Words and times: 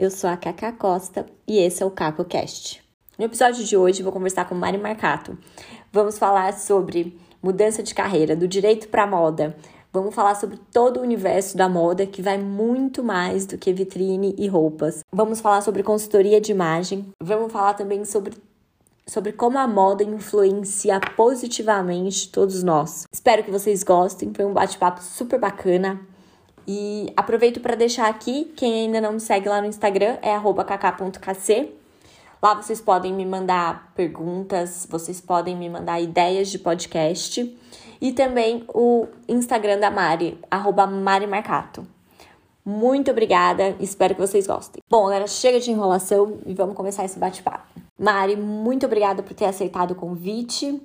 Eu 0.00 0.10
sou 0.10 0.30
a 0.30 0.36
Cacá 0.38 0.72
Costa 0.72 1.26
e 1.46 1.58
esse 1.58 1.82
é 1.82 1.86
o 1.86 1.90
CacoCast. 1.90 2.82
No 3.18 3.26
episódio 3.26 3.62
de 3.62 3.76
hoje 3.76 4.02
vou 4.02 4.10
conversar 4.10 4.48
com 4.48 4.54
Mari 4.54 4.78
Marcato. 4.78 5.36
Vamos 5.92 6.16
falar 6.16 6.54
sobre 6.54 7.20
mudança 7.42 7.82
de 7.82 7.94
carreira, 7.94 8.34
do 8.34 8.48
direito 8.48 8.88
para 8.88 9.06
moda. 9.06 9.54
Vamos 9.92 10.14
falar 10.14 10.36
sobre 10.36 10.58
todo 10.72 10.96
o 10.96 11.02
universo 11.02 11.54
da 11.54 11.68
moda 11.68 12.06
que 12.06 12.22
vai 12.22 12.38
muito 12.38 13.04
mais 13.04 13.44
do 13.44 13.58
que 13.58 13.74
vitrine 13.74 14.34
e 14.38 14.48
roupas. 14.48 15.04
Vamos 15.12 15.38
falar 15.38 15.60
sobre 15.60 15.82
consultoria 15.82 16.40
de 16.40 16.50
imagem. 16.50 17.12
Vamos 17.22 17.52
falar 17.52 17.74
também 17.74 18.02
sobre 18.06 18.32
sobre 19.06 19.32
como 19.32 19.58
a 19.58 19.68
moda 19.68 20.02
influencia 20.02 20.98
positivamente 21.14 22.30
todos 22.30 22.62
nós. 22.62 23.04
Espero 23.12 23.44
que 23.44 23.50
vocês 23.50 23.82
gostem, 23.82 24.32
foi 24.32 24.46
um 24.46 24.54
bate-papo 24.54 25.02
super 25.02 25.38
bacana. 25.38 26.00
E 26.66 27.12
aproveito 27.16 27.60
para 27.60 27.74
deixar 27.74 28.08
aqui, 28.08 28.52
quem 28.56 28.84
ainda 28.84 29.00
não 29.00 29.12
me 29.12 29.20
segue 29.20 29.48
lá 29.48 29.60
no 29.60 29.66
Instagram 29.66 30.18
é 30.22 30.38
kk.kc. 30.38 31.72
Lá 32.42 32.54
vocês 32.54 32.80
podem 32.80 33.12
me 33.12 33.26
mandar 33.26 33.92
perguntas, 33.94 34.86
vocês 34.90 35.20
podem 35.20 35.56
me 35.56 35.68
mandar 35.68 36.00
ideias 36.00 36.48
de 36.48 36.58
podcast 36.58 37.58
e 38.00 38.12
também 38.12 38.64
o 38.68 39.06
Instagram 39.28 39.78
da 39.78 39.90
Mari, 39.90 40.38
arroba 40.50 40.86
Mari 40.86 41.26
Marcato. 41.26 41.86
Muito 42.64 43.10
obrigada, 43.10 43.76
espero 43.80 44.14
que 44.14 44.20
vocês 44.20 44.46
gostem. 44.46 44.82
Bom, 44.88 45.06
agora 45.06 45.26
chega 45.26 45.60
de 45.60 45.70
enrolação 45.70 46.38
e 46.46 46.54
vamos 46.54 46.74
começar 46.74 47.04
esse 47.04 47.18
bate-papo. 47.18 47.66
Mari, 47.98 48.36
muito 48.36 48.86
obrigada 48.86 49.22
por 49.22 49.34
ter 49.34 49.46
aceitado 49.46 49.90
o 49.90 49.94
convite. 49.94 50.80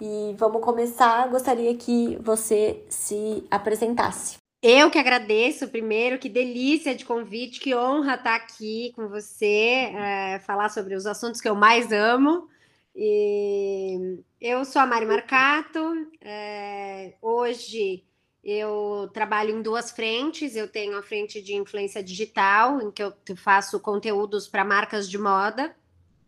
E 0.00 0.34
vamos 0.36 0.62
começar. 0.62 1.28
Gostaria 1.28 1.74
que 1.76 2.18
você 2.20 2.84
se 2.88 3.44
apresentasse. 3.50 4.41
Eu 4.62 4.92
que 4.92 4.98
agradeço 4.98 5.66
primeiro, 5.66 6.20
que 6.20 6.28
delícia 6.28 6.94
de 6.94 7.04
convite, 7.04 7.58
que 7.58 7.74
honra 7.74 8.14
estar 8.14 8.36
aqui 8.36 8.92
com 8.94 9.08
você, 9.08 9.90
é, 9.92 10.38
falar 10.46 10.68
sobre 10.68 10.94
os 10.94 11.04
assuntos 11.04 11.40
que 11.40 11.48
eu 11.48 11.56
mais 11.56 11.90
amo. 11.90 12.48
E 12.94 14.20
eu 14.40 14.64
sou 14.64 14.80
a 14.80 14.86
Mari 14.86 15.04
Marcato, 15.04 15.80
é, 16.20 17.14
hoje 17.20 18.04
eu 18.44 19.10
trabalho 19.12 19.50
em 19.58 19.62
duas 19.62 19.90
frentes. 19.90 20.54
Eu 20.54 20.68
tenho 20.68 20.96
a 20.96 21.02
frente 21.02 21.42
de 21.42 21.54
influência 21.56 22.00
digital, 22.00 22.80
em 22.80 22.92
que 22.92 23.02
eu 23.02 23.12
faço 23.36 23.80
conteúdos 23.80 24.46
para 24.46 24.64
marcas 24.64 25.10
de 25.10 25.18
moda, 25.18 25.74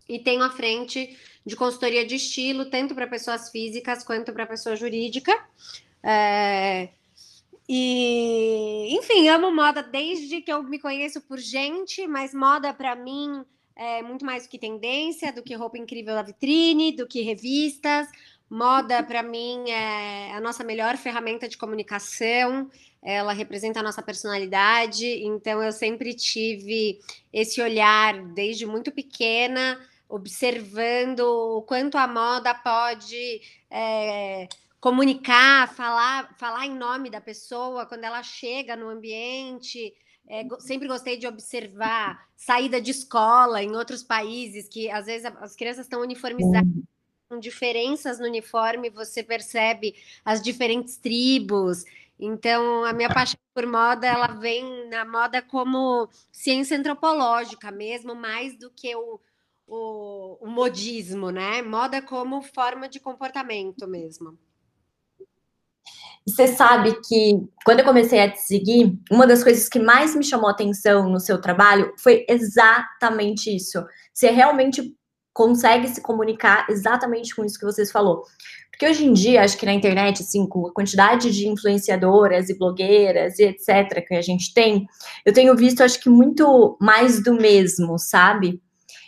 e 0.08 0.18
tenho 0.18 0.42
a 0.42 0.50
frente 0.50 1.16
de 1.46 1.54
consultoria 1.54 2.04
de 2.04 2.16
estilo, 2.16 2.64
tanto 2.64 2.96
para 2.96 3.06
pessoas 3.06 3.50
físicas 3.50 4.02
quanto 4.02 4.32
para 4.32 4.44
pessoa 4.44 4.74
jurídica. 4.74 5.32
É, 6.02 6.88
e, 7.68 8.94
enfim, 8.96 9.28
amo 9.28 9.50
moda 9.50 9.82
desde 9.82 10.42
que 10.42 10.52
eu 10.52 10.62
me 10.62 10.78
conheço 10.78 11.20
por 11.22 11.38
gente, 11.38 12.06
mas 12.06 12.34
moda 12.34 12.74
para 12.74 12.94
mim 12.94 13.44
é 13.76 14.02
muito 14.02 14.24
mais 14.24 14.44
do 14.44 14.50
que 14.50 14.58
tendência, 14.58 15.32
do 15.32 15.42
que 15.42 15.54
roupa 15.54 15.78
incrível 15.78 16.14
na 16.14 16.22
vitrine, 16.22 16.94
do 16.94 17.06
que 17.06 17.22
revistas. 17.22 18.06
Moda 18.48 19.02
para 19.02 19.22
mim 19.22 19.70
é 19.70 20.32
a 20.32 20.40
nossa 20.40 20.62
melhor 20.62 20.96
ferramenta 20.96 21.48
de 21.48 21.56
comunicação. 21.56 22.70
Ela 23.02 23.32
representa 23.32 23.80
a 23.80 23.82
nossa 23.82 24.02
personalidade, 24.02 25.06
então 25.24 25.62
eu 25.62 25.72
sempre 25.72 26.14
tive 26.14 27.00
esse 27.32 27.60
olhar 27.60 28.22
desde 28.34 28.64
muito 28.64 28.92
pequena, 28.92 29.78
observando 30.08 31.20
o 31.20 31.62
quanto 31.62 31.98
a 31.98 32.06
moda 32.06 32.54
pode 32.54 33.40
é, 33.70 34.48
comunicar, 34.84 35.74
falar, 35.74 36.36
falar 36.36 36.66
em 36.66 36.76
nome 36.76 37.08
da 37.08 37.18
pessoa 37.18 37.86
quando 37.86 38.04
ela 38.04 38.22
chega 38.22 38.76
no 38.76 38.90
ambiente. 38.90 39.94
É, 40.28 40.46
sempre 40.58 40.86
gostei 40.86 41.16
de 41.16 41.26
observar 41.26 42.28
saída 42.36 42.78
de 42.82 42.90
escola 42.90 43.62
em 43.62 43.74
outros 43.74 44.02
países 44.02 44.68
que 44.68 44.90
às 44.90 45.06
vezes 45.06 45.24
as 45.40 45.56
crianças 45.56 45.86
estão 45.86 46.02
uniformizadas 46.02 46.68
com 47.30 47.40
diferenças 47.40 48.18
no 48.18 48.26
uniforme, 48.26 48.90
você 48.90 49.22
percebe 49.22 49.94
as 50.22 50.42
diferentes 50.42 50.98
tribos. 50.98 51.86
Então, 52.20 52.84
a 52.84 52.92
minha 52.92 53.08
paixão 53.08 53.40
por 53.54 53.66
moda, 53.66 54.06
ela 54.06 54.26
vem 54.26 54.86
na 54.90 55.02
moda 55.02 55.40
como 55.40 56.10
ciência 56.30 56.76
antropológica 56.76 57.70
mesmo, 57.70 58.14
mais 58.14 58.54
do 58.58 58.70
que 58.70 58.94
o, 58.94 59.18
o, 59.66 60.36
o 60.42 60.46
modismo, 60.46 61.30
né? 61.30 61.62
Moda 61.62 62.02
como 62.02 62.42
forma 62.42 62.86
de 62.86 63.00
comportamento 63.00 63.88
mesmo. 63.88 64.38
Você 66.26 66.46
sabe 66.48 66.98
que 67.06 67.38
quando 67.64 67.80
eu 67.80 67.84
comecei 67.84 68.18
a 68.18 68.30
te 68.30 68.40
seguir, 68.40 68.98
uma 69.10 69.26
das 69.26 69.44
coisas 69.44 69.68
que 69.68 69.78
mais 69.78 70.16
me 70.16 70.24
chamou 70.24 70.48
atenção 70.48 71.08
no 71.08 71.20
seu 71.20 71.38
trabalho 71.38 71.92
foi 71.98 72.24
exatamente 72.28 73.54
isso. 73.54 73.84
Você 74.12 74.30
realmente 74.30 74.94
consegue 75.34 75.88
se 75.88 76.00
comunicar 76.00 76.66
exatamente 76.70 77.34
com 77.34 77.44
isso 77.44 77.58
que 77.58 77.66
vocês 77.66 77.90
falou. 77.92 78.22
Porque 78.70 78.88
hoje 78.88 79.04
em 79.04 79.12
dia, 79.12 79.42
acho 79.42 79.56
que 79.58 79.66
na 79.66 79.72
internet, 79.72 80.22
assim, 80.22 80.48
com 80.48 80.66
a 80.66 80.72
quantidade 80.72 81.30
de 81.30 81.46
influenciadoras 81.46 82.48
e 82.48 82.58
blogueiras 82.58 83.38
e 83.38 83.44
etc. 83.44 84.04
que 84.06 84.14
a 84.14 84.22
gente 84.22 84.52
tem, 84.52 84.86
eu 85.24 85.32
tenho 85.32 85.54
visto, 85.54 85.82
acho 85.82 86.00
que 86.00 86.08
muito 86.08 86.76
mais 86.80 87.22
do 87.22 87.34
mesmo, 87.34 87.98
sabe? 87.98 88.60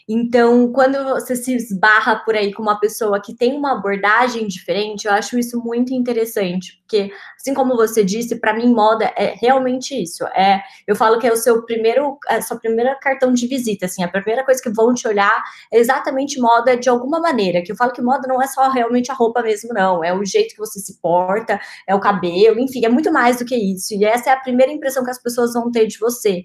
Então, 0.09 0.71
quando 0.73 1.03
você 1.03 1.35
se 1.35 1.53
esbarra 1.57 2.15
por 2.25 2.37
aí 2.37 2.53
com 2.55 2.63
uma 2.63 2.79
pessoa 2.79 3.21
que 3.21 3.35
tem 3.35 3.55
uma 3.57 3.73
abordagem 3.73 4.47
diferente, 4.47 5.07
eu 5.07 5.13
acho 5.13 5.37
isso 5.37 5.61
muito 5.61 5.93
interessante, 5.93 6.79
porque, 6.83 7.11
assim 7.37 7.53
como 7.53 7.75
você 7.75 8.05
disse, 8.05 8.39
para 8.39 8.55
mim 8.55 8.73
moda 8.73 9.13
é 9.17 9.35
realmente 9.41 10.01
isso. 10.01 10.25
É, 10.29 10.61
eu 10.87 10.95
falo 10.95 11.19
que 11.19 11.27
é 11.27 11.33
o 11.33 11.37
seu 11.37 11.65
primeiro, 11.65 12.17
a 12.29 12.41
sua 12.41 12.57
primeira 12.57 12.95
cartão 13.01 13.33
de 13.33 13.49
visita, 13.49 13.87
assim, 13.87 14.05
a 14.05 14.09
primeira 14.09 14.45
coisa 14.45 14.63
que 14.63 14.71
vão 14.71 14.95
te 14.95 15.09
olhar 15.09 15.43
é 15.73 15.79
exatamente 15.81 16.39
moda 16.41 16.77
de 16.77 16.89
alguma 16.89 17.19
maneira. 17.19 17.61
Que 17.65 17.73
eu 17.73 17.77
falo 17.77 17.91
que 17.93 18.01
moda 18.01 18.29
não 18.29 18.41
é 18.41 18.47
só 18.47 18.69
realmente 18.71 19.11
a 19.11 19.15
roupa 19.15 19.43
mesmo, 19.43 19.73
não. 19.75 20.05
É 20.05 20.15
o 20.15 20.25
jeito 20.25 20.55
que 20.55 20.61
você 20.61 20.79
se 20.79 21.01
porta, 21.01 21.59
é 21.89 21.95
o 21.97 22.01
cabelo, 22.01 22.61
enfim, 22.61 22.85
é 22.85 22.89
muito 22.89 23.13
mais 23.13 23.39
do 23.39 23.45
que 23.45 23.57
isso. 23.57 23.93
E 23.95 24.05
essa 24.05 24.31
é 24.31 24.33
a 24.33 24.41
primeira 24.41 24.71
impressão 24.73 25.03
que 25.03 25.11
as 25.11 25.21
pessoas 25.21 25.53
vão 25.53 25.69
ter 25.73 25.87
de 25.89 25.99
você. 25.99 26.45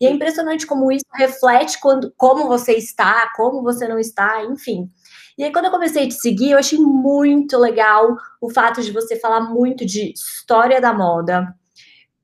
E 0.00 0.06
é 0.06 0.10
impressionante 0.10 0.66
como 0.66 0.90
isso 0.90 1.04
reflete 1.14 1.80
quando, 1.80 2.12
como 2.16 2.48
você 2.48 2.72
está, 2.72 3.30
como 3.36 3.62
você 3.62 3.86
não 3.86 3.98
está, 3.98 4.44
enfim. 4.44 4.90
E 5.38 5.44
aí, 5.44 5.52
quando 5.52 5.66
eu 5.66 5.70
comecei 5.70 6.04
a 6.04 6.08
te 6.08 6.14
seguir, 6.14 6.50
eu 6.50 6.58
achei 6.58 6.78
muito 6.78 7.56
legal 7.58 8.16
o 8.40 8.50
fato 8.50 8.82
de 8.82 8.92
você 8.92 9.18
falar 9.18 9.40
muito 9.40 9.84
de 9.86 10.12
história 10.12 10.80
da 10.80 10.92
moda. 10.92 11.54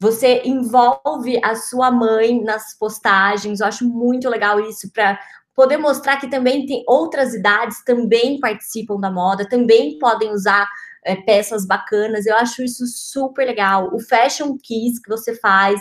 Você 0.00 0.42
envolve 0.44 1.40
a 1.42 1.56
sua 1.56 1.90
mãe 1.90 2.42
nas 2.42 2.76
postagens. 2.78 3.60
Eu 3.60 3.66
acho 3.66 3.88
muito 3.88 4.28
legal 4.28 4.60
isso 4.60 4.90
para 4.92 5.18
poder 5.54 5.76
mostrar 5.76 6.18
que 6.18 6.28
também 6.28 6.66
tem 6.66 6.84
outras 6.86 7.34
idades 7.34 7.82
também 7.84 8.38
participam 8.38 9.00
da 9.00 9.10
moda, 9.10 9.48
também 9.48 9.98
podem 9.98 10.30
usar 10.30 10.68
é, 11.04 11.16
peças 11.16 11.66
bacanas. 11.66 12.26
Eu 12.26 12.36
acho 12.36 12.62
isso 12.62 12.86
super 12.86 13.44
legal. 13.44 13.90
O 13.92 13.98
fashion 13.98 14.56
kiss 14.56 15.02
que 15.02 15.08
você 15.08 15.34
faz 15.34 15.80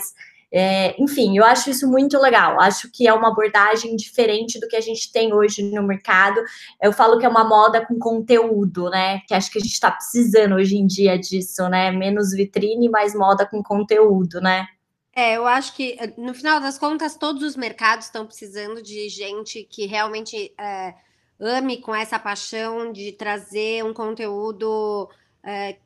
é, 0.50 1.00
enfim, 1.00 1.36
eu 1.36 1.44
acho 1.44 1.68
isso 1.68 1.86
muito 1.88 2.18
legal. 2.18 2.58
Acho 2.60 2.90
que 2.90 3.06
é 3.06 3.12
uma 3.12 3.28
abordagem 3.28 3.94
diferente 3.96 4.58
do 4.58 4.66
que 4.66 4.76
a 4.76 4.80
gente 4.80 5.12
tem 5.12 5.34
hoje 5.34 5.62
no 5.62 5.82
mercado. 5.82 6.42
Eu 6.80 6.92
falo 6.92 7.18
que 7.18 7.26
é 7.26 7.28
uma 7.28 7.44
moda 7.44 7.84
com 7.84 7.98
conteúdo, 7.98 8.88
né? 8.88 9.20
Que 9.26 9.34
acho 9.34 9.50
que 9.50 9.58
a 9.58 9.60
gente 9.60 9.72
está 9.72 9.90
precisando 9.90 10.54
hoje 10.54 10.76
em 10.76 10.86
dia 10.86 11.18
disso, 11.18 11.68
né? 11.68 11.90
Menos 11.90 12.32
vitrine, 12.32 12.88
mais 12.88 13.14
moda 13.14 13.46
com 13.46 13.62
conteúdo, 13.62 14.40
né? 14.40 14.66
É, 15.14 15.36
eu 15.36 15.46
acho 15.46 15.74
que 15.74 15.96
no 16.16 16.32
final 16.32 16.60
das 16.60 16.78
contas 16.78 17.16
todos 17.16 17.42
os 17.42 17.56
mercados 17.56 18.06
estão 18.06 18.24
precisando 18.24 18.80
de 18.80 19.08
gente 19.08 19.64
que 19.64 19.84
realmente 19.84 20.54
é, 20.58 20.94
ame 21.40 21.78
com 21.78 21.94
essa 21.94 22.18
paixão 22.18 22.92
de 22.92 23.12
trazer 23.12 23.84
um 23.84 23.92
conteúdo 23.92 25.10
é 25.42 25.76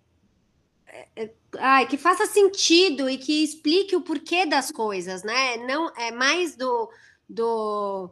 ai, 1.59 1.87
que 1.87 1.97
faça 1.97 2.27
sentido 2.27 3.09
e 3.09 3.19
que 3.19 3.45
explique 3.45 3.97
o 3.97 4.03
porquê 4.03 4.47
das 4.47 4.71
coisas, 4.71 5.23
né? 5.23 5.57
Não 5.59 5.91
é 5.97 6.11
mais 6.11 6.57
do, 6.57 6.91
do 7.29 8.11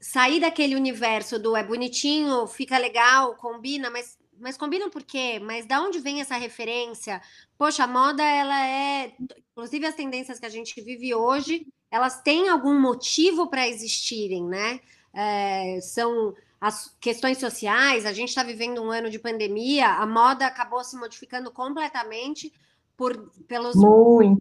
sair 0.00 0.40
daquele 0.40 0.76
universo 0.76 1.38
do 1.38 1.56
é 1.56 1.62
bonitinho, 1.62 2.46
fica 2.46 2.78
legal, 2.78 3.36
combina, 3.36 3.90
mas 3.90 4.18
mas 4.42 4.56
combinam 4.56 4.90
por 4.90 5.04
quê? 5.04 5.38
Mas 5.40 5.66
da 5.66 5.80
onde 5.80 6.00
vem 6.00 6.20
essa 6.20 6.36
referência? 6.36 7.22
Poxa, 7.56 7.84
a 7.84 7.86
moda 7.86 8.24
ela 8.24 8.66
é, 8.66 9.14
inclusive 9.52 9.86
as 9.86 9.94
tendências 9.94 10.40
que 10.40 10.46
a 10.46 10.48
gente 10.48 10.80
vive 10.80 11.14
hoje, 11.14 11.64
elas 11.88 12.20
têm 12.22 12.48
algum 12.48 12.78
motivo 12.80 13.48
para 13.48 13.68
existirem, 13.68 14.44
né? 14.44 14.80
É, 15.14 15.78
são 15.80 16.34
as 16.62 16.96
questões 17.00 17.38
sociais, 17.38 18.06
a 18.06 18.12
gente 18.12 18.28
está 18.28 18.44
vivendo 18.44 18.80
um 18.80 18.92
ano 18.92 19.10
de 19.10 19.18
pandemia, 19.18 19.88
a 19.88 20.06
moda 20.06 20.46
acabou 20.46 20.84
se 20.84 20.96
modificando 20.96 21.50
completamente 21.50 22.52
por 22.96 23.32
pelos 23.48 23.74
Muito. 23.74 24.40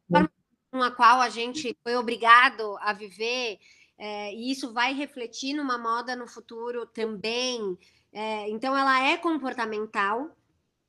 com 0.71 0.83
a 0.83 0.91
qual 0.91 1.19
a 1.19 1.29
gente 1.29 1.75
foi 1.81 1.95
obrigado 1.95 2.77
a 2.79 2.93
viver, 2.93 3.57
é, 3.97 4.35
e 4.35 4.51
isso 4.51 4.71
vai 4.71 4.93
refletir 4.93 5.55
numa 5.55 5.79
moda 5.79 6.15
no 6.15 6.27
futuro 6.27 6.85
também. 6.85 7.75
É, 8.13 8.47
então, 8.51 8.77
ela 8.77 9.03
é 9.03 9.17
comportamental, 9.17 10.29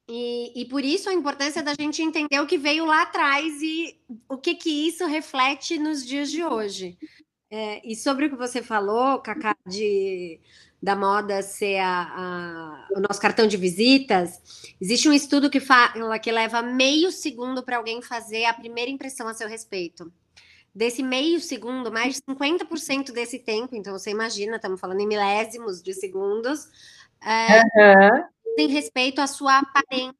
e, 0.06 0.52
e, 0.55 0.67
por 0.67 0.85
isso 0.85 1.08
a 1.08 1.14
importância 1.14 1.62
da 1.62 1.73
gente 1.73 2.02
entender 2.02 2.40
o 2.40 2.46
que 2.46 2.58
veio 2.58 2.85
lá 2.85 3.02
atrás 3.02 3.62
e 3.62 3.99
o 4.28 4.37
que, 4.37 4.55
que 4.55 4.87
isso 4.87 5.06
reflete 5.06 5.78
nos 5.78 6.05
dias 6.05 6.31
de 6.31 6.44
hoje. 6.44 6.99
É, 7.50 7.81
e 7.90 7.96
sobre 7.96 8.26
o 8.26 8.31
que 8.31 8.37
você 8.37 8.62
falou, 8.62 9.19
Cacá, 9.20 9.56
de 9.67 10.38
da 10.82 10.96
moda 10.96 11.43
ser 11.43 11.79
a, 11.79 12.02
a, 12.02 12.88
o 12.96 13.00
nosso 13.00 13.20
cartão 13.20 13.46
de 13.46 13.56
visitas, 13.56 14.75
existe 14.81 15.08
um 15.08 15.12
estudo 15.12 15.49
que 15.49 15.61
fala 15.61 16.19
que 16.19 16.32
leva 16.32 16.61
meio 16.61 17.12
segundo 17.12 17.62
para 17.62 17.76
alguém 17.76 18.02
fazer 18.02 18.46
a 18.46 18.52
primeira 18.52 18.90
impressão 18.90 19.29
a 19.29 19.34
seu 19.34 19.49
respeito. 19.49 20.12
Desse 20.75 21.02
meio 21.02 21.40
segundo, 21.40 21.93
mais 21.93 22.17
de 22.17 22.23
50% 22.23 23.12
desse 23.12 23.38
tempo, 23.38 23.76
então 23.76 23.96
você 23.96 24.11
imagina, 24.11 24.56
estamos 24.56 24.81
falando 24.81 25.00
em 25.00 25.06
milésimos 25.06 25.81
de 25.81 25.94
segundos, 25.94 26.67
é, 27.20 27.61
uhum. 27.61 28.25
tem 28.56 28.69
respeito 28.69 29.20
à 29.20 29.28
sua 29.28 29.58
aparência 29.58 30.17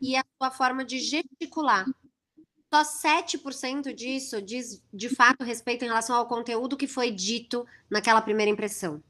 e 0.00 0.16
à 0.16 0.24
sua 0.40 0.50
forma 0.50 0.82
de 0.82 0.98
gesticular. 0.98 1.84
Só 2.72 2.82
7% 2.82 3.92
disso 3.92 4.40
diz 4.40 4.82
de 4.92 5.08
fato 5.10 5.44
respeito 5.44 5.84
em 5.84 5.88
relação 5.88 6.16
ao 6.16 6.26
conteúdo 6.26 6.76
que 6.76 6.86
foi 6.86 7.10
dito 7.10 7.66
naquela 7.90 8.22
primeira 8.22 8.50
impressão. 8.50 9.02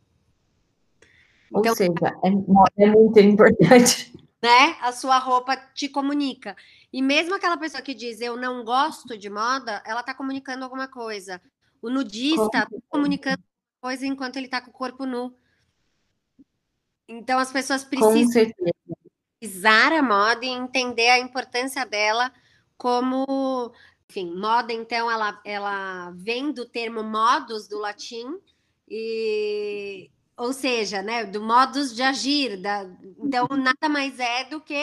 Ou 1.52 1.60
então, 1.60 1.75
seja, 1.75 1.93
é, 2.25 2.84
é 2.84 2.87
muito 2.90 3.19
importante. 3.20 4.12
Né? 4.43 4.76
A 4.81 4.93
sua 4.93 5.19
roupa 5.19 5.56
te 5.75 5.88
comunica. 5.88 6.56
E 6.93 7.02
mesmo 7.02 7.34
aquela 7.34 7.56
pessoa 7.56 7.82
que 7.82 7.94
diz 7.94 8.20
eu 8.20 8.37
não 8.37 8.64
gosto 8.64 9.16
de 9.16 9.28
moda, 9.28 9.82
ela 9.84 10.00
está 10.00 10.14
comunicando 10.14 10.64
alguma 10.64 10.88
coisa. 10.88 11.40
O 11.82 11.90
nudista 11.90 12.44
está 12.44 12.69
comunicando 12.88 13.43
coisa 13.81 14.06
enquanto 14.06 14.37
ele 14.37 14.46
está 14.46 14.60
com 14.60 14.70
o 14.70 14.75
corpo 14.75 15.04
nu. 15.06 15.34
Então 17.08 17.38
as 17.38 17.52
pessoas 17.52 17.84
precisam 17.84 18.50
usar 19.42 19.92
a 19.92 20.02
moda 20.02 20.44
e 20.44 20.49
entender 20.49 21.08
a 21.10 21.19
importância 21.19 21.84
dela 21.84 22.32
como, 22.76 23.72
enfim, 24.08 24.34
moda 24.34 24.72
então 24.72 25.10
ela, 25.10 25.40
ela 25.44 26.10
vem 26.16 26.52
do 26.52 26.66
termo 26.66 27.02
modus 27.02 27.69
do 27.69 27.78
latim 27.78 28.38
e 28.88 30.10
ou 30.37 30.53
seja, 30.53 31.03
né, 31.03 31.25
do 31.25 31.43
modus 31.43 31.94
de 31.94 32.03
agir, 32.03 32.61
da, 32.61 32.87
então 33.19 33.47
uhum. 33.50 33.56
nada 33.56 33.88
mais 33.88 34.19
é 34.21 34.44
do 34.44 34.61
que 34.61 34.75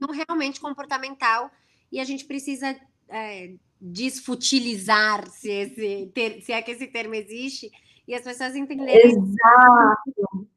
um 0.00 0.12
realmente 0.12 0.60
comportamental 0.60 1.50
e 1.92 2.00
a 2.00 2.04
gente 2.04 2.24
precisa 2.24 2.74
é, 3.08 3.54
desfutilizar 3.80 5.28
se, 5.28 5.50
esse 5.50 6.10
ter, 6.14 6.40
se 6.42 6.52
é 6.52 6.62
que 6.62 6.70
esse 6.70 6.86
termo 6.86 7.14
existe 7.14 7.70
e 8.06 8.14
as 8.14 8.22
pessoas 8.22 8.56
entenderem. 8.56 9.10
Exato. 9.10 10.48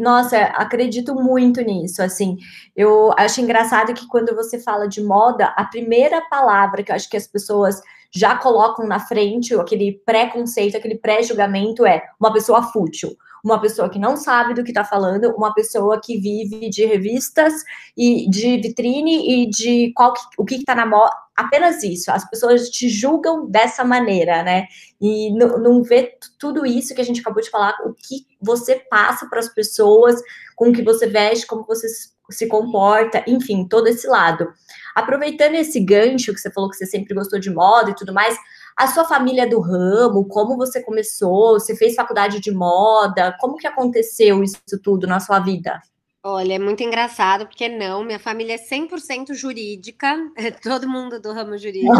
Nossa, 0.00 0.38
acredito 0.38 1.14
muito 1.14 1.60
nisso. 1.60 2.02
Assim, 2.02 2.38
eu 2.74 3.12
acho 3.16 3.40
engraçado 3.40 3.92
que 3.94 4.08
quando 4.08 4.34
você 4.34 4.58
fala 4.58 4.88
de 4.88 5.02
moda, 5.02 5.46
a 5.48 5.64
primeira 5.64 6.22
palavra 6.28 6.82
que 6.82 6.90
eu 6.90 6.96
acho 6.96 7.08
que 7.10 7.16
as 7.16 7.26
pessoas 7.26 7.80
já 8.16 8.34
colocam 8.34 8.86
na 8.86 8.98
frente, 8.98 9.54
aquele 9.54 10.00
preconceito, 10.06 10.74
aquele 10.74 10.96
pré-julgamento 10.96 11.84
é 11.84 12.02
uma 12.18 12.32
pessoa 12.32 12.62
fútil, 12.62 13.14
uma 13.44 13.60
pessoa 13.60 13.90
que 13.90 13.98
não 13.98 14.16
sabe 14.16 14.54
do 14.54 14.64
que 14.64 14.70
está 14.70 14.84
falando, 14.84 15.34
uma 15.36 15.52
pessoa 15.52 16.00
que 16.02 16.18
vive 16.18 16.70
de 16.70 16.86
revistas 16.86 17.52
e 17.94 18.26
de 18.30 18.56
vitrine 18.56 19.44
e 19.44 19.50
de 19.50 19.92
qual 19.94 20.14
o 20.38 20.46
que 20.46 20.54
está 20.54 20.74
na 20.74 20.86
moda. 20.86 21.14
Apenas 21.36 21.82
isso. 21.82 22.10
As 22.10 22.28
pessoas 22.28 22.70
te 22.70 22.88
julgam 22.88 23.46
dessa 23.46 23.84
maneira, 23.84 24.42
né? 24.42 24.66
E 24.98 25.30
não, 25.34 25.58
não 25.58 25.82
vê 25.82 26.16
tudo 26.38 26.64
isso 26.64 26.94
que 26.94 27.00
a 27.02 27.04
gente 27.04 27.20
acabou 27.20 27.42
de 27.42 27.50
falar, 27.50 27.76
o 27.84 27.92
que 27.92 28.26
você 28.40 28.76
passa 28.88 29.28
para 29.28 29.40
as 29.40 29.48
pessoas, 29.52 30.18
com 30.56 30.70
o 30.70 30.72
que 30.72 30.82
você 30.82 31.06
veste, 31.06 31.46
como 31.46 31.66
você 31.66 31.86
se 31.86 32.15
comporta, 32.48 33.24
enfim, 33.26 33.66
todo 33.66 33.86
esse 33.86 34.06
lado. 34.06 34.52
Aproveitando 34.94 35.54
esse 35.54 35.78
gancho 35.80 36.32
que 36.32 36.40
você 36.40 36.50
falou 36.50 36.70
que 36.70 36.76
você 36.76 36.86
sempre 36.86 37.14
gostou 37.14 37.38
de 37.38 37.50
moda 37.50 37.90
e 37.90 37.94
tudo 37.94 38.12
mais, 38.12 38.36
a 38.76 38.86
sua 38.86 39.04
família 39.04 39.42
é 39.42 39.46
do 39.46 39.60
ramo, 39.60 40.26
como 40.28 40.56
você 40.56 40.82
começou, 40.82 41.58
você 41.58 41.76
fez 41.76 41.94
faculdade 41.94 42.40
de 42.40 42.50
moda, 42.50 43.36
como 43.40 43.56
que 43.56 43.66
aconteceu 43.66 44.42
isso 44.42 44.60
tudo 44.82 45.06
na 45.06 45.20
sua 45.20 45.38
vida? 45.40 45.80
Olha, 46.22 46.54
é 46.54 46.58
muito 46.58 46.82
engraçado, 46.82 47.46
porque 47.46 47.68
não, 47.68 48.02
minha 48.02 48.18
família 48.18 48.54
é 48.54 48.58
100% 48.58 49.32
jurídica, 49.32 50.16
é 50.36 50.50
todo 50.50 50.88
mundo 50.88 51.20
do 51.20 51.32
ramo 51.32 51.56
jurídico. 51.56 51.94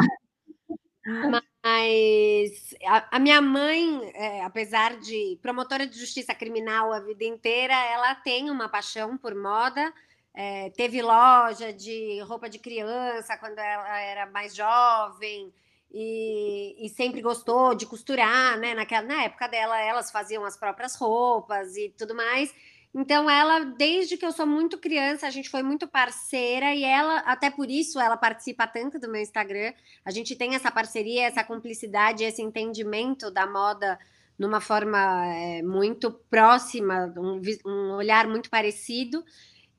Mas 1.65 2.75
a, 2.85 3.17
a 3.17 3.19
minha 3.21 3.41
mãe, 3.41 4.11
é, 4.15 4.45
apesar 4.45 4.97
de 4.97 5.39
promotora 5.41 5.87
de 5.87 5.99
justiça 5.99 6.35
criminal 6.35 6.93
a 6.93 6.99
vida 6.99 7.25
inteira, 7.25 7.75
ela 7.75 8.15
tem 8.17 8.51
uma 8.51 8.69
paixão 8.69 9.17
por 9.17 9.35
moda. 9.35 9.93
É, 10.39 10.69
teve 10.77 11.01
loja 11.01 11.73
de 11.73 12.21
roupa 12.21 12.47
de 12.47 12.59
criança 12.59 13.39
quando 13.39 13.59
ela 13.59 13.99
era 13.99 14.27
mais 14.27 14.55
jovem 14.55 15.51
e, 15.91 16.77
e, 16.85 16.91
sempre 16.91 17.23
gostou 17.23 17.75
de 17.75 17.87
costurar, 17.87 18.59
né? 18.59 18.75
Naquela, 18.75 19.07
na 19.07 19.23
época 19.25 19.49
dela, 19.49 19.81
elas 19.81 20.11
faziam 20.11 20.45
as 20.45 20.55
próprias 20.55 20.95
roupas 20.95 21.75
e 21.79 21.89
tudo 21.97 22.15
mais. 22.15 22.55
Então, 22.95 23.31
ela, 23.31 23.61
desde 23.61 24.19
que 24.19 24.27
eu 24.27 24.33
sou 24.33 24.47
muito 24.47 24.77
criança, 24.77 25.27
a 25.27 25.31
gente 25.31 25.49
foi 25.49 25.63
muito 25.63 25.89
parceira 25.89 26.75
e 26.75 26.85
ela, 26.85 27.21
até 27.21 27.51
por 27.51 27.71
isso, 27.71 27.99
ela 27.99 28.17
participa 28.17 28.67
tanto 28.67 28.99
do 28.99 29.11
meu 29.11 29.23
Instagram. 29.23 29.73
A 30.05 30.11
gente 30.11 30.37
tem 30.37 30.55
essa 30.55 30.71
parceria, 30.71 31.27
essa 31.27 31.45
cumplicidade, 31.45 32.25
esse 32.25 32.43
entendimento 32.43 33.31
da 33.31 33.47
moda 33.47 33.99
numa 34.39 34.61
forma 34.61 34.99
é, 35.27 35.63
muito 35.63 36.11
próxima, 36.11 37.13
um, 37.17 37.41
um 37.67 37.95
olhar 37.95 38.27
muito 38.27 38.51
parecido. 38.51 39.25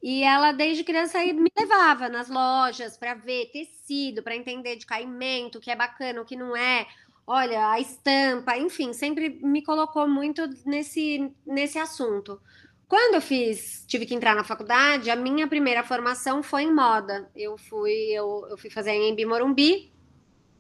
E 0.02 0.24
ela, 0.24 0.52
desde 0.52 0.84
criança, 0.84 1.20
me 1.20 1.52
levava 1.58 2.08
nas 2.08 2.30
lojas 2.30 2.98
para 2.98 3.16
ver 3.16 3.50
tecido, 3.52 4.22
para 4.22 4.36
entender 4.36 4.76
de 4.76 4.86
caimento, 4.86 5.58
o 5.58 5.62
que 5.62 5.72
é 5.72 5.76
bacana, 5.76 6.22
o 6.22 6.26
que 6.26 6.36
não 6.36 6.56
é. 6.56 6.86
Olha, 7.26 7.72
a 7.72 7.80
estampa, 7.80 8.58
enfim, 8.58 8.94
sempre 8.94 9.30
me 9.44 9.62
colocou 9.62 10.08
muito 10.08 10.48
nesse, 10.66 11.32
nesse 11.46 11.78
assunto. 11.78 12.40
Quando 12.88 13.16
eu 13.16 13.22
fiz, 13.22 13.84
tive 13.86 14.06
que 14.06 14.16
entrar 14.16 14.34
na 14.34 14.46
faculdade, 14.46 15.10
a 15.10 15.16
minha 15.16 15.46
primeira 15.46 15.84
formação 15.84 16.42
foi 16.42 16.64
em 16.64 16.74
moda. 16.74 17.30
Eu 17.36 17.58
fui, 17.58 17.92
eu, 18.12 18.48
eu 18.50 18.58
fui 18.58 18.70
fazer 18.70 18.92
em 18.92 19.10
Embi 19.10 19.26
Morumbi 19.26 19.92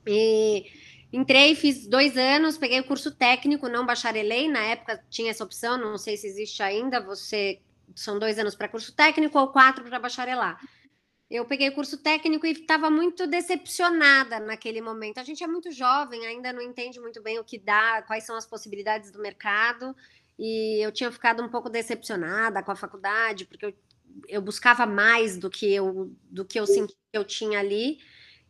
e 0.06 0.66
entrei, 1.13 1.56
fiz 1.56 1.88
dois 1.88 2.18
anos, 2.18 2.57
peguei 2.57 2.81
o 2.81 2.83
curso 2.83 3.16
técnico, 3.16 3.69
não 3.69 3.85
bacharelei. 3.85 4.50
Na 4.50 4.59
época 4.59 5.02
tinha 5.09 5.31
essa 5.31 5.44
opção, 5.44 5.78
não 5.78 5.97
sei 5.97 6.18
se 6.18 6.28
existe 6.28 6.61
ainda. 6.61 7.00
Você 7.00 7.61
são 7.97 8.19
dois 8.19 8.37
anos 8.37 8.56
para 8.56 8.69
curso 8.69 8.94
técnico 8.94 9.39
ou 9.39 9.47
quatro 9.47 9.83
para 9.83 9.99
bacharelar. 9.99 10.59
Eu 11.30 11.44
peguei 11.45 11.68
o 11.69 11.75
curso 11.75 11.97
técnico 11.97 12.45
e 12.45 12.51
estava 12.51 12.89
muito 12.89 13.27
decepcionada 13.27 14.39
naquele 14.39 14.80
momento. 14.80 15.18
A 15.18 15.23
gente 15.23 15.44
é 15.44 15.47
muito 15.47 15.71
jovem, 15.71 16.25
ainda 16.25 16.54
não 16.54 16.61
entende 16.61 16.99
muito 16.99 17.21
bem 17.21 17.37
o 17.37 17.44
que 17.44 17.57
dá, 17.57 18.01
quais 18.04 18.23
são 18.23 18.35
as 18.35 18.45
possibilidades 18.45 19.11
do 19.11 19.19
mercado. 19.19 19.95
E 20.39 20.80
eu 20.81 20.92
tinha 20.92 21.11
ficado 21.11 21.44
um 21.44 21.49
pouco 21.49 21.69
decepcionada 21.69 22.63
com 22.63 22.71
a 22.71 22.75
faculdade, 22.75 23.45
porque 23.45 23.66
eu, 23.66 23.73
eu 24.30 24.42
buscava 24.42 24.85
mais 24.85 25.37
do 25.37 25.49
que 25.49 25.73
eu 25.73 26.16
do 26.30 26.45
que 26.45 26.59
eu 26.59 26.68
senti 26.68 26.94
que 26.94 27.18
eu 27.18 27.25
tinha 27.25 27.59
ali. 27.59 27.99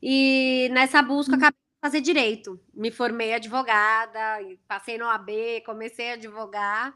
E 0.01 0.69
nessa 0.71 1.01
busca 1.01 1.31
hum. 1.31 1.37
acabei 1.37 1.57
de 1.57 1.81
fazer 1.81 2.01
direito. 2.01 2.59
Me 2.73 2.91
formei 2.91 3.33
advogada, 3.33 4.39
passei 4.67 4.97
no 4.97 5.05
AB, 5.05 5.63
comecei 5.65 6.11
a 6.11 6.13
advogar. 6.13 6.93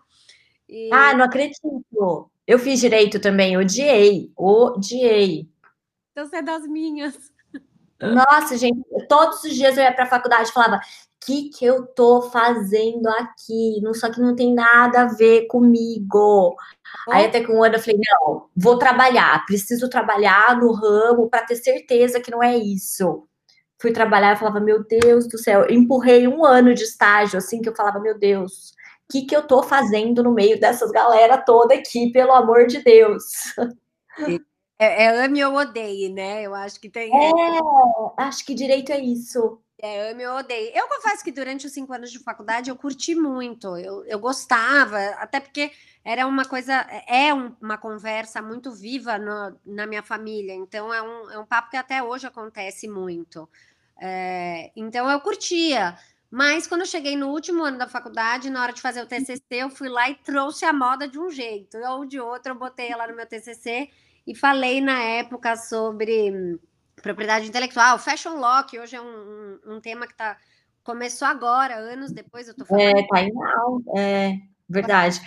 E... 0.71 0.89
Ah, 0.91 1.13
não 1.13 1.25
acredito. 1.25 2.31
Eu 2.47 2.57
fiz 2.57 2.79
direito 2.79 3.19
também, 3.19 3.57
odiei, 3.57 4.31
odiei. 4.37 5.49
Então 6.11 6.25
você 6.25 6.37
é 6.37 6.41
das 6.41 6.65
minhas. 6.65 7.13
Nossa, 8.01 8.57
gente, 8.57 8.81
todos 9.07 9.43
os 9.43 9.53
dias 9.53 9.77
eu 9.77 9.83
ia 9.83 9.93
para 9.93 10.05
a 10.05 10.09
faculdade 10.09 10.49
e 10.49 10.53
falava: 10.53 10.77
o 10.77 10.79
que, 11.25 11.49
que 11.49 11.65
eu 11.65 11.85
tô 11.85 12.21
fazendo 12.23 13.07
aqui? 13.09 13.79
Não, 13.81 13.93
só 13.93 14.09
que 14.09 14.19
não 14.19 14.35
tem 14.35 14.53
nada 14.53 15.01
a 15.01 15.07
ver 15.07 15.45
comigo. 15.47 16.55
Oh. 17.07 17.11
Aí 17.11 17.25
até 17.25 17.43
que 17.43 17.51
um 17.51 17.63
ano 17.63 17.75
eu 17.75 17.79
falei: 17.79 17.99
não, 17.99 18.49
vou 18.55 18.79
trabalhar, 18.79 19.45
preciso 19.45 19.89
trabalhar 19.89 20.57
no 20.57 20.71
ramo 20.71 21.29
para 21.29 21.45
ter 21.45 21.57
certeza 21.57 22.21
que 22.21 22.31
não 22.31 22.41
é 22.41 22.57
isso. 22.57 23.27
Fui 23.79 23.91
trabalhar 23.91 24.35
e 24.35 24.39
falava: 24.39 24.59
meu 24.59 24.83
Deus 24.83 25.27
do 25.27 25.37
céu, 25.37 25.65
eu 25.65 25.75
empurrei 25.75 26.27
um 26.27 26.43
ano 26.45 26.73
de 26.73 26.83
estágio, 26.83 27.37
assim, 27.37 27.61
que 27.61 27.69
eu 27.69 27.75
falava: 27.75 27.99
meu 27.99 28.17
Deus, 28.17 28.73
que, 29.11 29.23
que 29.23 29.35
eu 29.35 29.45
tô 29.45 29.61
fazendo 29.61 30.23
no 30.23 30.31
meio 30.31 30.59
dessas 30.59 30.89
galera 30.91 31.37
toda 31.37 31.75
aqui, 31.75 32.11
pelo 32.11 32.31
amor 32.31 32.65
de 32.65 32.81
Deus. 32.81 33.23
É, 34.79 35.03
é 35.03 35.25
ame 35.25 35.43
ou 35.45 35.55
odeie, 35.55 36.09
né? 36.09 36.41
Eu 36.41 36.55
acho 36.55 36.79
que 36.79 36.89
tem. 36.89 37.11
É, 37.13 37.59
acho 38.17 38.43
que 38.45 38.55
direito 38.55 38.91
é 38.91 38.99
isso. 38.99 39.61
É, 39.79 40.09
ame 40.09 40.25
ou 40.25 40.37
odeie. 40.37 40.71
Eu 40.73 40.87
confesso 40.87 41.23
que 41.23 41.31
durante 41.31 41.67
os 41.67 41.73
cinco 41.73 41.93
anos 41.93 42.11
de 42.11 42.17
faculdade 42.17 42.69
eu 42.69 42.75
curti 42.75 43.13
muito, 43.13 43.77
eu, 43.77 44.03
eu 44.05 44.19
gostava, 44.19 44.97
até 45.17 45.39
porque 45.39 45.71
era 46.03 46.25
uma 46.25 46.45
coisa, 46.45 46.73
é 47.07 47.31
uma 47.33 47.77
conversa 47.77 48.41
muito 48.41 48.71
viva 48.71 49.19
no, 49.19 49.55
na 49.65 49.85
minha 49.85 50.01
família, 50.01 50.53
então 50.53 50.93
é 50.93 51.01
um, 51.01 51.31
é 51.31 51.37
um 51.37 51.45
papo 51.45 51.69
que 51.69 51.77
até 51.77 52.01
hoje 52.01 52.25
acontece 52.25 52.87
muito. 52.87 53.47
É, 54.01 54.71
então 54.75 55.09
eu 55.11 55.19
curtia. 55.21 55.95
Mas 56.31 56.65
quando 56.65 56.81
eu 56.81 56.87
cheguei 56.87 57.17
no 57.17 57.29
último 57.29 57.61
ano 57.63 57.77
da 57.77 57.87
faculdade, 57.87 58.49
na 58.49 58.63
hora 58.63 58.73
de 58.73 58.81
fazer 58.81 59.01
o 59.01 59.05
TCC, 59.05 59.43
eu 59.51 59.69
fui 59.69 59.89
lá 59.89 60.09
e 60.09 60.15
trouxe 60.15 60.63
a 60.63 60.71
moda 60.71 61.07
de 61.07 61.19
um 61.19 61.29
jeito 61.29 61.77
ou 61.77 62.05
de 62.05 62.19
outro. 62.19 62.53
Eu 62.53 62.57
botei 62.57 62.89
ela 62.89 63.05
no 63.05 63.15
meu 63.15 63.25
TCC 63.25 63.89
e 64.25 64.33
falei 64.33 64.79
na 64.79 65.03
época 65.03 65.57
sobre 65.57 66.57
propriedade 66.95 67.47
intelectual, 67.47 67.99
fashion 67.99 68.35
law, 68.35 68.63
que 68.63 68.79
hoje 68.79 68.95
é 68.95 69.01
um, 69.01 69.59
um, 69.65 69.75
um 69.75 69.81
tema 69.81 70.07
que 70.07 70.13
está 70.13 70.37
Começou 70.83 71.27
agora, 71.27 71.75
anos 71.75 72.11
depois, 72.11 72.47
eu 72.47 72.55
tô 72.55 72.65
falando. 72.65 72.97
É, 72.97 73.07
tá 73.07 73.21
em 73.21 73.31
é, 73.95 74.39
verdade. 74.67 75.21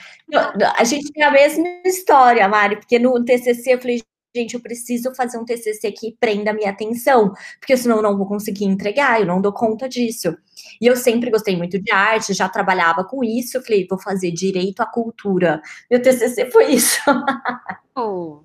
A 0.76 0.82
gente 0.82 1.12
tem 1.12 1.22
a 1.22 1.30
mesma 1.30 1.64
história, 1.84 2.48
Mari, 2.48 2.76
porque 2.76 2.98
no 2.98 3.24
TCC 3.24 3.74
eu 3.74 3.80
falei, 3.80 4.02
gente, 4.34 4.54
eu 4.54 4.60
preciso 4.60 5.14
fazer 5.14 5.38
um 5.38 5.44
TCC 5.44 5.92
que 5.92 6.16
prenda 6.18 6.52
minha 6.52 6.70
atenção, 6.70 7.32
porque 7.60 7.76
senão 7.76 7.96
eu 7.96 8.02
não 8.02 8.16
vou 8.16 8.26
conseguir 8.26 8.64
entregar, 8.64 9.20
eu 9.20 9.26
não 9.26 9.40
dou 9.40 9.52
conta 9.52 9.88
disso. 9.88 10.36
E 10.80 10.86
eu 10.86 10.96
sempre 10.96 11.30
gostei 11.30 11.56
muito 11.56 11.80
de 11.80 11.92
arte, 11.92 12.34
já 12.34 12.48
trabalhava 12.48 13.04
com 13.04 13.22
isso, 13.22 13.56
eu 13.56 13.62
falei, 13.62 13.86
vou 13.88 13.98
fazer 13.98 14.32
direito 14.32 14.80
à 14.80 14.86
cultura. 14.86 15.62
Meu 15.90 16.02
TCC 16.02 16.50
foi 16.50 16.72
isso. 16.72 17.00
oh. 17.94 18.42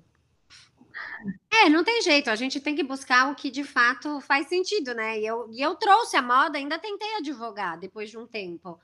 É, 1.52 1.68
não 1.68 1.84
tem 1.84 2.00
jeito, 2.00 2.30
a 2.30 2.36
gente 2.36 2.60
tem 2.60 2.74
que 2.74 2.82
buscar 2.82 3.30
o 3.30 3.34
que 3.34 3.50
de 3.50 3.64
fato 3.64 4.20
faz 4.20 4.46
sentido, 4.46 4.94
né? 4.94 5.18
E 5.18 5.26
eu, 5.26 5.48
e 5.50 5.60
eu 5.60 5.74
trouxe 5.74 6.16
a 6.16 6.22
moda, 6.22 6.56
ainda 6.56 6.78
tentei 6.78 7.16
advogar 7.16 7.78
depois 7.78 8.08
de 8.08 8.16
um 8.16 8.26
tempo, 8.26 8.78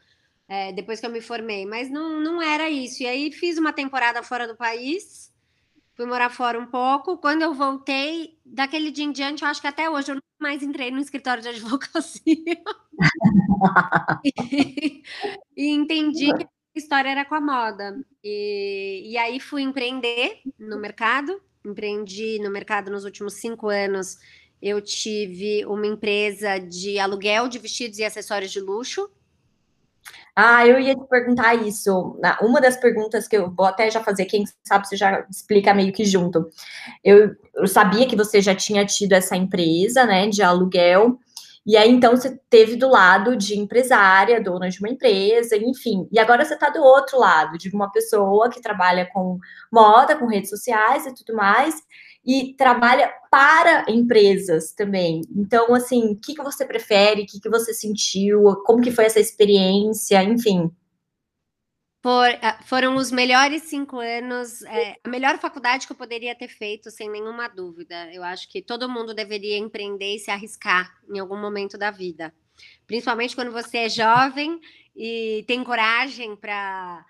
é, 0.48 0.72
depois 0.72 1.00
que 1.00 1.06
eu 1.06 1.10
me 1.10 1.20
formei, 1.20 1.64
mas 1.64 1.88
não, 1.88 2.20
não 2.20 2.42
era 2.42 2.68
isso. 2.68 3.02
E 3.02 3.06
aí 3.06 3.32
fiz 3.32 3.56
uma 3.56 3.72
temporada 3.72 4.22
fora 4.22 4.46
do 4.46 4.56
país, 4.56 5.32
fui 5.96 6.06
morar 6.06 6.30
fora 6.30 6.58
um 6.58 6.66
pouco. 6.66 7.18
Quando 7.18 7.42
eu 7.42 7.54
voltei, 7.54 8.38
daquele 8.44 8.90
dia 8.90 9.04
em 9.04 9.12
diante, 9.12 9.42
eu 9.42 9.48
acho 9.48 9.60
que 9.60 9.66
até 9.66 9.90
hoje 9.90 10.10
eu 10.12 10.16
nunca 10.16 10.26
mais 10.40 10.62
entrei 10.62 10.90
no 10.90 11.00
escritório 11.00 11.42
de 11.42 11.48
advocacia. 11.50 12.62
e, 14.24 15.02
e 15.56 15.70
entendi 15.70 16.32
que 16.36 16.44
a 16.44 16.48
história 16.78 17.08
era 17.08 17.24
com 17.24 17.34
a 17.34 17.40
moda. 17.40 17.98
E, 18.22 19.10
e 19.12 19.18
aí 19.18 19.40
fui 19.40 19.62
empreender 19.62 20.40
no 20.58 20.78
mercado 20.78 21.40
empreendi 21.66 22.38
no 22.38 22.50
mercado 22.50 22.90
nos 22.90 23.04
últimos 23.04 23.34
cinco 23.34 23.68
anos. 23.68 24.18
Eu 24.62 24.80
tive 24.80 25.66
uma 25.66 25.86
empresa 25.86 26.58
de 26.58 26.98
aluguel 26.98 27.48
de 27.48 27.58
vestidos 27.58 27.98
e 27.98 28.04
acessórios 28.04 28.52
de 28.52 28.60
luxo. 28.60 29.10
Ah, 30.38 30.66
eu 30.66 30.78
ia 30.78 30.94
te 30.94 31.02
perguntar 31.08 31.54
isso. 31.54 32.18
Uma 32.42 32.60
das 32.60 32.76
perguntas 32.76 33.26
que 33.26 33.36
eu 33.36 33.50
vou 33.50 33.64
até 33.64 33.90
já 33.90 34.04
fazer, 34.04 34.26
quem 34.26 34.44
sabe 34.62 34.86
você 34.86 34.94
já 34.94 35.26
explica 35.30 35.72
meio 35.72 35.94
que 35.94 36.04
junto. 36.04 36.50
Eu, 37.02 37.34
eu 37.54 37.66
sabia 37.66 38.06
que 38.06 38.14
você 38.14 38.42
já 38.42 38.54
tinha 38.54 38.84
tido 38.84 39.14
essa 39.14 39.34
empresa, 39.34 40.04
né, 40.04 40.28
de 40.28 40.42
aluguel. 40.42 41.18
E 41.64 41.74
aí, 41.76 41.90
então, 41.90 42.14
você 42.14 42.38
teve 42.50 42.76
do 42.76 42.88
lado 42.88 43.34
de 43.34 43.58
empresária, 43.58 44.40
dona 44.40 44.68
de 44.68 44.78
uma 44.78 44.90
empresa, 44.90 45.56
enfim. 45.56 46.06
E 46.12 46.18
agora 46.18 46.44
você 46.44 46.54
está 46.54 46.68
do 46.68 46.82
outro 46.82 47.18
lado, 47.18 47.56
de 47.58 47.70
uma 47.74 47.90
pessoa 47.90 48.50
que 48.50 48.60
trabalha 48.60 49.08
com 49.12 49.38
moda, 49.72 50.16
com 50.16 50.26
redes 50.26 50.50
sociais 50.50 51.06
e 51.06 51.14
tudo 51.14 51.34
mais, 51.34 51.74
e 52.26 52.54
trabalha 52.54 53.12
para 53.30 53.84
empresas 53.88 54.72
também. 54.72 55.22
Então, 55.34 55.72
assim, 55.72 56.12
o 56.12 56.16
que, 56.16 56.34
que 56.34 56.42
você 56.42 56.66
prefere? 56.66 57.22
O 57.22 57.26
que, 57.26 57.40
que 57.40 57.48
você 57.48 57.72
sentiu? 57.72 58.42
Como 58.64 58.82
que 58.82 58.90
foi 58.90 59.04
essa 59.04 59.20
experiência? 59.20 60.22
Enfim. 60.24 60.70
For, 62.02 62.28
ah, 62.42 62.60
foram 62.64 62.96
os 62.96 63.10
melhores 63.10 63.62
cinco 63.64 63.98
anos, 63.98 64.62
é, 64.62 64.96
a 65.02 65.08
melhor 65.08 65.38
faculdade 65.38 65.86
que 65.86 65.92
eu 65.92 65.96
poderia 65.96 66.34
ter 66.34 66.48
feito, 66.48 66.90
sem 66.90 67.10
nenhuma 67.10 67.48
dúvida. 67.48 68.12
Eu 68.12 68.22
acho 68.22 68.48
que 68.48 68.62
todo 68.62 68.88
mundo 68.88 69.14
deveria 69.14 69.58
empreender 69.58 70.14
e 70.16 70.18
se 70.18 70.30
arriscar 70.30 70.92
em 71.08 71.18
algum 71.18 71.36
momento 71.36 71.78
da 71.78 71.90
vida. 71.90 72.34
Principalmente 72.86 73.34
quando 73.34 73.52
você 73.52 73.78
é 73.78 73.88
jovem 73.88 74.60
e 74.94 75.44
tem 75.46 75.62
coragem 75.62 76.36
para 76.36 77.04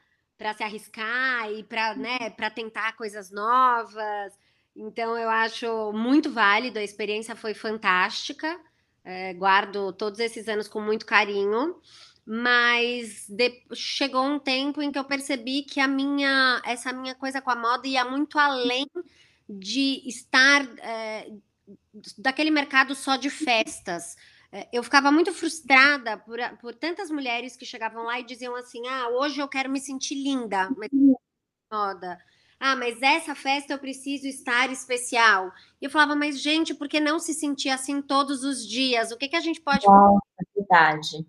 se 0.56 0.62
arriscar 0.62 1.50
e 1.52 1.62
para 1.62 1.94
né, 1.94 2.18
tentar 2.54 2.96
coisas 2.96 3.30
novas. 3.30 4.32
Então, 4.76 5.16
eu 5.16 5.28
acho 5.30 5.92
muito 5.92 6.30
válido, 6.30 6.78
a 6.78 6.82
experiência 6.84 7.34
foi 7.34 7.54
fantástica. 7.54 8.58
É, 9.04 9.32
guardo 9.34 9.92
todos 9.92 10.18
esses 10.18 10.48
anos 10.48 10.66
com 10.68 10.80
muito 10.80 11.06
carinho 11.06 11.80
mas 12.28 13.28
de, 13.28 13.62
chegou 13.72 14.24
um 14.24 14.36
tempo 14.40 14.82
em 14.82 14.90
que 14.90 14.98
eu 14.98 15.04
percebi 15.04 15.62
que 15.62 15.78
a 15.78 15.86
minha 15.86 16.60
essa 16.64 16.92
minha 16.92 17.14
coisa 17.14 17.40
com 17.40 17.50
a 17.52 17.54
moda 17.54 17.86
ia 17.86 18.04
muito 18.04 18.36
além 18.36 18.84
de 19.48 20.02
estar 20.08 20.66
é, 20.80 21.30
daquele 22.18 22.50
mercado 22.50 22.96
só 22.96 23.16
de 23.16 23.30
festas. 23.30 24.16
É, 24.50 24.68
eu 24.72 24.82
ficava 24.82 25.12
muito 25.12 25.32
frustrada 25.32 26.16
por, 26.18 26.38
por 26.60 26.74
tantas 26.74 27.10
mulheres 27.10 27.56
que 27.56 27.64
chegavam 27.64 28.04
lá 28.04 28.18
e 28.18 28.24
diziam 28.24 28.56
assim: 28.56 28.86
ah, 28.88 29.08
hoje 29.10 29.40
eu 29.40 29.48
quero 29.48 29.70
me 29.70 29.80
sentir 29.80 30.16
linda, 30.16 30.68
mas 30.76 30.90
moda. 31.70 32.18
Ah, 32.58 32.74
mas 32.74 33.00
essa 33.02 33.34
festa 33.34 33.74
eu 33.74 33.78
preciso 33.78 34.26
estar 34.26 34.70
especial. 34.72 35.52
E 35.80 35.84
eu 35.84 35.90
falava, 35.90 36.16
mas 36.16 36.40
gente, 36.40 36.74
por 36.74 36.88
que 36.88 36.98
não 36.98 37.18
se 37.18 37.34
sentir 37.34 37.68
assim 37.68 38.00
todos 38.00 38.44
os 38.44 38.66
dias? 38.66 39.10
O 39.10 39.16
que, 39.16 39.28
que 39.28 39.36
a 39.36 39.40
gente 39.40 39.60
pode 39.60 39.84
fazer? 39.84 40.18
É 40.40 40.60
verdade 40.60 41.26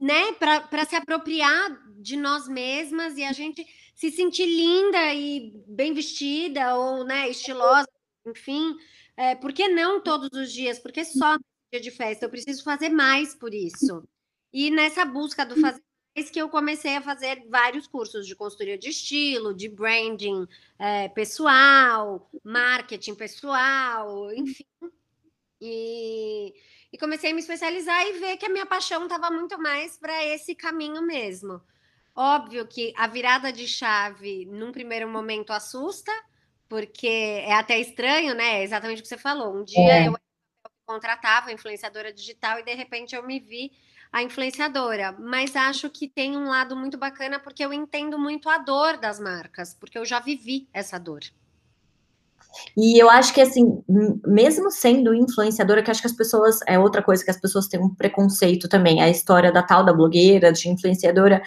né, 0.00 0.32
para 0.32 0.84
se 0.84 0.94
apropriar 0.94 1.70
de 1.98 2.16
nós 2.16 2.46
mesmas 2.48 3.16
e 3.16 3.24
a 3.24 3.32
gente 3.32 3.66
se 3.94 4.10
sentir 4.10 4.46
linda 4.46 5.14
e 5.14 5.64
bem 5.66 5.94
vestida 5.94 6.76
ou, 6.76 7.04
né, 7.04 7.28
estilosa, 7.28 7.88
enfim. 8.26 8.76
É, 9.16 9.34
por 9.34 9.52
que 9.52 9.68
não 9.68 10.02
todos 10.02 10.28
os 10.38 10.52
dias? 10.52 10.78
Porque 10.78 11.04
só 11.04 11.34
no 11.34 11.44
dia 11.72 11.80
de 11.80 11.90
festa 11.90 12.26
eu 12.26 12.30
preciso 12.30 12.62
fazer 12.62 12.90
mais 12.90 13.34
por 13.34 13.54
isso. 13.54 14.06
E 14.52 14.70
nessa 14.70 15.04
busca 15.04 15.44
do 15.46 15.58
fazer 15.60 15.82
que 16.24 16.40
eu 16.40 16.48
comecei 16.48 16.96
a 16.96 17.02
fazer 17.02 17.44
vários 17.48 17.86
cursos 17.86 18.26
de 18.26 18.34
consultoria 18.34 18.78
de 18.78 18.88
estilo, 18.88 19.54
de 19.54 19.68
branding 19.68 20.46
é, 20.78 21.08
pessoal, 21.08 22.30
marketing 22.42 23.14
pessoal, 23.14 24.32
enfim. 24.32 24.64
E 25.60 26.54
e 26.96 26.98
comecei 26.98 27.30
a 27.30 27.34
me 27.34 27.40
especializar 27.40 28.06
e 28.06 28.12
ver 28.14 28.36
que 28.38 28.46
a 28.46 28.48
minha 28.48 28.64
paixão 28.64 29.02
estava 29.04 29.30
muito 29.30 29.58
mais 29.58 29.98
para 29.98 30.24
esse 30.24 30.54
caminho 30.54 31.02
mesmo. 31.02 31.60
Óbvio 32.14 32.66
que 32.66 32.94
a 32.96 33.06
virada 33.06 33.52
de 33.52 33.68
chave, 33.68 34.46
num 34.46 34.72
primeiro 34.72 35.06
momento, 35.06 35.52
assusta, 35.52 36.10
porque 36.66 37.06
é 37.06 37.52
até 37.52 37.78
estranho, 37.78 38.34
né? 38.34 38.60
É 38.60 38.62
exatamente 38.62 39.00
o 39.00 39.02
que 39.02 39.08
você 39.08 39.18
falou. 39.18 39.54
Um 39.54 39.62
dia 39.62 40.04
é. 40.04 40.08
eu 40.08 40.16
contratava 40.86 41.52
influenciadora 41.52 42.12
digital 42.12 42.60
e 42.60 42.62
de 42.62 42.72
repente 42.72 43.14
eu 43.14 43.22
me 43.26 43.40
vi 43.40 43.72
a 44.12 44.22
influenciadora, 44.22 45.14
mas 45.18 45.54
acho 45.54 45.90
que 45.90 46.08
tem 46.08 46.36
um 46.36 46.48
lado 46.48 46.76
muito 46.76 46.96
bacana 46.96 47.38
porque 47.38 47.64
eu 47.64 47.72
entendo 47.72 48.18
muito 48.18 48.48
a 48.48 48.58
dor 48.58 48.96
das 48.96 49.20
marcas, 49.20 49.74
porque 49.74 49.98
eu 49.98 50.04
já 50.04 50.20
vivi 50.20 50.68
essa 50.72 50.98
dor. 50.98 51.20
E 52.76 53.00
eu 53.00 53.10
acho 53.10 53.34
que, 53.34 53.40
assim, 53.40 53.82
mesmo 54.26 54.70
sendo 54.70 55.14
influenciadora, 55.14 55.82
que 55.82 55.90
acho 55.90 56.00
que 56.00 56.06
as 56.06 56.12
pessoas, 56.12 56.60
é 56.66 56.78
outra 56.78 57.02
coisa 57.02 57.24
que 57.24 57.30
as 57.30 57.40
pessoas 57.40 57.68
têm 57.68 57.80
um 57.80 57.94
preconceito 57.94 58.68
também, 58.68 59.02
a 59.02 59.10
história 59.10 59.52
da 59.52 59.62
tal 59.62 59.84
da 59.84 59.92
blogueira, 59.92 60.52
de 60.52 60.68
influenciadora, 60.68 61.42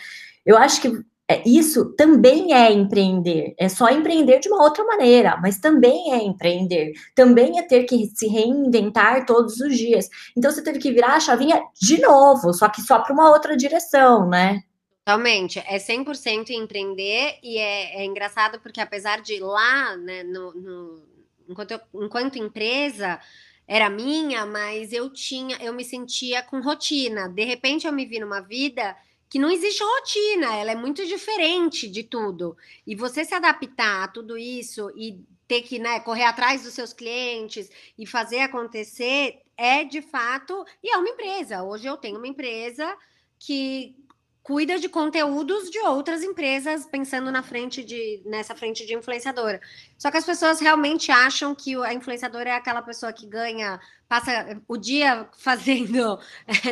eu 0.45 0.57
acho 0.57 0.81
que 0.81 1.03
é, 1.29 1.43
isso 1.47 1.93
também 1.93 2.55
é 2.55 2.71
empreender, 2.71 3.53
é 3.55 3.69
só 3.69 3.87
empreender 3.89 4.39
de 4.39 4.49
uma 4.49 4.63
outra 4.63 4.83
maneira, 4.83 5.37
mas 5.39 5.59
também 5.59 6.11
é 6.11 6.23
empreender, 6.23 6.93
também 7.13 7.59
é 7.59 7.61
ter 7.61 7.83
que 7.83 8.07
se 8.15 8.27
reinventar 8.27 9.27
todos 9.27 9.59
os 9.59 9.77
dias. 9.77 10.09
Então 10.35 10.49
você 10.49 10.63
teve 10.63 10.79
que 10.79 10.91
virar 10.91 11.13
a 11.13 11.19
chavinha 11.19 11.61
de 11.79 12.01
novo, 12.01 12.51
só 12.51 12.67
que 12.67 12.81
só 12.81 12.97
para 12.97 13.13
uma 13.13 13.29
outra 13.29 13.55
direção, 13.55 14.27
né? 14.27 14.63
Totalmente, 15.05 15.59
é 15.59 15.77
100% 15.77 16.49
empreender 16.49 17.37
e 17.43 17.59
é, 17.59 18.01
é, 18.01 18.05
engraçado 18.05 18.59
porque 18.59 18.81
apesar 18.81 19.21
de 19.21 19.39
lá, 19.39 19.95
né, 19.97 20.23
no, 20.23 20.51
no 20.53 21.03
enquanto, 21.47 21.71
eu, 21.71 21.79
enquanto 21.93 22.39
empresa 22.39 23.19
era 23.67 23.87
minha, 23.87 24.47
mas 24.47 24.91
eu 24.91 25.11
tinha, 25.11 25.57
eu 25.61 25.73
me 25.73 25.83
sentia 25.85 26.41
com 26.41 26.59
rotina. 26.59 27.29
De 27.29 27.43
repente 27.43 27.85
eu 27.85 27.93
me 27.93 28.03
vi 28.03 28.19
numa 28.19 28.41
vida 28.41 28.95
que 29.29 29.37
não 29.37 29.51
existe 29.51 29.83
rotina, 29.83 30.55
ela 30.55 30.71
é 30.71 30.75
muito 30.75 31.05
diferente 31.05 31.87
de 31.87 32.03
tudo. 32.03 32.57
E 32.85 32.95
você 32.95 33.23
se 33.23 33.35
adaptar 33.35 34.05
a 34.05 34.07
tudo 34.07 34.37
isso 34.37 34.91
e 34.95 35.23
ter 35.47 35.61
que 35.61 35.77
né, 35.77 35.99
correr 35.99 36.23
atrás 36.23 36.63
dos 36.63 36.73
seus 36.73 36.93
clientes 36.93 37.69
e 37.97 38.05
fazer 38.05 38.39
acontecer 38.39 39.39
é 39.55 39.83
de 39.83 40.01
fato, 40.01 40.65
e 40.81 40.91
é 40.91 40.97
uma 40.97 41.09
empresa. 41.09 41.63
Hoje 41.63 41.85
eu 41.85 41.97
tenho 41.97 42.17
uma 42.17 42.27
empresa 42.27 42.95
que 43.37 43.95
cuida 44.41 44.79
de 44.79 44.89
conteúdos 44.89 45.69
de 45.69 45.77
outras 45.79 46.23
empresas, 46.23 46.85
pensando 46.85 47.31
na 47.31 47.43
frente 47.43 47.83
de 47.83 48.21
nessa 48.25 48.55
frente 48.55 48.85
de 48.85 48.95
influenciadora. 48.95 49.61
Só 49.97 50.09
que 50.09 50.17
as 50.17 50.25
pessoas 50.25 50.59
realmente 50.59 51.11
acham 51.11 51.53
que 51.53 51.75
a 51.83 51.93
influenciadora 51.93 52.49
é 52.49 52.53
aquela 52.53 52.81
pessoa 52.81 53.13
que 53.13 53.27
ganha, 53.27 53.79
passa 54.07 54.59
o 54.67 54.75
dia 54.75 55.29
fazendo, 55.37 56.19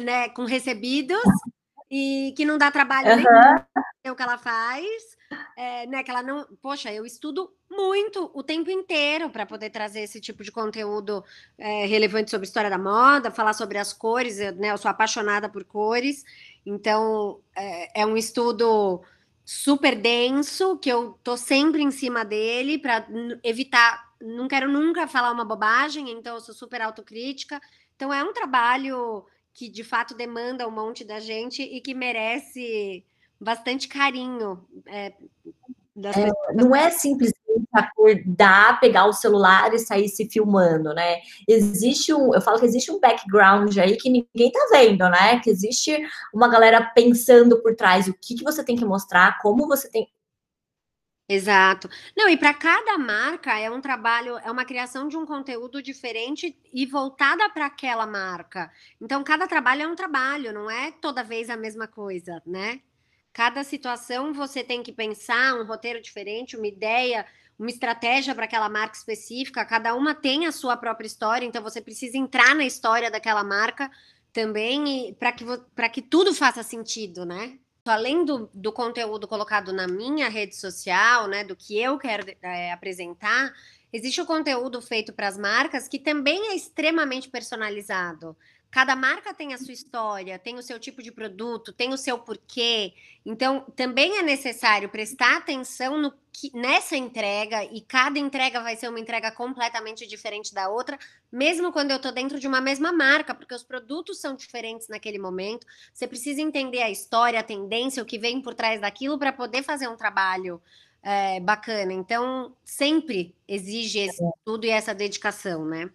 né, 0.03 0.29
com 0.29 0.45
recebidos 0.45 1.21
e 1.89 2.33
que 2.35 2.45
não 2.45 2.57
dá 2.57 2.69
trabalho 2.71 3.09
uhum. 3.09 3.15
nenhum 3.15 4.11
o 4.11 4.15
que 4.15 4.23
ela 4.23 4.37
faz, 4.37 4.85
é, 5.57 5.85
né? 5.85 6.01
Que 6.01 6.09
ela 6.09 6.23
não, 6.23 6.47
poxa, 6.61 6.93
eu 6.93 7.05
estudo 7.05 7.53
muito 7.69 8.31
o 8.33 8.41
tempo 8.41 8.71
inteiro 8.71 9.29
para 9.29 9.45
poder 9.45 9.69
trazer 9.69 9.99
esse 9.99 10.21
tipo 10.21 10.45
de 10.45 10.51
conteúdo 10.51 11.25
é, 11.57 11.85
relevante 11.85 12.31
sobre 12.31 12.47
história 12.47 12.69
da 12.69 12.77
moda, 12.77 13.31
falar 13.31 13.51
sobre 13.51 13.77
as 13.77 13.91
cores, 13.91 14.39
eu, 14.39 14.55
né? 14.55 14.71
Eu 14.71 14.77
sou 14.77 14.89
apaixonada 14.89 15.49
por 15.49 15.65
cores 15.65 16.23
então, 16.67 17.39
é, 17.55 18.01
é 18.01 18.05
um 18.05 18.17
estudo 18.17 19.01
super 19.45 19.95
denso, 19.95 20.77
que 20.77 20.89
eu 20.89 21.17
tô 21.23 21.37
sempre 21.37 21.81
em 21.81 21.91
cima 21.91 22.25
dele 22.25 22.77
para 22.77 23.07
evitar, 23.41 24.13
não 24.21 24.49
quero 24.49 24.69
nunca 24.69 25.07
falar 25.07 25.31
uma 25.31 25.45
bobagem, 25.45 26.11
então 26.11 26.35
eu 26.35 26.41
sou 26.41 26.53
super 26.53 26.81
autocrítica. 26.81 27.61
Então 27.95 28.13
é 28.13 28.21
um 28.21 28.33
trabalho 28.33 29.25
que 29.57 29.67
de 29.67 29.83
fato 29.83 30.15
demanda 30.15 30.67
um 30.67 30.71
monte 30.71 31.03
da 31.03 31.19
gente 31.19 31.63
e 31.63 31.81
que 31.81 31.95
merece 31.95 33.03
bastante 33.41 33.87
carinho. 33.87 34.63
É, 34.85 35.07
é, 35.07 36.53
não 36.53 36.75
é 36.75 36.91
simplesmente 36.91 37.35
acordar, 37.73 38.79
pegar 38.79 39.07
o 39.07 39.13
celular 39.13 39.73
e 39.73 39.79
sair 39.79 40.09
se 40.09 40.29
filmando, 40.29 40.93
né? 40.93 41.21
Existe 41.47 42.13
um, 42.13 42.35
eu 42.35 42.41
falo 42.41 42.59
que 42.59 42.67
existe 42.67 42.91
um 42.91 42.99
background 42.99 43.75
aí 43.79 43.97
que 43.97 44.11
ninguém 44.11 44.51
tá 44.51 44.67
vendo, 44.71 45.09
né? 45.09 45.39
Que 45.39 45.49
existe 45.49 45.99
uma 46.31 46.47
galera 46.47 46.79
pensando 46.93 47.59
por 47.59 47.75
trás 47.75 48.07
o 48.07 48.13
que, 48.13 48.35
que 48.35 48.43
você 48.43 48.63
tem 48.63 48.75
que 48.75 48.85
mostrar, 48.85 49.39
como 49.41 49.67
você 49.67 49.89
tem. 49.89 50.07
Exato. 51.29 51.89
Não, 52.15 52.29
e 52.29 52.37
para 52.37 52.53
cada 52.53 52.97
marca 52.97 53.57
é 53.59 53.69
um 53.69 53.81
trabalho, 53.81 54.37
é 54.37 54.49
uma 54.49 54.63
criação 54.63 55.09
de 55.09 55.17
um 55.17 55.25
conteúdo 55.25 55.81
diferente 55.81 56.57
e 56.73 56.85
voltada 56.85 57.49
para 57.49 57.65
aquela 57.65 58.07
marca. 58.07 58.71
Então, 59.01 59.21
cada 59.25 59.45
trabalho 59.45 59.81
é 59.83 59.87
um 59.87 59.95
trabalho, 59.95 60.53
não 60.53 60.71
é 60.71 60.89
toda 60.91 61.23
vez 61.25 61.49
a 61.49 61.57
mesma 61.57 61.85
coisa, 61.85 62.41
né? 62.45 62.79
Cada 63.33 63.63
situação 63.63 64.33
você 64.33 64.63
tem 64.63 64.81
que 64.81 64.93
pensar 64.93 65.53
um 65.55 65.65
roteiro 65.65 66.01
diferente, 66.01 66.55
uma 66.55 66.65
ideia, 66.67 67.25
uma 67.59 67.69
estratégia 67.69 68.33
para 68.33 68.45
aquela 68.45 68.69
marca 68.69 68.95
específica. 68.97 69.65
Cada 69.65 69.93
uma 69.95 70.15
tem 70.15 70.45
a 70.45 70.51
sua 70.53 70.77
própria 70.77 71.07
história, 71.07 71.45
então 71.45 71.61
você 71.61 71.81
precisa 71.81 72.17
entrar 72.17 72.55
na 72.55 72.63
história 72.65 73.11
daquela 73.11 73.43
marca 73.43 73.91
também 74.31 75.13
para 75.15 75.31
que, 75.33 75.45
que 75.93 76.01
tudo 76.01 76.33
faça 76.33 76.63
sentido, 76.63 77.25
né? 77.25 77.59
Além 77.89 78.25
do, 78.25 78.49
do 78.53 78.71
conteúdo 78.71 79.27
colocado 79.27 79.73
na 79.73 79.87
minha 79.87 80.29
rede 80.29 80.55
social, 80.55 81.27
né, 81.27 81.43
do 81.43 81.55
que 81.55 81.79
eu 81.79 81.97
quero 81.97 82.25
é, 82.41 82.71
apresentar, 82.71 83.53
existe 83.91 84.21
o 84.21 84.25
conteúdo 84.25 84.81
feito 84.81 85.13
para 85.13 85.27
as 85.27 85.37
marcas 85.37 85.87
que 85.87 85.99
também 85.99 86.51
é 86.51 86.55
extremamente 86.55 87.29
personalizado. 87.29 88.35
Cada 88.69 88.95
marca 88.95 89.33
tem 89.33 89.53
a 89.53 89.57
sua 89.57 89.73
história, 89.73 90.37
tem 90.37 90.55
o 90.55 90.61
seu 90.61 90.77
tipo 90.79 91.01
de 91.01 91.11
produto, 91.11 91.71
tem 91.71 91.93
o 91.93 91.97
seu 91.97 92.19
porquê. 92.19 92.93
Então, 93.25 93.61
também 93.75 94.17
é 94.17 94.21
necessário 94.21 94.89
prestar 94.89 95.37
atenção 95.37 95.97
no 95.97 96.13
que, 96.31 96.51
nessa 96.53 96.95
entrega, 96.95 97.63
e 97.63 97.81
cada 97.81 98.19
entrega 98.19 98.61
vai 98.61 98.75
ser 98.75 98.89
uma 98.89 98.99
entrega 98.99 99.31
completamente 99.31 100.05
diferente 100.05 100.53
da 100.53 100.69
outra, 100.69 100.99
mesmo 101.31 101.71
quando 101.71 101.91
eu 101.91 101.97
estou 101.97 102.11
dentro 102.11 102.39
de 102.39 102.47
uma 102.47 102.61
mesma 102.61 102.91
marca, 102.91 103.33
porque 103.33 103.55
os 103.55 103.63
produtos 103.63 104.19
são 104.19 104.35
diferentes 104.35 104.87
naquele 104.87 105.17
momento. 105.17 105.65
Você 105.93 106.07
precisa 106.07 106.41
entender 106.41 106.81
a 106.81 106.89
história, 106.89 107.39
a 107.39 107.43
tendência, 107.43 108.03
o 108.03 108.05
que 108.05 108.19
vem 108.19 108.41
por 108.41 108.53
trás 108.53 108.81
daquilo 108.81 109.17
para 109.17 109.33
poder 109.33 109.63
fazer 109.63 109.87
um 109.87 109.97
trabalho 109.97 110.61
é, 111.01 111.39
bacana. 111.39 111.93
Então, 111.93 112.53
sempre 112.65 113.33
exige 113.47 113.99
esse 113.99 114.21
estudo 114.23 114.65
e 114.65 114.69
essa 114.69 114.93
dedicação, 114.93 115.65
né? 115.65 115.89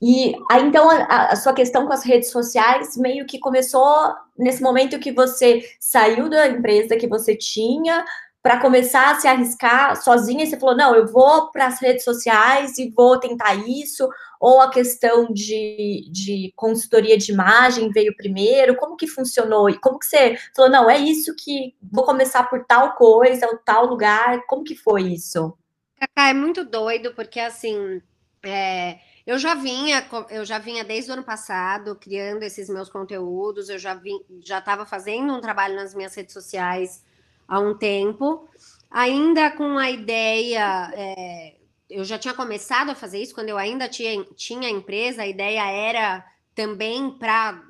E 0.00 0.34
aí, 0.50 0.62
então, 0.62 0.90
a, 0.90 1.32
a, 1.32 1.36
sua 1.36 1.54
questão 1.54 1.86
com 1.86 1.92
as 1.92 2.04
redes 2.04 2.30
sociais 2.30 2.96
meio 2.96 3.24
que 3.26 3.38
começou 3.38 4.14
nesse 4.38 4.62
momento 4.62 4.98
que 4.98 5.10
você 5.10 5.62
saiu 5.80 6.28
da 6.28 6.46
empresa 6.46 6.96
que 6.96 7.06
você 7.06 7.34
tinha 7.34 8.04
para 8.42 8.60
começar 8.60 9.10
a 9.10 9.18
se 9.18 9.26
arriscar 9.26 10.00
sozinha 10.00 10.44
e 10.44 10.46
você 10.46 10.58
falou: 10.58 10.76
não, 10.76 10.94
eu 10.94 11.06
vou 11.06 11.50
para 11.50 11.66
as 11.66 11.80
redes 11.80 12.04
sociais 12.04 12.76
e 12.78 12.90
vou 12.90 13.18
tentar 13.18 13.54
isso, 13.54 14.06
ou 14.38 14.60
a 14.60 14.70
questão 14.70 15.32
de, 15.32 16.08
de 16.12 16.52
consultoria 16.54 17.16
de 17.16 17.32
imagem 17.32 17.90
veio 17.90 18.14
primeiro, 18.16 18.76
como 18.76 18.96
que 18.96 19.06
funcionou? 19.06 19.70
E 19.70 19.80
como 19.80 19.98
que 19.98 20.06
você 20.06 20.38
falou: 20.54 20.70
não, 20.70 20.90
é 20.90 20.98
isso 20.98 21.34
que 21.34 21.74
vou 21.90 22.04
começar 22.04 22.44
por 22.50 22.64
tal 22.66 22.94
coisa, 22.96 23.46
ou 23.46 23.56
tal 23.56 23.86
lugar, 23.86 24.42
como 24.46 24.62
que 24.62 24.76
foi 24.76 25.04
isso? 25.04 25.56
Cacá, 25.98 26.28
é 26.28 26.34
muito 26.34 26.64
doido, 26.64 27.14
porque 27.14 27.40
assim. 27.40 28.02
É 28.44 28.98
eu 29.26 29.38
já 29.38 29.54
vinha, 29.54 30.06
eu 30.30 30.44
já 30.44 30.58
vinha 30.58 30.84
desde 30.84 31.10
o 31.10 31.14
ano 31.14 31.24
passado 31.24 31.96
criando 31.96 32.44
esses 32.44 32.68
meus 32.68 32.88
conteúdos, 32.88 33.68
eu 33.68 33.78
já 33.78 33.92
vim, 33.94 34.20
já 34.44 34.58
estava 34.58 34.86
fazendo 34.86 35.34
um 35.34 35.40
trabalho 35.40 35.74
nas 35.74 35.94
minhas 35.94 36.14
redes 36.14 36.32
sociais 36.32 37.04
há 37.48 37.58
um 37.58 37.76
tempo, 37.76 38.48
ainda 38.90 39.50
com 39.50 39.78
a 39.78 39.90
ideia, 39.90 40.92
é, 40.94 41.54
eu 41.90 42.04
já 42.04 42.18
tinha 42.18 42.34
começado 42.34 42.90
a 42.90 42.94
fazer 42.94 43.20
isso 43.20 43.34
quando 43.34 43.48
eu 43.48 43.58
ainda 43.58 43.88
tinha, 43.88 44.24
tinha 44.36 44.70
empresa, 44.70 45.22
a 45.22 45.26
ideia 45.26 45.68
era 45.70 46.24
também 46.54 47.10
para 47.18 47.60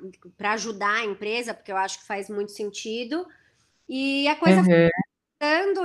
ajudar 0.53 1.01
a 1.01 1.05
empresa, 1.05 1.53
porque 1.53 1.71
eu 1.71 1.77
acho 1.77 1.99
que 1.99 2.05
faz 2.05 2.29
muito 2.29 2.51
sentido. 2.51 3.27
E 3.89 4.27
a 4.27 4.35
coisa 4.35 4.61
uhum 4.61 4.89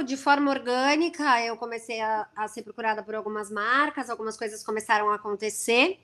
de 0.03 0.17
forma 0.17 0.51
orgânica, 0.51 1.41
eu 1.43 1.57
comecei 1.57 2.01
a, 2.01 2.27
a, 2.37 2.49
ser 2.49 2.62
procurada 2.62 3.03
por 3.03 3.15
algumas 3.15 3.51
marcas, 3.51 4.11
algumas 4.11 4.37
coisas 4.37 4.65
começaram 4.65 5.11
a 5.11 5.15
acontecer. 5.15 5.99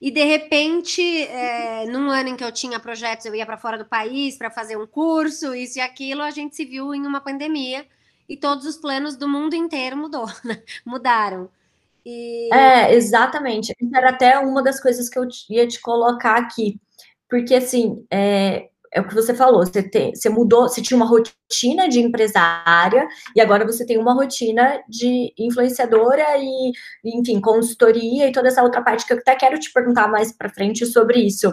E 0.00 0.10
de 0.10 0.22
repente, 0.24 1.02
é, 1.28 1.86
num 1.86 2.10
ano 2.10 2.30
em 2.30 2.36
que 2.36 2.44
eu 2.44 2.52
tinha 2.52 2.78
projetos, 2.78 3.26
eu 3.26 3.34
ia 3.34 3.46
para 3.46 3.56
fora 3.56 3.78
do 3.78 3.84
país 3.84 4.36
para 4.36 4.50
fazer 4.50 4.76
um 4.76 4.86
curso, 4.86 5.54
isso 5.54 5.78
e 5.78 5.80
aquilo, 5.80 6.22
a 6.22 6.30
gente 6.30 6.54
se 6.54 6.64
viu 6.64 6.94
em 6.94 7.06
uma 7.06 7.20
pandemia 7.20 7.86
e 8.28 8.36
todos 8.36 8.66
os 8.66 8.76
planos 8.76 9.16
do 9.16 9.28
mundo 9.28 9.54
inteiro 9.54 9.96
mudou, 9.96 10.26
né? 10.44 10.62
mudaram. 10.84 11.48
E... 12.04 12.52
É, 12.52 12.94
exatamente. 12.94 13.74
Era 13.94 14.10
até 14.10 14.38
uma 14.38 14.62
das 14.62 14.80
coisas 14.80 15.08
que 15.08 15.18
eu 15.18 15.26
ia 15.48 15.66
te 15.66 15.80
colocar 15.80 16.36
aqui, 16.36 16.78
porque 17.28 17.54
assim, 17.54 18.06
é, 18.10 18.68
é 18.94 19.00
o 19.00 19.08
que 19.08 19.14
você 19.14 19.34
falou, 19.34 19.66
você, 19.66 19.82
tem, 19.82 20.14
você 20.14 20.28
mudou, 20.28 20.68
você 20.68 20.80
tinha 20.80 20.96
uma 20.96 21.04
rotina 21.04 21.88
de 21.88 21.98
empresária 21.98 23.06
e 23.34 23.40
agora 23.40 23.66
você 23.66 23.84
tem 23.84 23.98
uma 23.98 24.14
rotina 24.14 24.80
de 24.88 25.34
influenciadora 25.36 26.24
e, 26.38 26.72
enfim, 27.04 27.40
consultoria 27.40 28.28
e 28.28 28.32
toda 28.32 28.46
essa 28.46 28.62
outra 28.62 28.80
parte 28.82 29.04
que 29.04 29.12
eu 29.12 29.18
até 29.18 29.34
quero 29.34 29.58
te 29.58 29.72
perguntar 29.72 30.06
mais 30.06 30.32
para 30.32 30.48
frente 30.48 30.86
sobre 30.86 31.18
isso. 31.18 31.52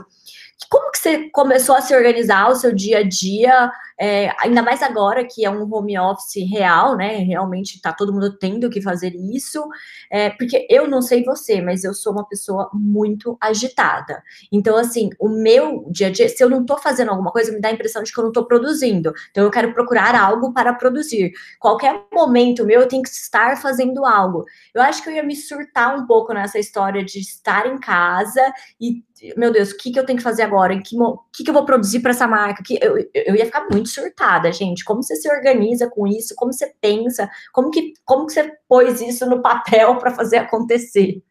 Como 0.70 0.92
que 0.92 1.00
você 1.00 1.30
começou 1.32 1.74
a 1.74 1.82
se 1.82 1.96
organizar 1.96 2.48
o 2.48 2.56
seu 2.56 2.72
dia 2.72 3.00
a 3.00 3.04
dia, 3.04 3.72
é, 4.02 4.34
ainda 4.40 4.64
mais 4.64 4.82
agora 4.82 5.24
que 5.24 5.46
é 5.46 5.50
um 5.52 5.72
home 5.72 5.96
office 6.00 6.50
real, 6.50 6.98
né? 6.98 7.18
Realmente 7.18 7.76
está 7.76 7.94
todo 7.94 8.12
mundo 8.12 8.36
tendo 8.36 8.68
que 8.68 8.82
fazer 8.82 9.14
isso, 9.16 9.64
é, 10.10 10.32
porque 10.32 10.66
eu 10.72 10.90
não 10.90 11.04
sei 11.04 11.24
você, 11.24 11.62
mas 11.62 11.84
eu 11.84 11.94
sou 11.94 12.12
uma 12.12 12.28
pessoa 12.28 12.72
muito 12.74 13.38
agitada. 13.40 14.24
Então, 14.52 14.76
assim, 14.76 15.12
o 15.20 15.30
meu 15.30 15.86
dia 15.92 16.08
a 16.08 16.10
dia, 16.10 16.28
se 16.28 16.44
eu 16.44 16.50
não 16.50 16.62
estou 16.62 16.80
fazendo 16.80 17.12
alguma 17.12 17.32
coisa, 17.32 17.52
me 17.52 17.62
dá 17.62 17.70
a 17.70 17.74
impressão 17.74 18.02
de 18.02 18.12
que 18.12 18.20
eu 18.20 18.24
não 18.24 18.32
estou 18.32 18.46
produzindo. 18.46 19.14
Então, 19.30 19.44
eu 19.44 19.52
quero 19.52 19.72
procurar 19.72 20.16
algo 20.16 20.52
para 20.52 20.74
produzir. 20.74 21.32
Qualquer 21.60 22.04
momento 22.12 22.66
meu, 22.66 22.82
eu 22.82 22.88
tenho 22.88 23.04
que 23.04 23.10
estar 23.10 23.62
fazendo 23.62 24.04
algo. 24.04 24.46
Eu 24.74 24.82
acho 24.82 25.04
que 25.04 25.10
eu 25.10 25.14
ia 25.14 25.22
me 25.22 25.36
surtar 25.36 25.96
um 25.96 26.08
pouco 26.08 26.34
nessa 26.34 26.58
história 26.58 27.06
de 27.06 27.20
estar 27.20 27.68
em 27.68 27.80
casa 27.80 28.42
e 28.80 29.04
meu 29.38 29.52
Deus, 29.52 29.72
o 29.72 29.78
que, 29.78 29.92
que 29.92 30.00
eu 30.00 30.06
tenho 30.06 30.18
que 30.18 30.24
fazer 30.24 30.42
agora? 30.42 30.74
O 30.74 30.82
que, 30.82 31.44
que, 31.44 31.50
eu 31.50 31.54
vou 31.54 31.66
produzir 31.66 32.00
para 32.00 32.12
essa 32.12 32.28
marca? 32.28 32.64
Que 32.64 32.80
eu, 32.82 32.98
eu 33.14 33.36
ia 33.36 33.46
ficar 33.46 33.68
muito 33.70 33.90
surtada, 33.92 34.52
gente. 34.52 34.84
Como 34.84 35.04
você 35.04 35.16
se 35.16 35.30
organiza 35.30 35.90
com 35.90 36.08
isso? 36.08 36.36
Como 36.36 36.52
você 36.52 36.74
pensa? 36.80 37.30
Como 37.52 37.70
que, 37.70 37.94
como 38.06 38.26
que 38.26 38.34
você 38.34 38.52
pôs 38.68 39.02
isso 39.02 39.26
no 39.26 39.42
papel 39.42 39.98
para 39.98 40.12
fazer 40.12 40.38
acontecer? 40.38 41.22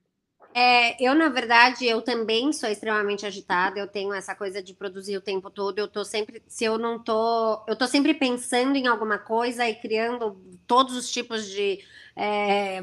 É, 0.53 1.01
eu, 1.03 1.15
na 1.15 1.29
verdade, 1.29 1.87
eu 1.87 2.03
também 2.03 2.53
sou 2.53 2.69
extremamente 2.69 3.25
agitada, 3.25 3.79
eu 3.79 3.87
tenho 3.87 4.13
essa 4.13 4.35
coisa 4.35 4.61
de 4.61 4.75
produzir 4.75 5.17
o 5.17 5.21
tempo 5.21 5.49
todo, 5.49 5.79
eu 5.79 5.87
tô 5.87 6.05
sempre, 6.05 6.43
se 6.49 6.65
eu 6.65 6.77
não 6.77 6.99
tô, 6.99 7.65
eu 7.69 7.77
tô 7.77 7.87
sempre 7.87 8.15
pensando 8.15 8.75
em 8.75 8.89
alguma 8.89 9.17
coisa 9.17 9.69
e 9.69 9.77
criando 9.77 10.41
todos 10.67 10.97
os 10.97 11.09
tipos 11.09 11.49
de 11.49 11.79
é, 12.17 12.83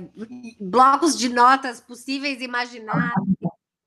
blocos 0.61 1.17
de 1.17 1.27
notas 1.27 1.81
possíveis 1.81 2.41
imagináveis, 2.41 3.35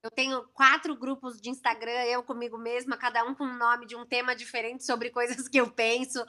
eu 0.03 0.11
tenho 0.11 0.43
quatro 0.55 0.97
grupos 0.97 1.41
de 1.41 1.51
Instagram, 1.51 2.05
eu 2.05 2.23
comigo 2.23 2.57
mesma, 2.57 2.97
cada 2.97 3.23
um 3.25 3.35
com 3.35 3.45
o 3.45 3.55
nome 3.59 3.87
de 3.87 3.97
um 3.97 4.07
tema 4.07 4.35
diferente 4.35 4.85
sobre 4.85 5.11
coisas 5.11 5.47
que 5.49 5.59
eu 5.59 5.71
penso, 5.71 6.21
ou 6.21 6.27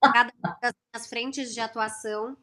cada 0.12 0.32
das 0.60 0.72
minhas 0.92 1.08
frentes 1.08 1.52
de 1.52 1.60
atuação. 1.60 2.36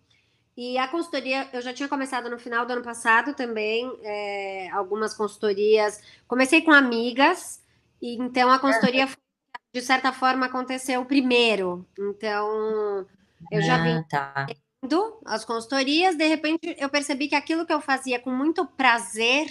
E 0.55 0.77
a 0.77 0.87
consultoria, 0.87 1.49
eu 1.51 1.61
já 1.61 1.73
tinha 1.73 1.89
começado 1.89 2.29
no 2.29 2.37
final 2.37 2.63
do 2.63 2.73
ano 2.73 2.83
passado 2.83 3.33
também, 3.33 3.91
é, 4.03 4.69
algumas 4.69 5.15
consultorias. 5.15 5.99
Comecei 6.27 6.61
com 6.61 6.71
amigas, 6.71 7.63
e 7.99 8.15
então 8.15 8.51
a 8.51 8.59
consultoria, 8.59 9.07
de 9.73 9.81
certa 9.81 10.13
forma, 10.13 10.45
aconteceu 10.45 11.03
primeiro. 11.05 11.87
Então, 11.97 13.07
eu 13.51 13.61
já 13.63 13.81
vim 13.81 13.97
ah, 13.97 14.05
tá. 14.07 14.45
as 15.25 15.43
consultorias, 15.43 16.15
de 16.15 16.27
repente 16.27 16.75
eu 16.77 16.89
percebi 16.89 17.27
que 17.27 17.35
aquilo 17.35 17.65
que 17.65 17.73
eu 17.73 17.81
fazia 17.81 18.19
com 18.19 18.29
muito 18.29 18.63
prazer 18.63 19.47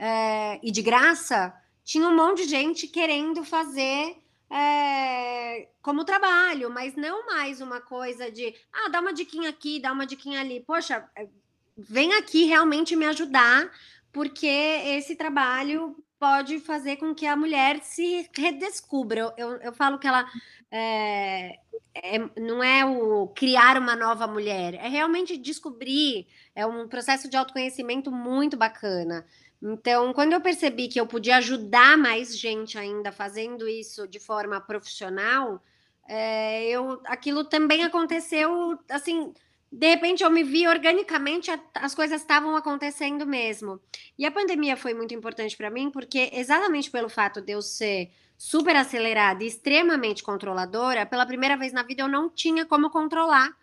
é, 0.00 0.58
e 0.62 0.70
de 0.70 0.80
graça, 0.80 1.54
tinha 1.84 2.08
um 2.08 2.16
monte 2.16 2.44
de 2.44 2.48
gente 2.48 2.88
querendo 2.88 3.44
fazer 3.44 4.16
é, 4.50 5.68
como 5.82 6.06
trabalho, 6.06 6.70
mas 6.70 6.96
não 6.96 7.26
mais 7.26 7.60
uma 7.60 7.82
coisa 7.82 8.30
de 8.30 8.54
ah, 8.72 8.88
dá 8.88 9.00
uma 9.00 9.12
diquinha 9.12 9.50
aqui, 9.50 9.78
dá 9.78 9.92
uma 9.92 10.06
diquinha 10.06 10.40
ali. 10.40 10.60
Poxa, 10.60 11.06
é, 11.14 11.28
vem 11.76 12.14
aqui 12.14 12.44
realmente 12.44 12.96
me 12.96 13.04
ajudar, 13.06 13.70
porque 14.10 14.46
esse 14.46 15.14
trabalho 15.14 15.94
pode 16.18 16.60
fazer 16.60 16.96
com 16.96 17.14
que 17.14 17.26
a 17.26 17.36
mulher 17.36 17.80
se 17.82 18.28
redescubra. 18.34 19.34
Eu, 19.36 19.56
eu, 19.56 19.72
falo 19.72 19.98
que 19.98 20.06
ela 20.06 20.26
é, 20.70 21.58
é, 21.94 22.18
não 22.40 22.64
é 22.64 22.86
o 22.86 23.28
criar 23.28 23.76
uma 23.76 23.94
nova 23.94 24.26
mulher, 24.26 24.74
é 24.74 24.88
realmente 24.88 25.36
descobrir, 25.36 26.26
é 26.54 26.64
um 26.64 26.88
processo 26.88 27.28
de 27.28 27.36
autoconhecimento 27.36 28.10
muito 28.10 28.56
bacana 28.56 29.26
Então, 29.62 30.12
quando 30.14 30.32
eu 30.32 30.40
percebi 30.40 30.88
que 30.88 30.98
eu 30.98 31.06
podia 31.06 31.36
ajudar 31.36 31.98
mais 31.98 32.38
gente 32.38 32.78
ainda 32.78 33.12
fazendo 33.12 33.68
isso 33.68 34.08
de 34.08 34.18
forma 34.18 34.60
profissional, 34.60 35.62
é, 36.08 36.68
eu, 36.68 37.00
aquilo 37.04 37.44
também 37.44 37.84
aconteceu 37.84 38.78
assim. 38.88 39.32
De 39.72 39.88
repente 39.88 40.24
eu 40.24 40.30
me 40.30 40.42
vi 40.42 40.66
organicamente, 40.66 41.48
as 41.74 41.94
coisas 41.94 42.20
estavam 42.20 42.56
acontecendo 42.56 43.24
mesmo. 43.24 43.78
E 44.18 44.26
a 44.26 44.30
pandemia 44.30 44.76
foi 44.76 44.94
muito 44.94 45.14
importante 45.14 45.56
para 45.56 45.70
mim, 45.70 45.90
porque 45.90 46.30
exatamente 46.32 46.90
pelo 46.90 47.08
fato 47.08 47.40
de 47.40 47.52
eu 47.52 47.62
ser 47.62 48.10
super 48.36 48.74
acelerada 48.74 49.44
e 49.44 49.46
extremamente 49.46 50.24
controladora, 50.24 51.06
pela 51.06 51.26
primeira 51.26 51.56
vez 51.56 51.72
na 51.72 51.84
vida 51.84 52.02
eu 52.02 52.08
não 52.08 52.28
tinha 52.28 52.66
como 52.66 52.90
controlar 52.90 53.54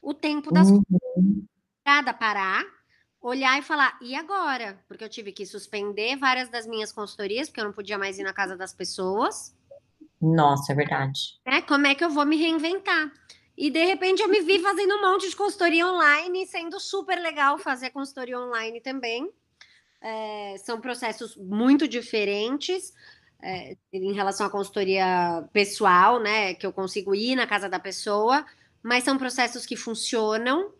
o 0.00 0.14
tempo 0.14 0.52
das 0.52 0.68
uhum. 0.68 0.82
coisas. 0.84 2.14
parar 2.20 2.64
olhar 3.20 3.58
e 3.58 3.62
falar, 3.62 3.98
e 4.00 4.14
agora? 4.14 4.78
Porque 4.86 5.04
eu 5.04 5.08
tive 5.08 5.32
que 5.32 5.44
suspender 5.44 6.16
várias 6.16 6.48
das 6.48 6.66
minhas 6.66 6.92
consultorias, 6.92 7.48
porque 7.48 7.60
eu 7.60 7.64
não 7.64 7.72
podia 7.72 7.98
mais 7.98 8.18
ir 8.18 8.22
na 8.22 8.32
casa 8.32 8.56
das 8.56 8.72
pessoas. 8.72 9.54
Nossa, 10.20 10.72
é 10.72 10.74
verdade. 10.74 11.38
É, 11.44 11.60
como 11.60 11.86
é 11.86 11.94
que 11.94 12.04
eu 12.04 12.10
vou 12.10 12.24
me 12.24 12.36
reinventar? 12.36 13.12
E 13.56 13.70
de 13.70 13.84
repente 13.84 14.22
eu 14.22 14.28
me 14.28 14.40
vi 14.40 14.58
fazendo 14.58 14.96
um 14.96 15.10
monte 15.10 15.28
de 15.28 15.36
consultoria 15.36 15.86
online, 15.86 16.46
sendo 16.46 16.78
super 16.78 17.18
legal 17.18 17.58
fazer 17.58 17.90
consultoria 17.90 18.38
online 18.38 18.80
também. 18.80 19.30
É, 20.00 20.56
são 20.58 20.80
processos 20.80 21.36
muito 21.36 21.88
diferentes 21.88 22.92
é, 23.42 23.76
em 23.92 24.12
relação 24.12 24.46
à 24.46 24.50
consultoria 24.50 25.48
pessoal, 25.52 26.20
né? 26.20 26.54
Que 26.54 26.66
eu 26.66 26.72
consigo 26.72 27.14
ir 27.14 27.34
na 27.34 27.46
casa 27.46 27.68
da 27.68 27.78
pessoa, 27.78 28.44
mas 28.82 29.04
são 29.04 29.16
processos 29.16 29.64
que 29.64 29.76
funcionam 29.76 30.70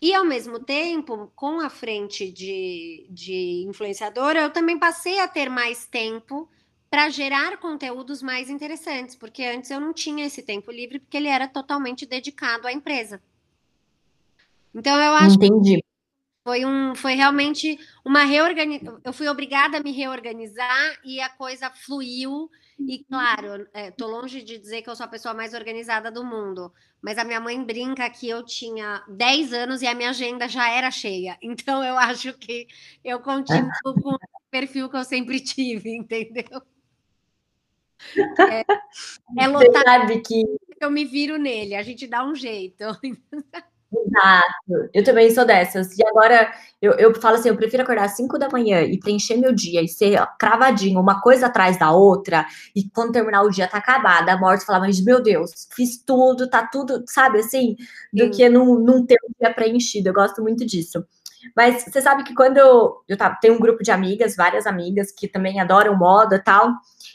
e 0.00 0.14
ao 0.14 0.24
mesmo 0.24 0.58
tempo, 0.60 1.32
com 1.34 1.60
a 1.60 1.70
frente 1.70 2.30
de, 2.30 3.06
de 3.10 3.64
influenciadora, 3.66 4.40
eu 4.40 4.50
também 4.50 4.78
passei 4.78 5.18
a 5.18 5.28
ter 5.28 5.48
mais 5.48 5.86
tempo 5.86 6.48
para 6.90 7.08
gerar 7.08 7.58
conteúdos 7.58 8.22
mais 8.22 8.48
interessantes, 8.48 9.16
porque 9.16 9.42
antes 9.42 9.70
eu 9.70 9.80
não 9.80 9.92
tinha 9.92 10.26
esse 10.26 10.42
tempo 10.42 10.70
livre, 10.70 10.98
porque 10.98 11.16
ele 11.16 11.28
era 11.28 11.48
totalmente 11.48 12.06
dedicado 12.06 12.66
à 12.66 12.72
empresa. 12.72 13.20
Então 14.74 15.00
eu 15.00 15.14
acho 15.14 15.36
Entendi. 15.36 15.76
que 15.76 15.84
foi, 16.46 16.64
um, 16.64 16.94
foi 16.94 17.14
realmente 17.14 17.76
uma 18.04 18.22
reorganização. 18.22 19.00
Eu 19.02 19.12
fui 19.12 19.26
obrigada 19.26 19.78
a 19.78 19.82
me 19.82 19.90
reorganizar 19.90 20.96
e 21.04 21.20
a 21.20 21.28
coisa 21.28 21.68
fluiu. 21.70 22.48
E 22.78 23.02
claro, 23.02 23.66
estou 23.74 24.08
é, 24.08 24.12
longe 24.12 24.42
de 24.44 24.56
dizer 24.56 24.80
que 24.82 24.88
eu 24.88 24.94
sou 24.94 25.06
a 25.06 25.08
pessoa 25.08 25.34
mais 25.34 25.54
organizada 25.54 26.08
do 26.08 26.24
mundo, 26.24 26.72
mas 27.02 27.18
a 27.18 27.24
minha 27.24 27.40
mãe 27.40 27.60
brinca 27.60 28.08
que 28.08 28.28
eu 28.28 28.44
tinha 28.44 29.02
10 29.08 29.52
anos 29.54 29.82
e 29.82 29.88
a 29.88 29.94
minha 29.94 30.10
agenda 30.10 30.46
já 30.46 30.70
era 30.70 30.88
cheia. 30.88 31.36
Então 31.42 31.82
eu 31.82 31.98
acho 31.98 32.32
que 32.34 32.68
eu 33.04 33.18
continuo 33.18 33.68
com 33.82 34.10
o 34.10 34.18
perfil 34.48 34.88
que 34.88 34.96
eu 34.98 35.04
sempre 35.04 35.40
tive, 35.40 35.96
entendeu? 35.96 36.62
É, 38.48 38.64
é 39.36 39.48
lotar, 39.48 39.82
sabe 39.82 40.20
que 40.20 40.44
eu 40.80 40.92
me 40.92 41.04
viro 41.04 41.38
nele, 41.38 41.74
a 41.74 41.82
gente 41.82 42.06
dá 42.06 42.24
um 42.24 42.36
jeito. 42.36 42.84
Exato. 43.92 44.90
Eu 44.92 45.04
também 45.04 45.30
sou 45.30 45.44
dessas. 45.44 45.96
E 45.96 46.04
agora 46.06 46.52
eu, 46.82 46.92
eu 46.94 47.14
falo 47.20 47.36
assim: 47.36 47.48
eu 47.48 47.56
prefiro 47.56 47.82
acordar 47.82 48.04
às 48.04 48.16
5 48.16 48.38
da 48.38 48.48
manhã 48.48 48.82
e 48.82 48.98
preencher 48.98 49.36
meu 49.36 49.52
dia 49.52 49.82
e 49.82 49.88
ser 49.88 50.20
cravadinho, 50.38 51.00
uma 51.00 51.20
coisa 51.20 51.46
atrás 51.46 51.78
da 51.78 51.92
outra, 51.92 52.46
e 52.74 52.88
quando 52.90 53.12
terminar 53.12 53.42
o 53.42 53.50
dia 53.50 53.68
tá 53.68 53.78
acabada, 53.78 54.32
a 54.32 54.38
morte 54.38 54.64
falar, 54.64 54.80
mas 54.80 55.00
meu 55.02 55.22
Deus, 55.22 55.68
fiz 55.74 55.98
tudo, 56.04 56.48
tá 56.50 56.66
tudo, 56.66 57.04
sabe 57.06 57.38
assim, 57.40 57.76
do 58.12 58.24
Sim. 58.24 58.30
que 58.30 58.48
não, 58.48 58.78
não 58.78 59.06
ter 59.06 59.16
um 59.24 59.32
dia 59.40 59.54
preenchido. 59.54 60.08
Eu 60.08 60.14
gosto 60.14 60.42
muito 60.42 60.64
disso. 60.66 61.04
Mas 61.54 61.84
você 61.84 62.00
sabe 62.00 62.24
que 62.24 62.34
quando 62.34 62.56
eu, 62.56 63.02
eu 63.08 63.16
tá, 63.16 63.30
tenho 63.36 63.54
um 63.54 63.60
grupo 63.60 63.82
de 63.82 63.90
amigas, 63.90 64.34
várias 64.34 64.66
amigas 64.66 65.12
que 65.12 65.28
também 65.28 65.60
adoram 65.60 65.96
moda 65.96 66.36
e 66.36 66.42
tal. 66.42 66.72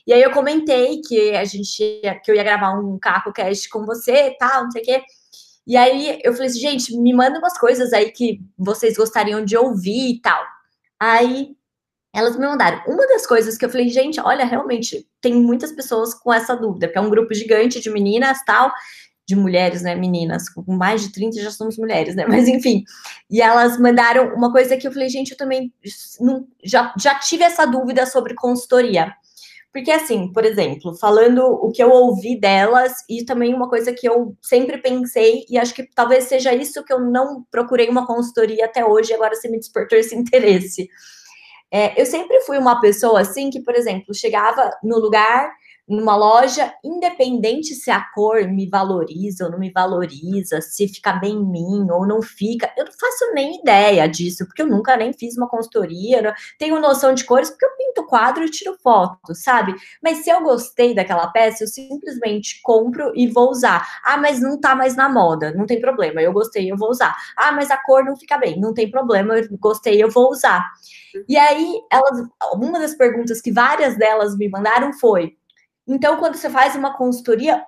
E 0.08 0.14
aí 0.14 0.22
eu 0.22 0.32
comentei 0.32 1.02
que 1.02 1.36
a 1.36 1.44
gente 1.44 2.02
que 2.24 2.32
eu 2.32 2.36
ia 2.36 2.44
gravar 2.44 2.80
um 2.80 2.98
carro 2.98 3.34
cast 3.34 3.70
com 3.70 3.86
você 3.86 4.30
e 4.30 4.38
tal, 4.38 4.64
não 4.64 4.72
sei 4.72 4.82
o 4.82 4.86
quê. 4.86 5.04
E 5.66 5.78
aí 5.78 6.20
eu 6.24 6.34
falei 6.34 6.48
assim, 6.48 6.60
gente, 6.60 6.98
me 6.98 7.14
manda 7.14 7.40
umas 7.40 7.58
coisas 7.58 7.94
aí 7.94 8.12
que 8.12 8.42
vocês 8.58 8.98
gostariam 8.98 9.44
de 9.44 9.56
ouvir 9.56 10.16
e 10.16 10.22
tal. 10.22 10.44
Aí 11.00 11.56
elas 12.14 12.36
me 12.38 12.46
mandaram. 12.46 12.84
Uma 12.88 13.08
das 13.08 13.26
coisas 13.26 13.58
que 13.58 13.66
eu 13.66 13.70
falei, 13.70 13.90
gente, 13.90 14.20
olha, 14.20 14.46
realmente 14.46 15.08
tem 15.22 15.34
muitas 15.34 15.72
pessoas 15.72 16.14
com 16.14 16.34
essa 16.34 16.56
dúvida, 16.56 16.88
porque 16.88 17.00
é 17.00 17.02
um 17.02 17.10
grupo 17.10 17.34
gigante 17.34 17.80
de 17.80 17.90
meninas 17.90 18.44
tal, 18.46 18.72
de 19.26 19.36
mulheres, 19.36 19.82
né, 19.82 19.96
meninas, 19.96 20.50
com 20.50 20.76
mais 20.76 21.02
de 21.02 21.12
30 21.12 21.42
já 21.42 21.52
somos 21.52 21.78
mulheres, 21.78 22.16
né, 22.16 22.26
mas 22.28 22.48
enfim. 22.48 22.84
E 23.30 23.42
elas 23.42 23.80
mandaram 23.80 24.34
uma 24.36 24.52
coisa 24.52 24.76
que 24.76 24.86
eu 24.86 24.92
falei, 24.92 25.08
gente, 25.08 25.32
eu 25.32 25.38
também 25.38 25.74
já, 26.64 26.94
já 27.00 27.16
tive 27.16 27.44
essa 27.44 27.66
dúvida 27.66 28.06
sobre 28.06 28.36
consultoria. 28.36 29.14
Porque, 29.74 29.90
assim, 29.90 30.32
por 30.34 30.44
exemplo, 30.44 30.94
falando 30.98 31.46
o 31.46 31.72
que 31.72 31.82
eu 31.82 31.90
ouvi 31.92 32.38
delas, 32.38 32.94
e 33.10 33.24
também 33.24 33.54
uma 33.54 33.70
coisa 33.70 33.94
que 33.94 34.08
eu 34.08 34.36
sempre 34.42 34.78
pensei, 34.80 35.46
e 35.50 35.58
acho 35.58 35.74
que 35.74 35.84
talvez 35.96 36.26
seja 36.26 36.54
isso 36.54 36.84
que 36.84 36.92
eu 36.92 37.00
não 37.00 37.46
procurei 37.50 37.88
uma 37.88 38.06
consultoria 38.06 38.66
até 38.66 38.86
hoje, 38.86 39.14
agora 39.14 39.34
você 39.34 39.48
me 39.48 39.58
despertou 39.58 39.98
esse 39.98 40.14
interesse. 40.16 40.90
É, 41.72 42.00
eu 42.00 42.06
sempre 42.06 42.42
fui 42.42 42.58
uma 42.58 42.82
pessoa 42.82 43.22
assim 43.22 43.50
que, 43.50 43.62
por 43.62 43.76
exemplo, 43.76 44.14
chegava 44.14 44.70
no 44.84 45.00
lugar 45.00 45.50
numa 45.92 46.16
loja, 46.16 46.74
independente 46.84 47.76
se 47.76 47.92
a 47.92 48.02
cor 48.14 48.48
me 48.48 48.70
valoriza 48.70 49.46
ou 49.46 49.52
não 49.52 49.60
me 49.60 49.72
valoriza, 49.72 50.62
se 50.62 50.88
fica 50.88 51.14
bem 51.14 51.34
em 51.34 51.46
mim 51.46 51.88
ou 51.92 52.08
não 52.08 52.22
fica, 52.22 52.72
eu 52.78 52.86
não 52.86 52.92
faço 52.92 53.34
nem 53.34 53.60
ideia 53.60 54.08
disso, 54.08 54.46
porque 54.46 54.62
eu 54.62 54.68
nunca 54.68 54.96
nem 54.96 55.12
fiz 55.14 55.38
uma 55.38 55.50
consultoria, 55.50 56.34
tenho 56.58 56.80
noção 56.80 57.14
de 57.14 57.24
cores, 57.26 57.50
porque 57.50 57.66
eu 57.66 57.76
pinto 57.78 58.08
quadro 58.08 58.44
e 58.44 58.50
tiro 58.50 58.78
foto, 58.82 59.34
sabe? 59.36 59.76
Mas 60.02 60.20
se 60.20 60.30
eu 60.30 60.42
gostei 60.42 60.96
daquela 60.96 61.28
peça, 61.28 61.64
eu 61.64 61.68
simplesmente 61.68 62.62
compro 62.64 63.12
e 63.16 63.28
vou 63.28 63.50
usar. 63.50 63.86
Ah, 64.04 64.18
mas 64.18 64.40
não 64.42 64.60
tá 64.60 64.76
mais 64.76 64.96
na 64.96 65.10
moda, 65.10 65.54
não 65.54 65.66
tem 65.66 65.80
problema, 65.80 66.22
eu 66.22 66.32
gostei, 66.34 66.72
eu 66.72 66.78
vou 66.78 66.90
usar. 66.90 67.16
Ah, 67.38 67.52
mas 67.52 67.70
a 67.70 67.78
cor 67.78 68.04
não 68.06 68.16
fica 68.16 68.38
bem, 68.38 68.60
não 68.60 68.74
tem 68.74 68.90
problema, 68.90 69.38
eu 69.38 69.48
gostei, 69.60 70.02
eu 70.02 70.10
vou 70.10 70.30
usar. 70.32 70.66
E 71.28 71.38
aí, 71.38 71.74
elas, 71.92 72.26
uma 72.54 72.80
das 72.80 72.96
perguntas 72.96 73.42
que 73.42 73.52
várias 73.52 73.98
delas 73.98 74.38
me 74.38 74.50
mandaram 74.50 74.94
foi: 74.94 75.36
então, 75.88 76.18
quando 76.18 76.36
você 76.36 76.50
faz 76.50 76.76
uma 76.76 76.96
consultoria, 76.96 77.64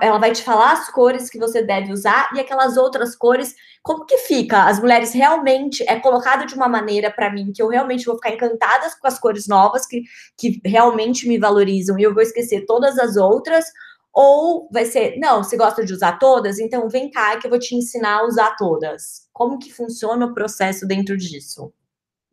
ela 0.00 0.18
vai 0.18 0.32
te 0.32 0.42
falar 0.42 0.72
as 0.72 0.90
cores 0.90 1.30
que 1.30 1.38
você 1.38 1.62
deve 1.62 1.92
usar 1.92 2.30
e 2.34 2.40
aquelas 2.40 2.76
outras 2.76 3.14
cores, 3.14 3.54
como 3.80 4.04
que 4.04 4.18
fica? 4.18 4.64
As 4.64 4.80
mulheres 4.80 5.12
realmente 5.12 5.84
é 5.88 6.00
colocado 6.00 6.46
de 6.46 6.54
uma 6.54 6.68
maneira 6.68 7.12
para 7.12 7.32
mim 7.32 7.52
que 7.52 7.62
eu 7.62 7.68
realmente 7.68 8.04
vou 8.04 8.16
ficar 8.16 8.30
encantada 8.30 8.88
com 9.00 9.06
as 9.06 9.20
cores 9.20 9.46
novas 9.46 9.86
que, 9.86 10.02
que 10.36 10.60
realmente 10.64 11.28
me 11.28 11.38
valorizam 11.38 11.96
e 11.96 12.02
eu 12.02 12.12
vou 12.12 12.22
esquecer 12.22 12.66
todas 12.66 12.98
as 12.98 13.16
outras. 13.16 13.64
Ou 14.12 14.68
vai 14.72 14.84
ser, 14.84 15.16
não, 15.18 15.44
você 15.44 15.56
gosta 15.56 15.84
de 15.84 15.92
usar 15.92 16.18
todas? 16.18 16.58
Então 16.58 16.88
vem 16.88 17.08
cá 17.08 17.38
que 17.38 17.46
eu 17.46 17.50
vou 17.50 17.58
te 17.58 17.76
ensinar 17.76 18.18
a 18.18 18.26
usar 18.26 18.56
todas. 18.56 19.28
Como 19.32 19.60
que 19.60 19.72
funciona 19.72 20.26
o 20.26 20.34
processo 20.34 20.88
dentro 20.88 21.16
disso? 21.16 21.72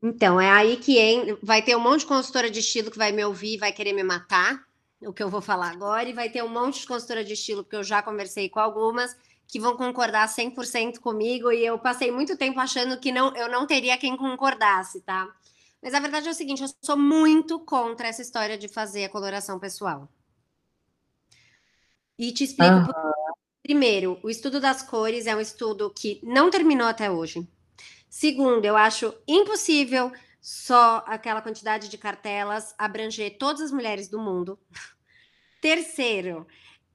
Então, 0.01 0.39
é 0.39 0.49
aí 0.49 0.78
que 0.78 0.97
hein, 0.97 1.38
vai 1.41 1.62
ter 1.62 1.75
um 1.75 1.80
monte 1.80 2.01
de 2.01 2.06
consultora 2.08 2.49
de 2.49 2.60
estilo 2.60 2.91
que 2.91 2.97
vai 2.97 3.12
me 3.12 3.23
ouvir 3.23 3.56
e 3.56 3.58
vai 3.58 3.71
querer 3.71 3.93
me 3.93 4.04
matar, 4.04 4.64
o 5.01 5.13
que 5.13 5.21
eu 5.21 5.29
vou 5.29 5.41
falar 5.41 5.71
agora, 5.71 6.08
e 6.10 6.13
vai 6.13 6.29
ter 6.29 6.43
um 6.43 6.49
monte 6.49 6.81
de 6.81 6.88
consultora 6.88 7.23
de 7.23 7.34
estilo, 7.34 7.63
porque 7.63 7.75
eu 7.75 7.84
já 7.84 8.01
conversei 8.01 8.49
com 8.49 8.60
algumas, 8.60 9.15
que 9.47 9.60
vão 9.60 9.77
concordar 9.77 10.27
100% 10.27 10.99
comigo, 10.99 11.51
e 11.51 11.65
eu 11.65 11.77
passei 11.77 12.12
muito 12.12 12.38
tempo 12.38 12.60
achando 12.60 12.99
que 12.99 13.12
não, 13.12 13.36
eu 13.36 13.49
não 13.49 13.67
teria 13.67 13.97
quem 13.97 14.17
concordasse, 14.17 15.01
tá? 15.01 15.27
Mas 15.81 15.93
a 15.93 15.99
verdade 15.99 16.27
é 16.27 16.31
o 16.31 16.34
seguinte, 16.34 16.63
eu 16.63 16.69
sou 16.81 16.97
muito 16.97 17.60
contra 17.60 18.08
essa 18.08 18.21
história 18.21 18.58
de 18.58 18.67
fazer 18.67 19.05
a 19.05 19.10
coloração 19.10 19.60
pessoal. 19.60 20.10
E 22.17 22.31
te 22.31 22.43
explico. 22.43 22.73
Uhum. 22.73 22.86
Por... 22.86 22.95
Primeiro, 23.62 24.19
o 24.23 24.29
estudo 24.29 24.60
das 24.60 24.81
cores 24.81 25.27
é 25.27 25.36
um 25.36 25.39
estudo 25.39 25.91
que 25.91 26.19
não 26.23 26.49
terminou 26.49 26.88
até 26.88 27.10
hoje. 27.10 27.47
Segundo, 28.10 28.63
eu 28.63 28.77
acho 28.77 29.13
impossível 29.27 30.12
só 30.45 31.03
aquela 31.08 31.41
quantidade 31.41 31.89
de 31.89 31.97
cartelas 31.97 32.75
abranger 32.77 33.36
todas 33.39 33.62
as 33.62 33.71
mulheres 33.71 34.08
do 34.08 34.19
mundo. 34.19 34.60
Terceiro, 35.60 36.45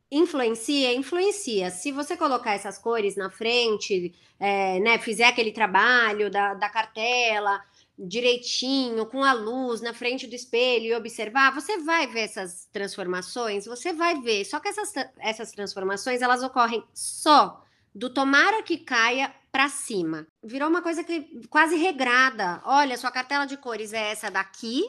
influencia, 0.09 0.95
influencia. 0.95 1.69
Se 1.69 1.91
você 1.91 2.17
colocar 2.17 2.53
essas 2.53 2.79
cores 2.79 3.17
na 3.17 3.29
frente, 3.29 4.15
é, 4.39 4.79
né, 4.79 4.99
fizer 4.99 5.25
aquele 5.25 5.51
trabalho 5.51 6.31
da, 6.31 6.55
da 6.55 6.69
cartela 6.69 7.61
direitinho, 7.99 9.05
com 9.05 9.25
a 9.25 9.33
luz 9.33 9.81
na 9.81 9.93
frente 9.93 10.29
do 10.29 10.35
espelho 10.37 10.87
e 10.87 10.95
observar, 10.95 11.53
você 11.53 11.79
vai 11.79 12.07
ver 12.07 12.21
essas 12.21 12.69
transformações, 12.73 13.67
você 13.67 13.93
vai 13.93 14.21
ver. 14.21 14.45
Só 14.45 14.61
que 14.61 14.69
essas, 14.69 14.93
essas 15.19 15.51
transformações, 15.51 16.23
elas 16.23 16.45
ocorrem 16.45 16.85
só 16.95 17.65
do 17.93 18.15
tomara 18.15 18.63
que 18.63 18.79
caia 18.79 19.35
para 19.51 19.69
cima. 19.69 20.27
Virou 20.43 20.69
uma 20.69 20.83
coisa 20.83 21.03
que 21.03 21.47
quase 21.49 21.77
regrada. 21.77 22.61
Olha, 22.65 22.97
sua 22.97 23.11
cartela 23.11 23.47
de 23.47 23.57
cores 23.57 23.93
é 23.93 24.11
essa 24.11 24.31
daqui 24.31 24.85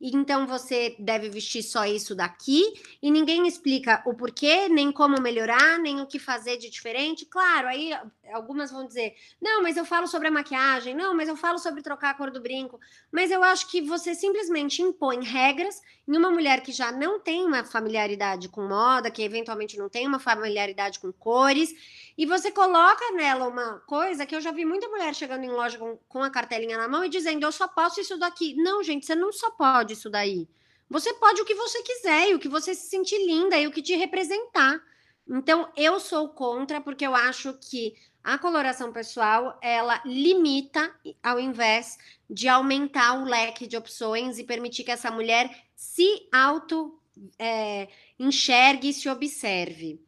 então 0.00 0.46
você 0.46 0.94
deve 0.98 1.28
vestir 1.30 1.62
só 1.62 1.86
isso 1.86 2.14
daqui, 2.14 2.62
e 3.02 3.10
ninguém 3.10 3.46
explica 3.46 4.02
o 4.04 4.14
porquê, 4.14 4.68
nem 4.68 4.92
como 4.92 5.20
melhorar, 5.20 5.78
nem 5.78 6.00
o 6.00 6.06
que 6.06 6.18
fazer 6.18 6.58
de 6.58 6.68
diferente. 6.68 7.24
Claro, 7.24 7.68
aí 7.68 7.92
algumas 8.32 8.70
vão 8.70 8.86
dizer: 8.86 9.14
não, 9.40 9.62
mas 9.62 9.76
eu 9.76 9.84
falo 9.84 10.06
sobre 10.06 10.28
a 10.28 10.30
maquiagem, 10.30 10.94
não, 10.94 11.14
mas 11.14 11.28
eu 11.28 11.36
falo 11.36 11.58
sobre 11.58 11.82
trocar 11.82 12.10
a 12.10 12.14
cor 12.14 12.30
do 12.30 12.42
brinco. 12.42 12.78
Mas 13.10 13.30
eu 13.30 13.42
acho 13.42 13.70
que 13.70 13.80
você 13.80 14.14
simplesmente 14.14 14.82
impõe 14.82 15.24
regras 15.24 15.80
em 16.06 16.16
uma 16.16 16.30
mulher 16.30 16.60
que 16.60 16.72
já 16.72 16.92
não 16.92 17.18
tem 17.18 17.44
uma 17.44 17.64
familiaridade 17.64 18.48
com 18.48 18.68
moda, 18.68 19.10
que 19.10 19.22
eventualmente 19.22 19.78
não 19.78 19.88
tem 19.88 20.06
uma 20.06 20.18
familiaridade 20.18 21.00
com 21.00 21.10
cores, 21.10 21.72
e 22.16 22.24
você 22.24 22.50
coloca 22.50 23.12
nela 23.12 23.46
uma 23.46 23.80
coisa 23.80 24.24
que 24.24 24.34
eu 24.34 24.40
já 24.40 24.50
vi 24.50 24.64
muita 24.64 24.88
mulher 24.88 25.14
chegando 25.14 25.44
em 25.44 25.50
loja 25.50 25.76
com, 25.78 25.98
com 26.08 26.22
a 26.22 26.30
cartelinha 26.30 26.78
na 26.78 26.88
mão 26.88 27.04
e 27.04 27.08
dizendo: 27.08 27.44
eu 27.44 27.52
só 27.52 27.68
posso 27.68 28.00
isso 28.00 28.18
daqui. 28.18 28.54
Não, 28.54 28.82
gente, 28.82 29.04
você 29.04 29.14
não 29.14 29.32
só 29.32 29.50
pode 29.50 29.92
isso 29.92 30.08
daí. 30.08 30.48
Você 30.88 31.12
pode 31.14 31.42
o 31.42 31.44
que 31.44 31.54
você 31.54 31.82
quiser, 31.82 32.30
e 32.30 32.34
o 32.34 32.38
que 32.38 32.48
você 32.48 32.74
se 32.74 32.88
sentir 32.88 33.18
linda 33.26 33.58
e 33.58 33.66
o 33.66 33.72
que 33.72 33.82
te 33.82 33.94
representar. 33.96 34.80
Então, 35.28 35.68
eu 35.76 35.98
sou 35.98 36.28
contra, 36.28 36.80
porque 36.80 37.04
eu 37.04 37.14
acho 37.14 37.52
que 37.54 37.94
a 38.22 38.38
coloração 38.38 38.92
pessoal, 38.92 39.58
ela 39.60 40.00
limita, 40.04 40.94
ao 41.22 41.38
invés 41.38 41.98
de 42.30 42.48
aumentar 42.48 43.20
o 43.20 43.24
leque 43.24 43.66
de 43.66 43.76
opções 43.76 44.38
e 44.38 44.44
permitir 44.44 44.84
que 44.84 44.90
essa 44.90 45.10
mulher 45.10 45.50
se 45.74 46.28
auto 46.32 46.98
é, 47.38 47.88
enxergue 48.18 48.88
e 48.88 48.92
se 48.92 49.08
observe. 49.08 50.00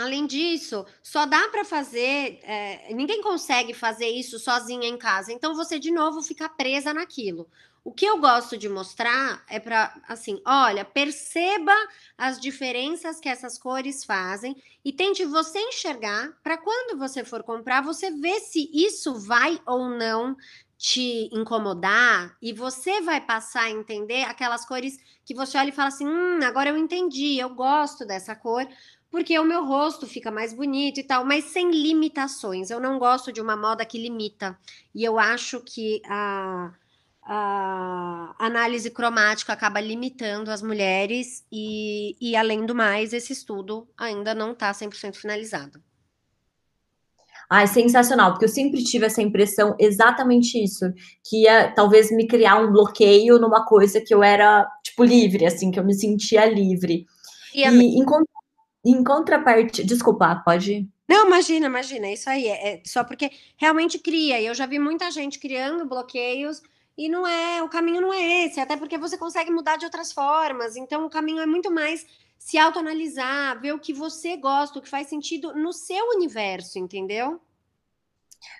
Além 0.00 0.26
disso, 0.26 0.84
só 1.02 1.26
dá 1.26 1.48
para 1.48 1.64
fazer, 1.64 2.40
é, 2.42 2.92
ninguém 2.94 3.20
consegue 3.22 3.74
fazer 3.74 4.08
isso 4.08 4.38
sozinha 4.38 4.88
em 4.88 4.96
casa. 4.96 5.32
Então 5.32 5.54
você 5.54 5.78
de 5.78 5.90
novo 5.90 6.22
fica 6.22 6.48
presa 6.48 6.94
naquilo. 6.94 7.48
O 7.84 7.92
que 7.92 8.04
eu 8.04 8.18
gosto 8.18 8.58
de 8.58 8.68
mostrar 8.68 9.42
é 9.48 9.58
para 9.58 9.94
assim, 10.06 10.42
olha, 10.46 10.84
perceba 10.84 11.72
as 12.18 12.38
diferenças 12.38 13.18
que 13.18 13.28
essas 13.28 13.58
cores 13.58 14.04
fazem 14.04 14.54
e 14.84 14.92
tente 14.92 15.24
você 15.24 15.58
enxergar 15.58 16.32
para 16.42 16.58
quando 16.58 16.98
você 16.98 17.24
for 17.24 17.42
comprar, 17.42 17.82
você 17.82 18.10
ver 18.10 18.40
se 18.40 18.70
isso 18.74 19.14
vai 19.14 19.58
ou 19.66 19.88
não 19.88 20.36
te 20.76 21.28
incomodar 21.32 22.36
e 22.40 22.52
você 22.52 23.00
vai 23.00 23.20
passar 23.20 23.62
a 23.64 23.70
entender 23.70 24.22
aquelas 24.24 24.64
cores 24.64 24.96
que 25.24 25.34
você 25.34 25.58
olha 25.58 25.70
e 25.70 25.72
fala 25.72 25.88
assim: 25.88 26.06
"Hum, 26.06 26.38
agora 26.44 26.70
eu 26.70 26.76
entendi, 26.76 27.36
eu 27.38 27.50
gosto 27.50 28.06
dessa 28.06 28.36
cor" 28.36 28.66
porque 29.10 29.38
o 29.38 29.44
meu 29.44 29.64
rosto 29.64 30.06
fica 30.06 30.30
mais 30.30 30.52
bonito 30.52 31.00
e 31.00 31.02
tal, 31.02 31.24
mas 31.24 31.44
sem 31.44 31.70
limitações. 31.70 32.70
Eu 32.70 32.80
não 32.80 32.98
gosto 32.98 33.32
de 33.32 33.40
uma 33.40 33.56
moda 33.56 33.84
que 33.84 33.98
limita. 33.98 34.58
E 34.94 35.02
eu 35.02 35.18
acho 35.18 35.60
que 35.60 36.02
a, 36.06 36.72
a 37.22 38.34
análise 38.38 38.90
cromática 38.90 39.52
acaba 39.52 39.80
limitando 39.80 40.50
as 40.50 40.62
mulheres, 40.62 41.44
e, 41.50 42.16
e 42.20 42.36
além 42.36 42.66
do 42.66 42.74
mais, 42.74 43.12
esse 43.12 43.32
estudo 43.32 43.88
ainda 43.96 44.34
não 44.34 44.52
está 44.52 44.70
100% 44.72 45.16
finalizado. 45.16 45.82
Ah, 47.50 47.62
é 47.62 47.66
sensacional, 47.66 48.32
porque 48.32 48.44
eu 48.44 48.50
sempre 48.50 48.84
tive 48.84 49.06
essa 49.06 49.22
impressão, 49.22 49.74
exatamente 49.78 50.62
isso, 50.62 50.84
que 51.24 51.44
ia 51.44 51.72
talvez 51.72 52.10
me 52.10 52.26
criar 52.26 52.60
um 52.60 52.70
bloqueio 52.70 53.38
numa 53.38 53.64
coisa 53.64 54.02
que 54.02 54.12
eu 54.12 54.22
era, 54.22 54.66
tipo, 54.84 55.02
livre, 55.02 55.46
assim, 55.46 55.70
que 55.70 55.80
eu 55.80 55.84
me 55.84 55.94
sentia 55.94 56.44
livre. 56.44 57.06
E, 57.54 57.62
e 57.62 57.64
em, 57.64 58.04
em 58.84 59.02
contrapartida, 59.02 59.86
desculpa, 59.86 60.42
pode. 60.44 60.88
Não, 61.08 61.26
imagina, 61.26 61.66
imagina, 61.66 62.10
isso 62.10 62.28
aí 62.28 62.46
é, 62.46 62.74
é 62.74 62.82
só 62.84 63.02
porque 63.02 63.30
realmente 63.56 63.98
cria. 63.98 64.40
E 64.40 64.46
eu 64.46 64.54
já 64.54 64.66
vi 64.66 64.78
muita 64.78 65.10
gente 65.10 65.38
criando 65.38 65.86
bloqueios 65.86 66.62
e 66.96 67.08
não 67.08 67.26
é, 67.26 67.62
o 67.62 67.68
caminho 67.68 68.00
não 68.00 68.12
é 68.12 68.44
esse, 68.44 68.58
até 68.58 68.76
porque 68.76 68.98
você 68.98 69.16
consegue 69.16 69.50
mudar 69.50 69.76
de 69.76 69.84
outras 69.84 70.12
formas. 70.12 70.76
Então, 70.76 71.06
o 71.06 71.10
caminho 71.10 71.40
é 71.40 71.46
muito 71.46 71.70
mais 71.70 72.04
se 72.36 72.58
autoanalisar, 72.58 73.60
ver 73.60 73.72
o 73.72 73.78
que 73.78 73.92
você 73.92 74.36
gosta, 74.36 74.78
o 74.78 74.82
que 74.82 74.88
faz 74.88 75.08
sentido 75.08 75.54
no 75.54 75.72
seu 75.72 76.08
universo, 76.10 76.78
entendeu? 76.78 77.40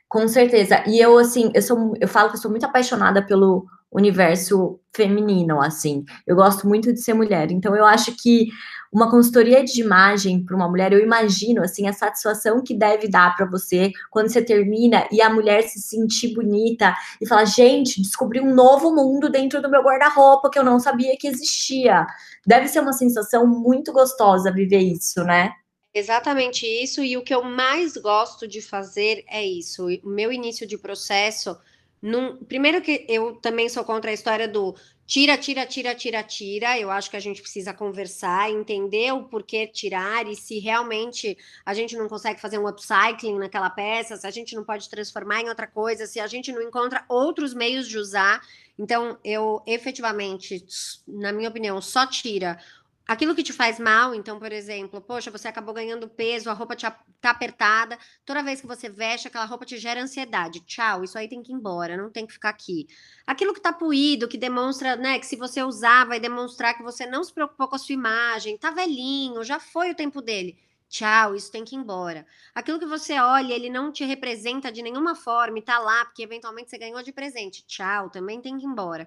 Com 0.09 0.27
certeza. 0.27 0.85
E 0.87 1.01
eu, 1.01 1.19
assim, 1.19 1.51
eu 1.55 1.63
sou, 1.63 1.95
eu 2.01 2.09
falo 2.09 2.31
que 2.31 2.37
eu 2.37 2.41
sou 2.41 2.51
muito 2.51 2.65
apaixonada 2.65 3.25
pelo 3.25 3.67
universo 3.91 4.81
feminino, 4.95 5.61
assim. 5.61 6.05
Eu 6.27 6.37
gosto 6.37 6.67
muito 6.67 6.93
de 6.93 7.01
ser 7.01 7.15
mulher. 7.15 7.51
Então, 7.51 7.75
eu 7.75 7.85
acho 7.85 8.15
que 8.17 8.49
uma 8.93 9.11
consultoria 9.11 9.65
de 9.65 9.81
imagem 9.81 10.43
para 10.45 10.57
uma 10.57 10.69
mulher, 10.69 10.93
eu 10.93 11.01
imagino 11.01 11.63
assim 11.63 11.87
a 11.87 11.93
satisfação 11.93 12.63
que 12.63 12.75
deve 12.75 13.09
dar 13.09 13.37
para 13.37 13.47
você 13.47 13.93
quando 14.11 14.29
você 14.29 14.43
termina 14.43 15.07
e 15.13 15.21
a 15.21 15.31
mulher 15.31 15.63
se 15.63 15.81
sentir 15.81 16.35
bonita 16.35 16.95
e 17.21 17.27
falar: 17.27 17.45
"Gente, 17.45 18.01
descobri 18.03 18.41
um 18.41 18.55
novo 18.55 18.95
mundo 18.95 19.29
dentro 19.31 19.61
do 19.61 19.71
meu 19.71 19.83
guarda-roupa 19.83 20.51
que 20.51 20.59
eu 20.59 20.65
não 20.65 20.79
sabia 20.79 21.17
que 21.19 21.29
existia". 21.29 22.07
Deve 22.47 22.69
ser 22.69 22.81
uma 22.81 22.93
sensação 22.93 23.47
muito 23.47 23.93
gostosa 23.93 24.53
viver 24.53 24.81
isso, 24.81 25.23
né? 25.25 25.53
Exatamente 25.95 26.67
isso, 26.67 27.03
e 27.03 27.17
o 27.17 27.23
que 27.23 27.35
eu 27.35 27.43
mais 27.43 27.97
gosto 27.97 28.47
de 28.47 28.61
fazer 28.61 29.25
é 29.29 29.45
isso. 29.45 29.87
O 30.05 30.09
meu 30.09 30.31
início 30.31 30.67
de 30.67 30.79
processo 30.79 31.59
num, 32.01 32.37
primeiro 32.45 32.81
que 32.81 33.05
eu 33.09 33.35
também 33.37 33.69
sou 33.69 33.85
contra 33.85 34.11
a 34.11 34.15
história 34.15 34.47
do 34.47 34.75
tira, 35.09 35.39
tira, 35.39 35.65
tira, 35.65 35.95
tira, 35.95 36.23
tira. 36.23 36.79
Eu 36.79 36.91
acho 36.91 37.09
que 37.11 37.17
a 37.17 37.21
gente 37.21 37.41
precisa 37.41 37.73
conversar, 37.73 38.51
entender 38.51 39.11
o 39.13 39.25
porquê 39.25 39.67
tirar 39.67 40.29
e 40.29 40.37
se 40.37 40.59
realmente 40.59 41.37
a 41.65 41.73
gente 41.73 41.97
não 41.97 42.07
consegue 42.09 42.39
fazer 42.39 42.59
um 42.59 42.69
upcycling 42.69 43.39
naquela 43.39 43.71
peça, 43.71 44.19
se 44.19 44.27
a 44.27 44.31
gente 44.31 44.55
não 44.55 44.63
pode 44.63 44.89
transformar 44.91 45.41
em 45.41 45.49
outra 45.49 45.67
coisa, 45.67 46.07
se 46.07 46.21
a 46.21 46.27
gente 46.27 46.53
não 46.53 46.61
encontra 46.61 47.05
outros 47.09 47.55
meios 47.55 47.89
de 47.89 47.97
usar. 47.97 48.43
Então, 48.79 49.19
eu 49.25 49.63
efetivamente, 49.67 50.63
na 51.07 51.33
minha 51.33 51.49
opinião, 51.49 51.81
só 51.81 52.07
tira 52.07 52.61
aquilo 53.09 53.35
que 53.35 53.43
te 53.43 53.53
faz 53.53 53.81
mal, 53.81 54.15
então, 54.15 54.39
por 54.39 54.53
exemplo, 54.53 55.01
poxa, 55.01 55.31
você 55.31 55.49
acabou 55.49 55.75
ganhando 55.75 56.09
peso, 56.09 56.51
a 56.51 56.53
roupa 56.53 56.77
te, 56.77 56.87
tá 57.21 57.31
apertada, 57.31 57.99
toda 58.25 58.43
vez 58.43 58.61
que 58.61 58.67
você 58.67 58.89
veste, 58.89 59.27
aquela 59.27 59.47
roupa 59.47 59.65
te 59.65 59.79
gera 59.79 60.03
ansiedade. 60.03 60.61
Tchau, 60.61 61.03
isso 61.03 61.19
aí 61.19 61.27
tem 61.29 61.43
que 61.43 61.51
ir 61.51 61.55
embora, 61.55 61.97
não 61.97 62.11
tem 62.11 62.27
que 62.27 62.35
ficar 62.35 62.51
aqui. 62.51 62.87
Aquilo 63.27 63.55
que 63.55 63.61
tá 63.63 63.73
puído, 63.73 64.29
que 64.29 64.37
demonstra, 64.39 64.95
né, 64.95 65.19
que 65.19 65.27
se 65.27 65.37
você 65.37 65.63
usar, 65.63 66.05
vai 66.07 66.21
demonstrar 66.21 66.77
que 66.77 66.83
você 66.83 67.07
não 67.07 67.25
se 67.25 67.33
preocupou 67.33 67.67
com 67.67 67.77
a 67.77 67.79
sua 67.79 67.95
imagem, 67.95 68.59
tá 68.59 68.71
velhinho, 68.71 69.43
já 69.43 69.59
foi 69.59 69.91
o 69.91 69.97
tempo 69.97 70.21
dele. 70.21 70.59
Tchau, 70.89 71.35
isso 71.35 71.53
tem 71.53 71.65
que 71.65 71.77
ir 71.77 71.79
embora. 71.79 72.27
Aquilo 72.55 72.79
que 72.79 72.87
você 72.87 73.19
olha, 73.21 73.53
ele 73.53 73.69
não 73.69 73.93
te 73.93 74.05
representa 74.05 74.73
de 74.73 74.83
nenhuma 74.83 75.15
forma 75.15 75.59
e 75.59 75.63
tá 75.63 75.79
lá 75.79 76.05
porque 76.07 76.23
eventualmente 76.23 76.71
você 76.71 76.79
ganhou 76.79 77.03
de 77.03 77.13
presente. 77.13 77.65
Tchau, 77.67 78.09
também 78.09 78.41
tem 78.41 78.57
que 78.57 78.65
ir 78.65 78.69
embora. 78.69 79.07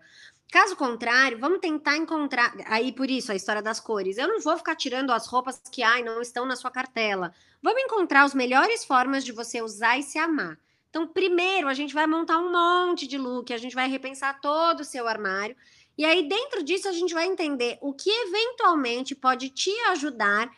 Caso 0.51 0.75
contrário, 0.75 1.39
vamos 1.39 1.59
tentar 1.59 1.95
encontrar. 1.95 2.53
Aí, 2.65 2.91
por 2.91 3.09
isso, 3.09 3.31
a 3.31 3.35
história 3.35 3.61
das 3.61 3.79
cores. 3.79 4.17
Eu 4.17 4.27
não 4.27 4.41
vou 4.41 4.57
ficar 4.57 4.75
tirando 4.75 5.11
as 5.11 5.25
roupas 5.25 5.61
que 5.71 5.81
ai, 5.81 6.03
não 6.03 6.21
estão 6.21 6.45
na 6.45 6.57
sua 6.57 6.69
cartela. 6.69 7.33
Vamos 7.63 7.81
encontrar 7.81 8.23
as 8.23 8.35
melhores 8.35 8.83
formas 8.83 9.23
de 9.23 9.31
você 9.31 9.61
usar 9.61 9.97
e 9.97 10.03
se 10.03 10.19
amar. 10.19 10.59
Então, 10.89 11.07
primeiro, 11.07 11.69
a 11.69 11.73
gente 11.73 11.93
vai 11.93 12.05
montar 12.05 12.37
um 12.37 12.51
monte 12.51 13.07
de 13.07 13.17
look, 13.17 13.53
a 13.53 13.57
gente 13.57 13.73
vai 13.73 13.87
repensar 13.87 14.41
todo 14.41 14.81
o 14.81 14.85
seu 14.85 15.07
armário. 15.07 15.55
E 15.97 16.03
aí, 16.03 16.27
dentro 16.27 16.61
disso, 16.63 16.89
a 16.89 16.91
gente 16.91 17.13
vai 17.13 17.27
entender 17.27 17.77
o 17.79 17.93
que 17.93 18.09
eventualmente 18.09 19.15
pode 19.15 19.51
te 19.51 19.71
ajudar, 19.91 20.51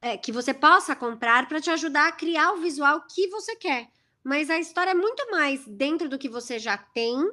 é, 0.00 0.16
que 0.16 0.30
você 0.30 0.54
possa 0.54 0.94
comprar 0.94 1.48
para 1.48 1.60
te 1.60 1.70
ajudar 1.70 2.06
a 2.06 2.12
criar 2.12 2.52
o 2.52 2.58
visual 2.58 3.02
que 3.12 3.26
você 3.26 3.56
quer. 3.56 3.88
Mas 4.22 4.48
a 4.48 4.60
história 4.60 4.92
é 4.92 4.94
muito 4.94 5.28
mais 5.28 5.66
dentro 5.66 6.08
do 6.08 6.18
que 6.18 6.28
você 6.28 6.56
já 6.56 6.78
tem 6.78 7.28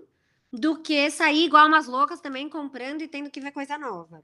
do 0.51 0.81
que 0.81 1.10
sair 1.12 1.45
igual 1.45 1.67
umas 1.67 1.88
loucas 1.88 2.21
também 2.21 2.49
comprando 2.49 3.01
e 3.01 3.08
tendo 3.08 3.29
que 3.29 3.41
ver 3.41 3.51
coisa 3.51 3.77
nova. 3.77 4.23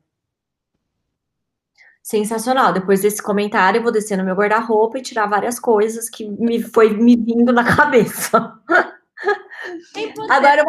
Sensacional. 2.04 2.74
Depois 2.74 3.02
desse 3.02 3.22
comentário, 3.22 3.78
eu 3.80 3.84
vou 3.84 3.92
descer 3.92 4.18
no 4.18 4.24
meu 4.24 4.36
guarda-roupa 4.36 4.98
e 4.98 5.04
tirar 5.04 5.28
várias 5.28 5.60
coisas 5.60 6.10
que 6.10 6.28
me 6.28 6.62
foi 6.62 6.90
me 6.96 7.16
vindo 7.16 7.54
na 7.54 7.64
cabeça. 7.76 8.60
Agora, 10.30 10.64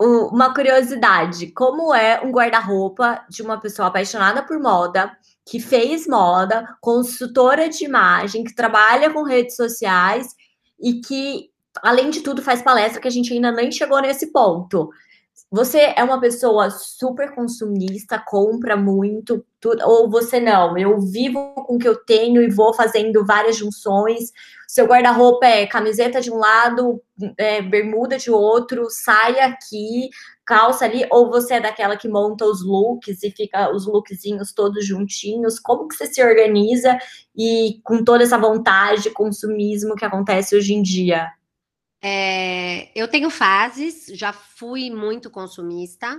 uma, 0.00 0.28
uma 0.30 0.54
curiosidade: 0.54 1.52
como 1.52 1.94
é 1.94 2.20
um 2.24 2.30
guarda-roupa 2.30 3.24
de 3.28 3.42
uma 3.42 3.60
pessoa 3.60 3.88
apaixonada 3.88 4.42
por 4.42 4.58
moda, 4.58 5.14
que 5.46 5.60
fez 5.60 6.06
moda, 6.06 6.76
consultora 6.80 7.68
de 7.68 7.84
imagem, 7.84 8.44
que 8.44 8.54
trabalha 8.54 9.12
com 9.12 9.22
redes 9.22 9.54
sociais 9.56 10.34
e 10.80 11.00
que 11.00 11.49
além 11.82 12.10
de 12.10 12.20
tudo, 12.20 12.42
faz 12.42 12.62
palestra 12.62 13.00
que 13.00 13.08
a 13.08 13.10
gente 13.10 13.32
ainda 13.32 13.52
nem 13.52 13.70
chegou 13.70 14.00
nesse 14.00 14.32
ponto. 14.32 14.90
Você 15.52 15.92
é 15.96 16.04
uma 16.04 16.20
pessoa 16.20 16.70
super 16.70 17.34
consumista, 17.34 18.22
compra 18.24 18.76
muito, 18.76 19.44
tudo, 19.60 19.82
ou 19.84 20.08
você 20.08 20.38
não? 20.38 20.78
Eu 20.78 21.00
vivo 21.00 21.54
com 21.66 21.74
o 21.74 21.78
que 21.78 21.88
eu 21.88 21.96
tenho 21.96 22.40
e 22.40 22.48
vou 22.48 22.72
fazendo 22.72 23.26
várias 23.26 23.56
junções. 23.56 24.30
Seu 24.68 24.86
guarda-roupa 24.86 25.46
é 25.46 25.66
camiseta 25.66 26.20
de 26.20 26.30
um 26.30 26.36
lado, 26.36 27.02
é, 27.36 27.60
bermuda 27.60 28.16
de 28.16 28.30
outro, 28.30 28.86
saia 28.90 29.46
aqui, 29.46 30.08
calça 30.46 30.84
ali, 30.84 31.04
ou 31.10 31.28
você 31.28 31.54
é 31.54 31.60
daquela 31.60 31.96
que 31.96 32.08
monta 32.08 32.44
os 32.44 32.64
looks 32.64 33.22
e 33.24 33.30
fica 33.32 33.74
os 33.74 33.86
lookzinhos 33.86 34.52
todos 34.52 34.86
juntinhos? 34.86 35.58
Como 35.58 35.88
que 35.88 35.96
você 35.96 36.06
se 36.06 36.22
organiza 36.22 36.96
e 37.36 37.80
com 37.82 38.04
toda 38.04 38.22
essa 38.22 38.38
vontade 38.38 39.02
de 39.02 39.10
consumismo 39.10 39.96
que 39.96 40.04
acontece 40.04 40.54
hoje 40.56 40.74
em 40.74 40.82
dia? 40.82 41.28
É, 42.02 42.90
eu 42.98 43.06
tenho 43.08 43.28
fases, 43.28 44.06
já 44.14 44.32
fui 44.32 44.90
muito 44.90 45.30
consumista 45.30 46.18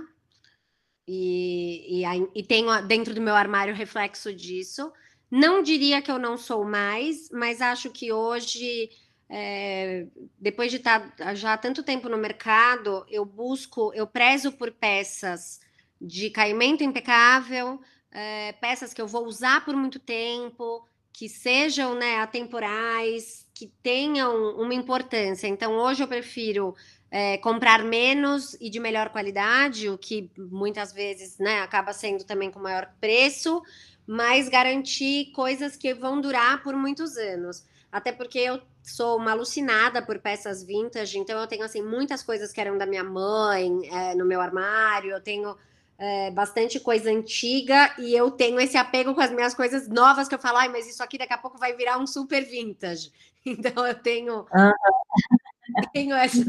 e, 1.06 2.02
e, 2.02 2.28
e, 2.34 2.42
tenho 2.44 2.86
dentro 2.86 3.12
do 3.14 3.20
meu 3.20 3.34
armário 3.34 3.74
reflexo 3.74 4.32
disso. 4.32 4.92
Não 5.30 5.62
diria 5.62 6.00
que 6.00 6.10
eu 6.10 6.18
não 6.18 6.36
sou 6.36 6.64
mais, 6.64 7.28
mas 7.32 7.60
acho 7.60 7.90
que 7.90 8.12
hoje, 8.12 8.90
é, 9.28 10.06
depois 10.38 10.70
de 10.70 10.76
estar 10.76 11.14
já 11.34 11.54
há 11.54 11.58
tanto 11.58 11.82
tempo 11.82 12.08
no 12.08 12.18
mercado, 12.18 13.04
eu 13.08 13.24
busco, 13.24 13.92
eu 13.94 14.06
prezo 14.06 14.52
por 14.52 14.70
peças 14.70 15.58
de 16.00 16.30
caimento 16.30 16.84
impecável, 16.84 17.80
é, 18.10 18.52
peças 18.52 18.92
que 18.92 19.00
eu 19.00 19.06
vou 19.08 19.24
usar 19.26 19.64
por 19.64 19.74
muito 19.74 19.98
tempo, 19.98 20.86
que 21.12 21.28
sejam 21.28 21.94
né, 21.94 22.16
atemporais, 22.20 23.46
que 23.54 23.70
tenham 23.82 24.56
uma 24.56 24.74
importância. 24.74 25.46
Então, 25.46 25.74
hoje 25.74 26.02
eu 26.02 26.08
prefiro 26.08 26.74
é, 27.10 27.36
comprar 27.38 27.84
menos 27.84 28.56
e 28.60 28.70
de 28.70 28.80
melhor 28.80 29.10
qualidade, 29.10 29.90
o 29.90 29.98
que 29.98 30.30
muitas 30.36 30.92
vezes 30.92 31.38
né, 31.38 31.60
acaba 31.60 31.92
sendo 31.92 32.24
também 32.24 32.50
com 32.50 32.58
maior 32.58 32.90
preço, 33.00 33.62
mas 34.06 34.48
garantir 34.48 35.30
coisas 35.32 35.76
que 35.76 35.92
vão 35.92 36.20
durar 36.20 36.62
por 36.62 36.74
muitos 36.74 37.16
anos. 37.16 37.64
Até 37.92 38.10
porque 38.10 38.38
eu 38.38 38.60
sou 38.82 39.18
uma 39.18 39.32
alucinada 39.32 40.00
por 40.00 40.18
peças 40.18 40.64
vintage, 40.64 41.18
então 41.18 41.38
eu 41.38 41.46
tenho 41.46 41.62
assim 41.62 41.82
muitas 41.82 42.22
coisas 42.22 42.50
que 42.50 42.60
eram 42.60 42.78
da 42.78 42.86
minha 42.86 43.04
mãe 43.04 43.88
é, 43.92 44.14
no 44.14 44.24
meu 44.24 44.40
armário, 44.40 45.10
eu 45.10 45.20
tenho 45.20 45.54
é, 46.02 46.32
bastante 46.32 46.80
coisa 46.80 47.08
antiga 47.10 47.94
e 47.96 48.12
eu 48.12 48.28
tenho 48.28 48.58
esse 48.58 48.76
apego 48.76 49.14
com 49.14 49.20
as 49.20 49.30
minhas 49.30 49.54
coisas 49.54 49.88
novas 49.88 50.26
que 50.26 50.34
eu 50.34 50.38
falo, 50.38 50.58
ai, 50.58 50.68
mas 50.68 50.88
isso 50.88 51.00
aqui 51.00 51.16
daqui 51.16 51.32
a 51.32 51.38
pouco 51.38 51.58
vai 51.58 51.76
virar 51.76 51.96
um 51.96 52.06
super 52.06 52.44
vintage. 52.44 53.12
Então 53.44 53.84
eu 53.84 53.94
tenho, 53.96 54.46
tenho 55.92 56.14
essa. 56.14 56.44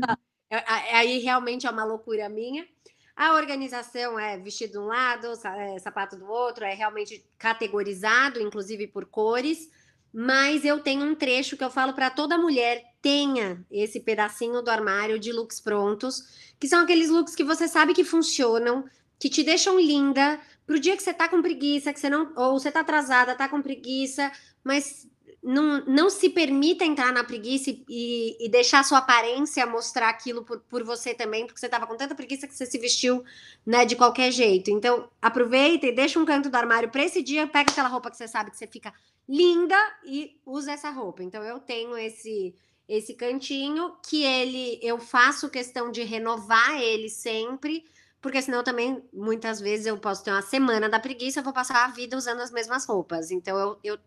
É, 0.48 0.58
é, 0.58 0.96
aí 0.96 1.18
realmente 1.18 1.66
é 1.66 1.72
uma 1.72 1.84
loucura 1.84 2.30
minha. 2.30 2.68
A 3.16 3.34
organização 3.34 4.20
é 4.20 4.38
vestido 4.38 4.74
de 4.74 4.78
um 4.78 4.86
lado, 4.86 5.28
é, 5.58 5.80
sapato 5.80 6.16
do 6.16 6.30
outro, 6.30 6.64
é 6.64 6.76
realmente 6.76 7.26
categorizado, 7.36 8.40
inclusive 8.40 8.86
por 8.86 9.08
cores. 9.08 9.72
Mas 10.14 10.64
eu 10.64 10.82
tenho 10.82 11.04
um 11.04 11.16
trecho 11.16 11.58
que 11.58 11.64
eu 11.64 11.72
falo 11.72 11.94
para 11.94 12.12
toda 12.12 12.38
mulher: 12.38 12.84
tenha 13.02 13.66
esse 13.72 14.00
pedacinho 14.00 14.62
do 14.62 14.70
armário 14.70 15.18
de 15.18 15.32
looks 15.32 15.60
prontos, 15.60 16.54
que 16.60 16.68
são 16.68 16.84
aqueles 16.84 17.10
looks 17.10 17.34
que 17.34 17.44
você 17.44 17.68
sabe 17.68 17.96
que 17.96 18.04
funcionam, 18.04 18.86
que 19.20 19.30
te 19.30 19.44
deixam 19.44 19.80
linda 19.80 20.40
pro 20.66 20.80
dia 20.80 20.96
que 20.96 21.04
você 21.04 21.14
tá 21.14 21.28
com 21.28 21.42
preguiça, 21.42 21.94
que 21.94 22.00
você 22.00 22.10
não. 22.10 22.32
Ou 22.36 22.60
você 22.60 22.72
tá 22.72 22.82
atrasada, 22.82 23.36
tá 23.36 23.48
com 23.48 23.62
preguiça, 23.62 24.32
mas 24.64 25.08
não, 25.44 25.84
não 25.86 26.10
se 26.10 26.30
permita 26.30 26.86
entrar 26.86 27.12
na 27.12 27.24
preguiça 27.24 27.70
e, 27.70 28.38
e 28.40 28.50
deixar 28.50 28.80
a 28.80 28.84
sua 28.84 29.00
aparência 29.00 29.66
mostrar 29.66 30.08
aquilo 30.08 30.44
por, 30.44 30.62
por 30.62 30.84
você 30.84 31.14
também, 31.14 31.46
porque 31.46 31.60
você 31.60 31.68
tava 31.68 31.86
com 31.86 31.98
tanta 31.98 32.16
preguiça 32.16 32.48
que 32.48 32.56
você 32.56 32.66
se 32.66 32.78
vestiu 32.78 33.24
né, 33.66 33.84
de 33.84 33.96
qualquer 33.98 34.32
jeito. 34.32 34.72
Então, 34.72 35.10
aproveita 35.22 35.86
e 35.86 35.92
deixa 35.92 36.18
um 36.18 36.26
canto 36.26 36.50
do 36.50 36.56
armário 36.56 36.90
para 36.90 37.04
esse 37.04 37.22
dia, 37.22 37.46
pega 37.46 37.72
aquela 37.72 37.90
roupa 37.90 38.10
que 38.10 38.16
você 38.16 38.28
sabe 38.28 38.52
que 38.52 38.58
você 38.58 38.68
fica 38.68 38.94
linda 39.28 39.76
e 40.06 40.40
usa 40.46 40.72
essa 40.72 40.90
roupa. 40.90 41.22
Então, 41.22 41.44
eu 41.44 41.60
tenho 41.60 41.98
esse 41.98 42.56
esse 42.88 43.14
cantinho 43.14 43.96
que 44.06 44.24
ele 44.26 44.78
eu 44.82 45.00
faço 45.00 45.50
questão 45.50 45.90
de 45.90 46.04
renovar 46.04 46.82
ele 46.82 47.08
sempre 47.08 47.86
porque 48.24 48.42
senão 48.42 48.64
também, 48.64 49.04
muitas 49.12 49.60
vezes, 49.60 49.86
eu 49.86 49.98
posso 49.98 50.24
ter 50.24 50.32
uma 50.32 50.42
semana 50.42 50.88
da 50.88 50.98
preguiça, 50.98 51.42
eu 51.42 51.44
vou 51.44 51.52
passar 51.52 51.84
a 51.84 51.90
vida 51.90 52.16
usando 52.16 52.40
as 52.40 52.52
mesmas 52.52 52.86
roupas. 52.86 53.30
Então, 53.32 53.60
eu, 53.60 53.78
eu, 53.84 54.00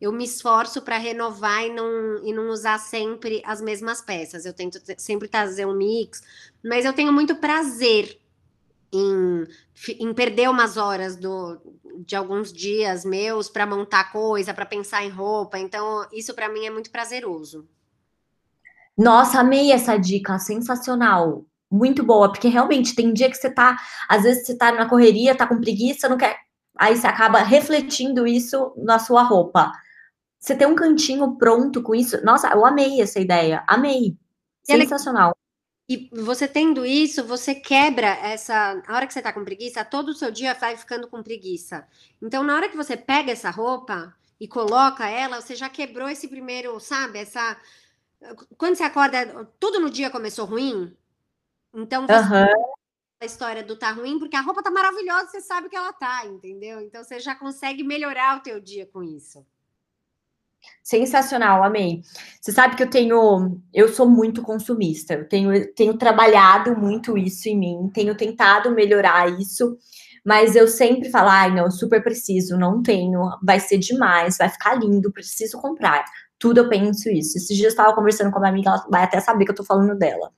eu 0.00 0.12
me 0.12 0.24
esforço 0.24 0.80
para 0.82 0.96
renovar 0.96 1.64
e 1.64 1.70
não, 1.70 2.24
e 2.24 2.32
não 2.32 2.48
usar 2.50 2.78
sempre 2.78 3.42
as 3.44 3.60
mesmas 3.60 4.00
peças. 4.00 4.46
Eu 4.46 4.52
tento 4.52 4.80
sempre 4.96 5.26
trazer 5.26 5.66
um 5.66 5.74
mix, 5.74 6.22
mas 6.64 6.84
eu 6.84 6.92
tenho 6.92 7.12
muito 7.12 7.34
prazer 7.34 8.20
em, 8.92 9.44
em 9.98 10.14
perder 10.14 10.48
umas 10.48 10.76
horas 10.76 11.16
do, 11.16 11.60
de 12.06 12.14
alguns 12.14 12.52
dias 12.52 13.04
meus 13.04 13.48
para 13.48 13.66
montar 13.66 14.12
coisa, 14.12 14.54
para 14.54 14.64
pensar 14.64 15.04
em 15.04 15.10
roupa. 15.10 15.58
Então, 15.58 16.06
isso 16.12 16.32
para 16.34 16.48
mim 16.48 16.66
é 16.66 16.70
muito 16.70 16.88
prazeroso. 16.92 17.68
Nossa, 18.96 19.40
amei 19.40 19.72
essa 19.72 19.96
dica, 19.96 20.38
sensacional 20.38 21.44
muito 21.70 22.02
boa, 22.02 22.30
porque 22.30 22.48
realmente 22.48 22.94
tem 22.94 23.12
dia 23.12 23.30
que 23.30 23.36
você 23.36 23.50
tá, 23.50 23.76
às 24.08 24.22
vezes 24.22 24.46
você 24.46 24.56
tá 24.56 24.72
na 24.72 24.88
correria, 24.88 25.34
tá 25.34 25.46
com 25.46 25.60
preguiça, 25.60 26.08
não 26.08 26.16
quer. 26.16 26.38
Aí 26.78 26.96
você 26.96 27.06
acaba 27.06 27.38
refletindo 27.38 28.26
isso 28.26 28.72
na 28.76 28.98
sua 28.98 29.22
roupa. 29.22 29.72
Você 30.38 30.54
tem 30.54 30.66
um 30.66 30.74
cantinho 30.74 31.36
pronto 31.36 31.82
com 31.82 31.94
isso. 31.94 32.22
Nossa, 32.24 32.48
eu 32.48 32.64
amei 32.64 33.00
essa 33.00 33.18
ideia. 33.18 33.64
Amei. 33.66 34.16
Sensacional. 34.62 35.34
E 35.88 36.10
você 36.12 36.48
tendo 36.48 36.84
isso, 36.84 37.24
você 37.24 37.54
quebra 37.54 38.08
essa. 38.08 38.82
A 38.86 38.94
hora 38.94 39.06
que 39.06 39.14
você 39.14 39.22
tá 39.22 39.32
com 39.32 39.44
preguiça, 39.44 39.84
todo 39.84 40.08
o 40.08 40.14
seu 40.14 40.30
dia 40.30 40.52
vai 40.54 40.76
ficando 40.76 41.08
com 41.08 41.22
preguiça. 41.22 41.86
Então, 42.20 42.42
na 42.42 42.54
hora 42.54 42.68
que 42.68 42.76
você 42.76 42.96
pega 42.96 43.30
essa 43.30 43.50
roupa 43.50 44.14
e 44.40 44.48
coloca 44.48 45.08
ela, 45.08 45.40
você 45.40 45.54
já 45.54 45.68
quebrou 45.68 46.08
esse 46.08 46.28
primeiro, 46.28 46.78
sabe? 46.80 47.20
Essa. 47.20 47.56
Quando 48.58 48.74
você 48.74 48.82
acorda, 48.82 49.48
tudo 49.60 49.78
no 49.78 49.88
dia 49.88 50.10
começou 50.10 50.44
ruim, 50.44 50.92
então, 51.74 52.06
você 52.06 52.12
uhum. 52.12 52.76
a 53.20 53.26
história 53.26 53.62
do 53.62 53.76
tá 53.76 53.92
ruim, 53.92 54.18
porque 54.18 54.36
a 54.36 54.40
roupa 54.40 54.62
tá 54.62 54.70
maravilhosa, 54.70 55.28
você 55.28 55.40
sabe 55.40 55.68
que 55.68 55.76
ela 55.76 55.92
tá, 55.92 56.26
entendeu? 56.26 56.80
Então 56.80 57.02
você 57.02 57.18
já 57.18 57.34
consegue 57.34 57.82
melhorar 57.82 58.38
o 58.38 58.42
teu 58.42 58.60
dia 58.60 58.86
com 58.86 59.02
isso. 59.02 59.44
Sensacional, 60.82 61.62
amei. 61.62 62.02
Você 62.40 62.52
sabe 62.52 62.76
que 62.76 62.82
eu 62.82 62.90
tenho, 62.90 63.60
eu 63.72 63.88
sou 63.88 64.08
muito 64.08 64.42
consumista, 64.42 65.14
eu 65.14 65.28
tenho, 65.28 65.74
tenho 65.74 65.96
trabalhado 65.96 66.76
muito 66.76 67.16
isso 67.18 67.48
em 67.48 67.58
mim, 67.58 67.90
tenho 67.92 68.16
tentado 68.16 68.70
melhorar 68.70 69.28
isso, 69.40 69.76
mas 70.24 70.56
eu 70.56 70.66
sempre 70.68 71.10
falo, 71.10 71.28
ai, 71.28 71.54
não, 71.54 71.70
super 71.70 72.02
preciso, 72.02 72.56
não 72.56 72.82
tenho, 72.82 73.30
vai 73.42 73.60
ser 73.60 73.78
demais, 73.78 74.36
vai 74.36 74.48
ficar 74.48 74.74
lindo, 74.74 75.12
preciso 75.12 75.58
comprar. 75.58 76.04
Tudo 76.38 76.58
eu 76.58 76.68
penso 76.68 77.08
isso. 77.08 77.38
Esses 77.38 77.56
dias 77.56 77.64
eu 77.64 77.68
estava 77.68 77.94
conversando 77.94 78.30
com 78.30 78.38
uma 78.38 78.48
amiga, 78.48 78.70
ela 78.70 78.86
vai 78.90 79.04
até 79.04 79.20
saber 79.20 79.44
que 79.44 79.52
eu 79.52 79.56
tô 79.56 79.64
falando 79.64 79.96
dela. 79.96 80.30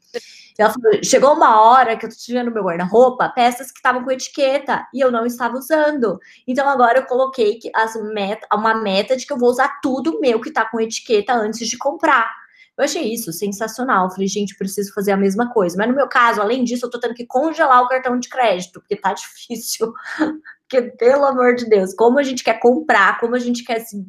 Ela 0.58 0.72
falou, 0.72 1.04
chegou 1.04 1.32
uma 1.34 1.62
hora 1.62 1.96
que 1.96 2.04
eu 2.04 2.10
tinha 2.10 2.42
no 2.42 2.50
meu 2.50 2.64
guarda-roupa 2.64 3.28
peças 3.28 3.70
que 3.70 3.78
estavam 3.78 4.02
com 4.02 4.10
etiqueta 4.10 4.84
e 4.92 4.98
eu 4.98 5.08
não 5.08 5.24
estava 5.24 5.56
usando. 5.56 6.18
Então 6.48 6.68
agora 6.68 6.98
eu 6.98 7.06
coloquei 7.06 7.60
as 7.72 7.94
meta, 8.12 8.44
uma 8.52 8.74
meta 8.74 9.16
de 9.16 9.24
que 9.24 9.32
eu 9.32 9.38
vou 9.38 9.50
usar 9.50 9.78
tudo 9.80 10.18
meu 10.18 10.40
que 10.40 10.50
tá 10.50 10.68
com 10.68 10.80
etiqueta 10.80 11.32
antes 11.32 11.68
de 11.68 11.78
comprar. 11.78 12.28
Eu 12.76 12.84
achei 12.84 13.12
isso 13.12 13.32
sensacional. 13.32 14.10
falei, 14.10 14.26
gente, 14.26 14.56
preciso 14.56 14.92
fazer 14.92 15.12
a 15.12 15.16
mesma 15.16 15.52
coisa. 15.52 15.76
Mas 15.76 15.88
no 15.88 15.94
meu 15.94 16.08
caso, 16.08 16.40
além 16.40 16.64
disso, 16.64 16.86
eu 16.86 16.90
tô 16.90 16.98
tendo 16.98 17.14
que 17.14 17.26
congelar 17.26 17.82
o 17.82 17.88
cartão 17.88 18.18
de 18.18 18.28
crédito, 18.28 18.80
porque 18.80 18.96
tá 18.96 19.12
difícil. 19.14 19.92
porque, 20.60 20.82
pelo 20.96 21.24
amor 21.24 21.54
de 21.54 21.68
Deus, 21.68 21.94
como 21.94 22.18
a 22.18 22.22
gente 22.22 22.42
quer 22.42 22.58
comprar, 22.60 23.18
como 23.20 23.34
a 23.34 23.38
gente 23.38 23.64
quer 23.64 23.80
se. 23.80 24.04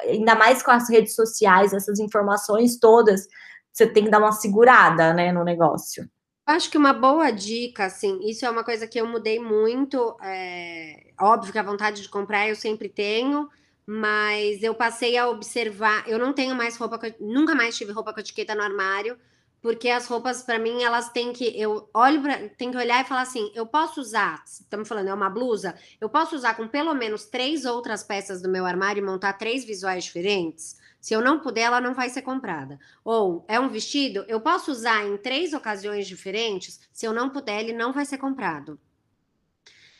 Ainda 0.00 0.34
mais 0.34 0.62
com 0.62 0.70
as 0.70 0.88
redes 0.88 1.14
sociais, 1.14 1.72
essas 1.72 1.98
informações 2.00 2.78
todas 2.78 3.28
você 3.72 3.86
tem 3.86 4.04
que 4.04 4.10
dar 4.10 4.18
uma 4.18 4.32
segurada, 4.32 5.12
né, 5.12 5.32
no 5.32 5.44
negócio. 5.44 6.08
Acho 6.46 6.70
que 6.70 6.78
uma 6.78 6.92
boa 6.92 7.30
dica, 7.30 7.84
assim, 7.84 8.18
isso 8.22 8.44
é 8.44 8.50
uma 8.50 8.64
coisa 8.64 8.86
que 8.86 9.00
eu 9.00 9.06
mudei 9.06 9.38
muito. 9.38 10.16
É, 10.22 11.12
óbvio 11.20 11.52
que 11.52 11.58
a 11.58 11.62
vontade 11.62 12.02
de 12.02 12.08
comprar 12.08 12.48
eu 12.48 12.56
sempre 12.56 12.88
tenho, 12.88 13.48
mas 13.86 14.62
eu 14.62 14.74
passei 14.74 15.16
a 15.16 15.28
observar. 15.28 16.08
Eu 16.08 16.18
não 16.18 16.32
tenho 16.32 16.54
mais 16.56 16.76
roupa, 16.76 16.98
nunca 17.20 17.54
mais 17.54 17.76
tive 17.76 17.92
roupa 17.92 18.12
com 18.12 18.20
etiqueta 18.20 18.54
no 18.54 18.62
armário, 18.62 19.16
porque 19.62 19.90
as 19.90 20.06
roupas, 20.06 20.42
para 20.42 20.58
mim, 20.58 20.82
elas 20.82 21.10
têm 21.10 21.32
que. 21.32 21.44
Eu 21.60 21.88
olho. 21.94 22.22
Tem 22.56 22.70
que 22.70 22.76
olhar 22.76 23.04
e 23.04 23.08
falar 23.08 23.22
assim: 23.22 23.52
eu 23.54 23.66
posso 23.66 24.00
usar, 24.00 24.42
estamos 24.44 24.88
falando, 24.88 25.08
é 25.08 25.14
uma 25.14 25.30
blusa, 25.30 25.74
eu 26.00 26.08
posso 26.08 26.34
usar 26.34 26.54
com 26.54 26.66
pelo 26.66 26.94
menos 26.94 27.26
três 27.26 27.64
outras 27.64 28.02
peças 28.02 28.40
do 28.40 28.48
meu 28.48 28.64
armário 28.66 29.02
e 29.02 29.06
montar 29.06 29.34
três 29.34 29.64
visuais 29.64 30.04
diferentes? 30.04 30.79
Se 31.00 31.14
eu 31.14 31.22
não 31.22 31.40
puder, 31.40 31.62
ela 31.62 31.80
não 31.80 31.94
vai 31.94 32.10
ser 32.10 32.22
comprada. 32.22 32.78
Ou 33.02 33.44
é 33.48 33.58
um 33.58 33.68
vestido, 33.68 34.24
eu 34.28 34.40
posso 34.40 34.70
usar 34.70 35.06
em 35.06 35.16
três 35.16 35.54
ocasiões 35.54 36.06
diferentes. 36.06 36.80
Se 36.92 37.06
eu 37.06 37.12
não 37.12 37.30
puder, 37.30 37.60
ele 37.60 37.72
não 37.72 37.92
vai 37.92 38.04
ser 38.04 38.18
comprado. 38.18 38.78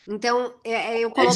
Então, 0.07 0.53
é, 0.63 0.95
é 0.95 0.99
eu 0.99 1.09
coloco 1.09 1.31
é 1.31 1.33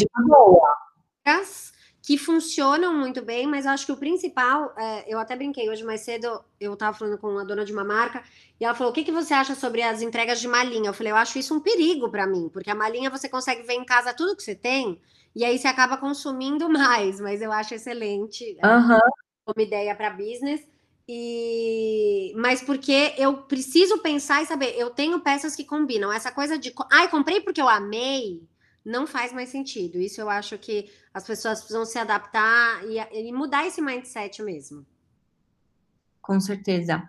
que 2.06 2.20
funcionam 2.20 2.94
muito 2.94 3.24
bem, 3.24 3.48
mas 3.48 3.66
acho 3.66 3.88
que 3.88 3.92
o 3.92 3.98
principal, 3.98 4.72
é, 4.78 5.12
eu 5.12 5.18
até 5.18 5.36
brinquei 5.36 5.68
hoje 5.68 5.84
mais 5.84 6.02
cedo, 6.02 6.40
eu 6.60 6.74
estava 6.74 6.96
falando 6.96 7.18
com 7.18 7.36
a 7.40 7.44
dona 7.44 7.66
de 7.66 7.74
uma 7.74 7.84
marca, 7.84 8.24
e 8.60 8.64
ela 8.64 8.76
falou: 8.76 8.92
o 8.92 8.94
que, 8.94 9.04
que 9.04 9.12
você 9.12 9.34
acha 9.34 9.56
sobre 9.56 9.82
as 9.82 10.04
entregas 10.04 10.40
de 10.40 10.48
malinha? 10.48 10.90
Eu 10.90 10.94
falei, 10.94 11.12
eu 11.12 11.16
acho 11.16 11.40
isso 11.40 11.56
um 11.56 11.60
perigo 11.60 12.08
para 12.12 12.28
mim, 12.28 12.48
porque 12.54 12.70
a 12.70 12.76
malinha 12.76 13.10
você 13.10 13.28
consegue 13.28 13.64
ver 13.64 13.74
em 13.74 13.84
casa 13.84 14.14
tudo 14.14 14.36
que 14.36 14.44
você 14.44 14.54
tem, 14.54 15.02
e 15.36 15.44
aí 15.44 15.58
você 15.58 15.68
acaba 15.68 15.98
consumindo 15.98 16.70
mais, 16.70 17.20
mas 17.20 17.42
eu 17.42 17.52
acho 17.52 17.74
excelente. 17.74 18.56
Uhum 18.64 19.25
como 19.46 19.62
ideia 19.62 19.96
para 19.96 20.10
business. 20.10 20.62
E 21.08 22.34
mas 22.36 22.64
porque 22.64 23.14
eu 23.18 23.44
preciso 23.44 24.00
pensar 24.00 24.42
e 24.42 24.48
saber, 24.48 24.76
eu 24.78 24.90
tenho 24.90 25.20
peças 25.22 25.56
que 25.56 25.64
combinam. 25.64 26.12
Essa 26.12 26.32
coisa 26.32 26.58
de, 26.58 26.74
ai, 26.92 27.08
comprei 27.10 27.42
porque 27.42 27.62
eu 27.62 27.70
amei, 27.70 28.42
não 28.84 29.06
faz 29.06 29.32
mais 29.32 29.50
sentido. 29.50 30.00
Isso 30.00 30.20
eu 30.20 30.30
acho 30.30 30.58
que 30.58 30.90
as 31.14 31.26
pessoas 31.26 31.60
precisam 31.60 31.86
se 31.86 32.00
adaptar 32.00 32.84
e, 32.86 32.98
e 33.28 33.32
mudar 33.32 33.68
esse 33.68 33.82
mindset 33.82 34.42
mesmo. 34.44 34.86
com 36.22 36.40
certeza. 36.40 37.04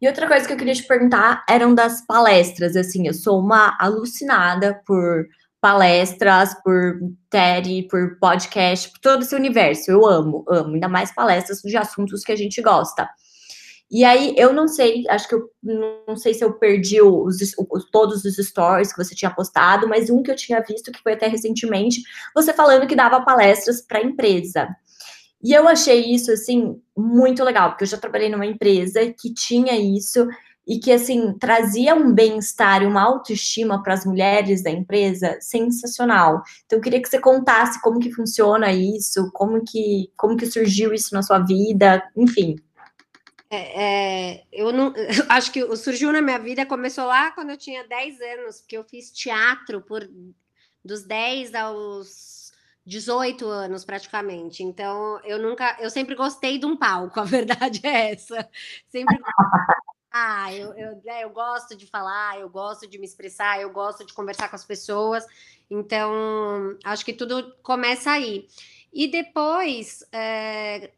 E 0.00 0.06
outra 0.06 0.28
coisa 0.28 0.46
que 0.46 0.52
eu 0.52 0.56
queria 0.56 0.74
te 0.74 0.84
perguntar 0.86 1.44
eram 1.48 1.74
das 1.74 2.06
palestras. 2.06 2.76
Assim, 2.76 3.06
eu 3.06 3.14
sou 3.14 3.40
uma 3.40 3.76
alucinada 3.80 4.80
por 4.86 5.26
palestras, 5.60 6.54
por 6.62 7.00
TED, 7.28 7.86
por 7.90 8.18
podcast, 8.18 8.90
por 8.90 8.98
todo 8.98 9.22
esse 9.22 9.34
universo. 9.34 9.90
Eu 9.90 10.06
amo, 10.06 10.44
amo, 10.48 10.74
ainda 10.74 10.88
mais 10.88 11.14
palestras 11.14 11.60
de 11.60 11.76
assuntos 11.76 12.22
que 12.22 12.32
a 12.32 12.36
gente 12.36 12.60
gosta. 12.62 13.08
E 13.90 14.04
aí, 14.04 14.34
eu 14.36 14.52
não 14.52 14.68
sei, 14.68 15.02
acho 15.08 15.28
que 15.28 15.34
eu 15.34 15.50
não 16.06 16.16
sei 16.16 16.32
se 16.32 16.44
eu 16.44 16.52
perdi 16.52 17.02
os, 17.02 17.38
os, 17.58 17.90
todos 17.90 18.24
os 18.24 18.36
stories 18.36 18.92
que 18.92 19.04
você 19.04 19.16
tinha 19.16 19.34
postado, 19.34 19.88
mas 19.88 20.08
um 20.08 20.22
que 20.22 20.30
eu 20.30 20.36
tinha 20.36 20.60
visto, 20.60 20.92
que 20.92 21.02
foi 21.02 21.14
até 21.14 21.26
recentemente, 21.26 22.00
você 22.32 22.52
falando 22.52 22.86
que 22.86 22.94
dava 22.94 23.24
palestras 23.24 23.82
para 23.82 24.02
empresa. 24.02 24.68
E 25.42 25.52
eu 25.52 25.66
achei 25.66 26.04
isso, 26.12 26.30
assim, 26.30 26.80
muito 26.96 27.42
legal, 27.42 27.70
porque 27.70 27.82
eu 27.82 27.88
já 27.88 27.96
trabalhei 27.96 28.28
numa 28.28 28.46
empresa 28.46 29.00
que 29.12 29.34
tinha 29.34 29.76
isso 29.76 30.28
e 30.70 30.78
que, 30.78 30.92
assim, 30.92 31.36
trazia 31.36 31.96
um 31.96 32.14
bem-estar 32.14 32.80
e 32.80 32.86
uma 32.86 33.02
autoestima 33.02 33.82
para 33.82 33.92
as 33.92 34.06
mulheres 34.06 34.62
da 34.62 34.70
empresa 34.70 35.36
sensacional. 35.40 36.44
Então, 36.64 36.78
eu 36.78 36.80
queria 36.80 37.02
que 37.02 37.08
você 37.08 37.18
contasse 37.18 37.82
como 37.82 37.98
que 37.98 38.12
funciona 38.12 38.72
isso, 38.72 39.32
como 39.32 39.64
que, 39.64 40.12
como 40.16 40.36
que 40.36 40.46
surgiu 40.46 40.94
isso 40.94 41.12
na 41.12 41.24
sua 41.24 41.40
vida, 41.40 42.08
enfim. 42.16 42.54
É, 43.50 43.82
é, 43.82 44.44
eu 44.52 44.72
não 44.72 44.94
acho 45.28 45.50
que 45.50 45.76
surgiu 45.76 46.12
na 46.12 46.22
minha 46.22 46.38
vida, 46.38 46.64
começou 46.64 47.06
lá 47.06 47.32
quando 47.32 47.50
eu 47.50 47.56
tinha 47.56 47.82
10 47.88 48.20
anos, 48.20 48.60
porque 48.60 48.78
eu 48.78 48.84
fiz 48.84 49.10
teatro 49.10 49.80
por 49.80 50.08
dos 50.84 51.02
10 51.02 51.52
aos 51.52 52.52
18 52.86 53.44
anos 53.44 53.84
praticamente. 53.84 54.62
Então, 54.62 55.18
eu 55.24 55.36
nunca, 55.36 55.76
eu 55.80 55.90
sempre 55.90 56.14
gostei 56.14 56.58
de 56.58 56.66
um 56.66 56.76
palco, 56.76 57.18
a 57.18 57.24
verdade 57.24 57.80
é 57.82 58.12
essa. 58.12 58.48
Sempre 58.88 59.18
Ah, 60.12 60.52
eu, 60.52 60.72
eu, 60.74 61.00
é, 61.06 61.24
eu 61.24 61.30
gosto 61.30 61.76
de 61.76 61.86
falar, 61.86 62.40
eu 62.40 62.48
gosto 62.48 62.86
de 62.86 62.98
me 62.98 63.06
expressar, 63.06 63.60
eu 63.60 63.70
gosto 63.70 64.04
de 64.04 64.12
conversar 64.12 64.48
com 64.48 64.56
as 64.56 64.64
pessoas. 64.64 65.24
Então, 65.70 66.76
acho 66.84 67.04
que 67.04 67.12
tudo 67.12 67.54
começa 67.62 68.10
aí. 68.10 68.48
E 68.92 69.06
depois, 69.06 70.04
é, 70.10 70.90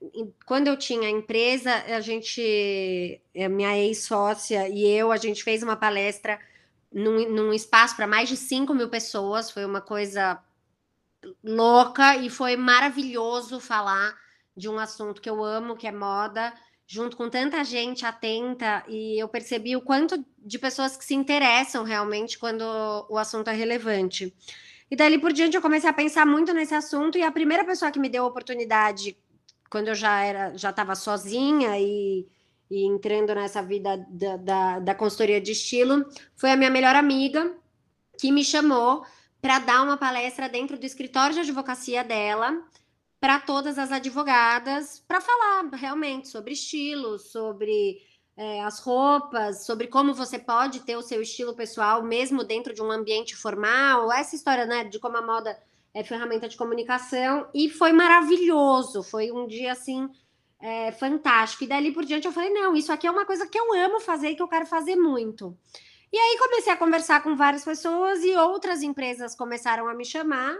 quando 0.46 0.68
eu 0.68 0.78
tinha 0.78 1.08
a 1.08 1.10
empresa, 1.10 1.74
a 1.94 2.00
gente, 2.00 3.20
a 3.36 3.48
minha 3.50 3.76
ex-sócia 3.76 4.66
e 4.68 4.86
eu, 4.88 5.12
a 5.12 5.18
gente 5.18 5.44
fez 5.44 5.62
uma 5.62 5.76
palestra 5.76 6.40
num, 6.90 7.28
num 7.28 7.52
espaço 7.52 7.94
para 7.94 8.06
mais 8.06 8.30
de 8.30 8.36
5 8.36 8.72
mil 8.72 8.88
pessoas. 8.88 9.50
Foi 9.50 9.64
uma 9.66 9.82
coisa 9.82 10.42
louca 11.44 12.16
e 12.16 12.30
foi 12.30 12.56
maravilhoso 12.56 13.60
falar 13.60 14.16
de 14.56 14.70
um 14.70 14.78
assunto 14.78 15.20
que 15.20 15.28
eu 15.28 15.44
amo, 15.44 15.76
que 15.76 15.86
é 15.86 15.92
moda, 15.92 16.52
junto 16.86 17.16
com 17.16 17.28
tanta 17.28 17.64
gente 17.64 18.04
atenta. 18.04 18.84
E 18.88 19.22
eu 19.22 19.28
percebi 19.28 19.76
o 19.76 19.80
quanto 19.80 20.24
de 20.38 20.58
pessoas 20.58 20.96
que 20.96 21.04
se 21.04 21.14
interessam 21.14 21.84
realmente 21.84 22.38
quando 22.38 22.62
o 23.08 23.18
assunto 23.18 23.48
é 23.48 23.54
relevante. 23.54 24.34
E 24.90 24.96
dali 24.96 25.18
por 25.18 25.32
diante 25.32 25.56
eu 25.56 25.62
comecei 25.62 25.88
a 25.88 25.92
pensar 25.92 26.26
muito 26.26 26.52
nesse 26.52 26.74
assunto 26.74 27.16
e 27.16 27.22
a 27.22 27.32
primeira 27.32 27.64
pessoa 27.64 27.90
que 27.90 27.98
me 27.98 28.10
deu 28.10 28.24
a 28.24 28.26
oportunidade 28.26 29.16
quando 29.70 29.88
eu 29.88 29.94
já 29.94 30.22
era 30.22 30.54
já 30.54 30.68
estava 30.68 30.94
sozinha 30.94 31.78
e, 31.78 32.26
e, 32.70 32.84
entrando 32.84 33.34
nessa 33.34 33.62
vida 33.62 33.96
da, 34.10 34.36
da, 34.36 34.78
da 34.80 34.94
consultoria 34.94 35.40
de 35.40 35.52
estilo 35.52 36.04
foi 36.36 36.50
a 36.50 36.56
minha 36.56 36.68
melhor 36.68 36.94
amiga 36.94 37.56
que 38.18 38.30
me 38.30 38.44
chamou 38.44 39.02
para 39.40 39.60
dar 39.60 39.82
uma 39.82 39.96
palestra 39.96 40.46
dentro 40.46 40.78
do 40.78 40.84
escritório 40.84 41.34
de 41.34 41.40
advocacia 41.40 42.04
dela 42.04 42.62
para 43.22 43.38
todas 43.38 43.78
as 43.78 43.92
advogadas 43.92 44.98
para 45.06 45.20
falar 45.20 45.68
realmente 45.74 46.26
sobre 46.26 46.54
estilo, 46.54 47.20
sobre 47.20 48.02
é, 48.36 48.60
as 48.64 48.80
roupas, 48.80 49.64
sobre 49.64 49.86
como 49.86 50.12
você 50.12 50.40
pode 50.40 50.80
ter 50.80 50.96
o 50.96 51.02
seu 51.02 51.22
estilo 51.22 51.54
pessoal, 51.54 52.02
mesmo 52.02 52.42
dentro 52.42 52.74
de 52.74 52.82
um 52.82 52.90
ambiente 52.90 53.36
formal, 53.36 54.12
essa 54.12 54.34
história, 54.34 54.66
né, 54.66 54.82
de 54.82 54.98
como 54.98 55.18
a 55.18 55.22
moda 55.22 55.56
é 55.94 56.02
ferramenta 56.02 56.48
de 56.48 56.56
comunicação, 56.56 57.46
e 57.54 57.70
foi 57.70 57.92
maravilhoso, 57.92 59.04
foi 59.04 59.30
um 59.30 59.46
dia 59.46 59.70
assim. 59.70 60.10
É, 60.60 60.92
fantástico. 60.92 61.64
E 61.64 61.66
dali 61.66 61.92
por 61.92 62.04
diante 62.04 62.26
eu 62.26 62.32
falei: 62.32 62.50
não, 62.50 62.76
isso 62.76 62.92
aqui 62.92 63.04
é 63.04 63.10
uma 63.10 63.26
coisa 63.26 63.48
que 63.48 63.58
eu 63.58 63.74
amo 63.74 63.98
fazer 63.98 64.30
e 64.30 64.36
que 64.36 64.42
eu 64.42 64.46
quero 64.48 64.64
fazer 64.64 64.94
muito. 64.94 65.56
E 66.12 66.16
aí 66.16 66.38
comecei 66.38 66.72
a 66.72 66.76
conversar 66.76 67.20
com 67.22 67.36
várias 67.36 67.64
pessoas 67.64 68.22
e 68.22 68.36
outras 68.36 68.80
empresas 68.80 69.34
começaram 69.34 69.88
a 69.88 69.94
me 69.94 70.04
chamar, 70.04 70.56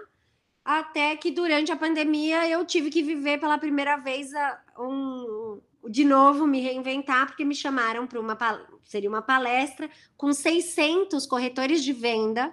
até 0.64 1.16
que 1.16 1.30
durante 1.30 1.72
a 1.72 1.76
pandemia 1.76 2.48
eu 2.48 2.64
tive 2.64 2.90
que 2.90 3.02
viver 3.02 3.38
pela 3.38 3.58
primeira 3.58 3.96
vez 3.96 4.30
um, 4.78 5.60
de 5.88 6.04
novo 6.04 6.46
me 6.46 6.60
reinventar, 6.60 7.26
porque 7.26 7.44
me 7.44 7.54
chamaram 7.54 8.06
para 8.06 8.20
uma 8.20 8.36
seria 8.84 9.08
uma 9.08 9.22
palestra 9.22 9.90
com 10.16 10.32
600 10.32 11.26
corretores 11.26 11.82
de 11.82 11.92
venda 11.92 12.52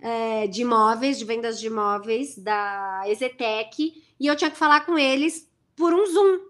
é, 0.00 0.46
de 0.46 0.62
imóveis, 0.62 1.18
de 1.18 1.24
vendas 1.24 1.58
de 1.58 1.66
imóveis 1.66 2.36
da 2.36 3.04
Exetec, 3.06 4.02
e 4.20 4.26
eu 4.26 4.36
tinha 4.36 4.50
que 4.50 4.58
falar 4.58 4.84
com 4.84 4.98
eles 4.98 5.50
por 5.74 5.94
um 5.94 6.06
Zoom. 6.06 6.40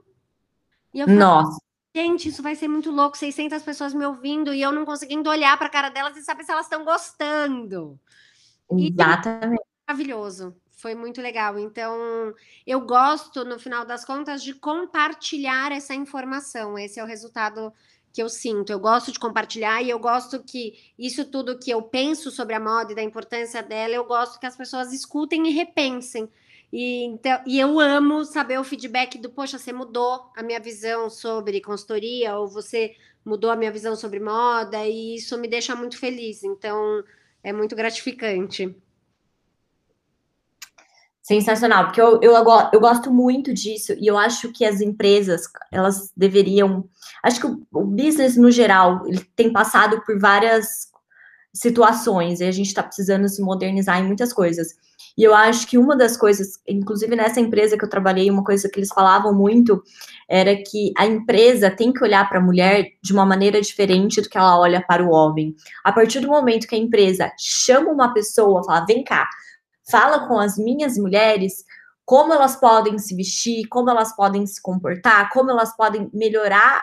E 0.93 1.01
eu 1.01 1.07
falei, 1.07 1.21
Nossa. 1.21 1.65
Gente, 1.97 2.29
isso 2.29 2.43
vai 2.43 2.57
ser 2.57 2.67
muito 2.67 2.91
louco, 2.91 3.17
600 3.17 3.63
pessoas 3.63 3.95
me 3.95 4.05
ouvindo 4.05 4.53
e 4.53 4.61
eu 4.61 4.73
não 4.73 4.85
conseguindo 4.85 5.31
olhar 5.31 5.57
para 5.57 5.69
a 5.69 5.71
cara 5.71 5.91
delas 5.91 6.17
e 6.17 6.25
saber 6.25 6.43
se 6.43 6.51
elas 6.51 6.67
estão 6.67 6.85
gostando. 6.85 8.01
Exatamente. 8.69 9.63
E, 9.63 9.87
maravilhoso. 9.87 10.57
Foi 10.85 10.95
muito 10.95 11.23
legal. 11.23 11.59
Então, 11.59 12.35
eu 12.67 12.79
gosto, 12.79 13.43
no 13.43 13.59
final 13.59 13.87
das 13.87 14.05
contas, 14.05 14.43
de 14.43 14.53
compartilhar 14.53 15.73
essa 15.73 15.95
informação. 15.95 16.79
Esse 16.79 17.01
é 17.01 17.03
o 17.03 17.07
resultado 17.07 17.73
que 18.13 18.23
eu 18.23 18.29
sinto. 18.29 18.71
Eu 18.71 18.79
gosto 18.79 19.11
de 19.11 19.19
compartilhar 19.19 19.81
e 19.81 19.89
eu 19.89 19.99
gosto 19.99 20.45
que 20.45 20.75
isso 20.99 21.25
tudo 21.25 21.59
que 21.59 21.71
eu 21.71 21.81
penso 21.81 22.31
sobre 22.31 22.55
a 22.55 22.61
moda 22.61 22.93
e 22.93 22.95
da 22.95 23.03
importância 23.03 23.63
dela, 23.63 23.95
eu 23.95 24.05
gosto 24.05 24.39
que 24.39 24.45
as 24.45 24.59
pessoas 24.59 24.93
escutem 24.93 25.49
e 25.49 25.53
repensem. 25.53 26.29
E, 26.71 27.05
então, 27.05 27.41
e 27.47 27.59
eu 27.59 27.81
amo 27.81 28.23
saber 28.23 28.61
o 28.61 28.65
feedback 28.65 29.17
do, 29.17 29.31
poxa, 29.31 29.59
você 29.59 29.73
mudou 29.73 30.31
a 30.37 30.43
minha 30.43 30.61
visão 30.61 31.09
sobre 31.09 31.63
consultoria, 31.63 32.37
ou 32.37 32.47
você 32.47 32.95
mudou 33.25 33.51
a 33.51 33.57
minha 33.57 33.73
visão 33.73 33.97
sobre 33.97 34.21
moda, 34.21 34.87
e 34.87 35.15
isso 35.15 35.39
me 35.39 35.49
deixa 35.49 35.75
muito 35.75 35.97
feliz. 35.97 36.45
Então, 36.45 37.03
é 37.43 37.55
muito 37.55 37.75
gratificante. 37.75 38.77
Sensacional, 41.25 41.87
porque 41.87 42.03
eu, 42.03 42.21
eu, 42.21 42.35
eu 42.71 42.81
gosto 42.81 43.11
muito 43.11 43.55
disso 43.55 43.95
e 43.99 44.07
eu 44.07 44.19
acho 44.19 44.53
que 44.53 44.63
as 44.63 44.83
empresas, 44.83 45.45
elas 45.73 46.13
deveriam. 46.15 46.87
Acho 47.23 47.41
que 47.41 47.47
o, 47.47 47.67
o 47.73 47.83
business, 47.83 48.37
no 48.37 48.51
geral, 48.51 49.09
ele 49.09 49.27
tem 49.35 49.51
passado 49.51 50.03
por 50.05 50.21
várias 50.21 50.93
situações 51.51 52.41
e 52.41 52.45
a 52.45 52.53
gente 52.53 52.67
está 52.67 52.83
precisando 52.83 53.27
se 53.27 53.41
modernizar 53.41 53.99
em 53.99 54.07
muitas 54.07 54.35
coisas. 54.35 54.77
E 55.17 55.23
eu 55.23 55.35
acho 55.35 55.67
que 55.67 55.79
uma 55.79 55.97
das 55.97 56.15
coisas, 56.15 56.61
inclusive 56.69 57.17
nessa 57.17 57.41
empresa 57.41 57.79
que 57.79 57.85
eu 57.85 57.89
trabalhei, 57.89 58.31
uma 58.31 58.45
coisa 58.45 58.69
que 58.69 58.79
eles 58.79 58.91
falavam 58.91 59.33
muito 59.33 59.83
era 60.29 60.55
que 60.55 60.93
a 60.99 61.07
empresa 61.07 61.71
tem 61.71 61.91
que 61.91 62.05
olhar 62.05 62.29
para 62.29 62.39
a 62.39 62.43
mulher 62.43 62.89
de 63.03 63.15
uma 63.15 63.25
maneira 63.25 63.63
diferente 63.63 64.21
do 64.21 64.29
que 64.29 64.37
ela 64.37 64.59
olha 64.59 64.85
para 64.87 65.03
o 65.03 65.11
homem. 65.11 65.57
A 65.83 65.91
partir 65.91 66.21
do 66.21 66.29
momento 66.29 66.67
que 66.67 66.75
a 66.75 66.79
empresa 66.79 67.33
chama 67.39 67.91
uma 67.91 68.13
pessoa, 68.13 68.63
fala: 68.63 68.85
vem 68.85 69.03
cá, 69.03 69.27
fala 69.91 70.27
com 70.27 70.39
as 70.39 70.57
minhas 70.57 70.97
mulheres 70.97 71.65
como 72.05 72.35
elas 72.35 72.57
podem 72.57 72.99
se 72.99 73.17
vestir, 73.17 73.67
como 73.69 73.91
elas 73.91 74.15
podem 74.15 74.47
se 74.47 74.61
comportar, 74.61 75.31
como 75.31 75.51
elas 75.51 75.75
podem 75.75 76.11
melhorar 76.13 76.83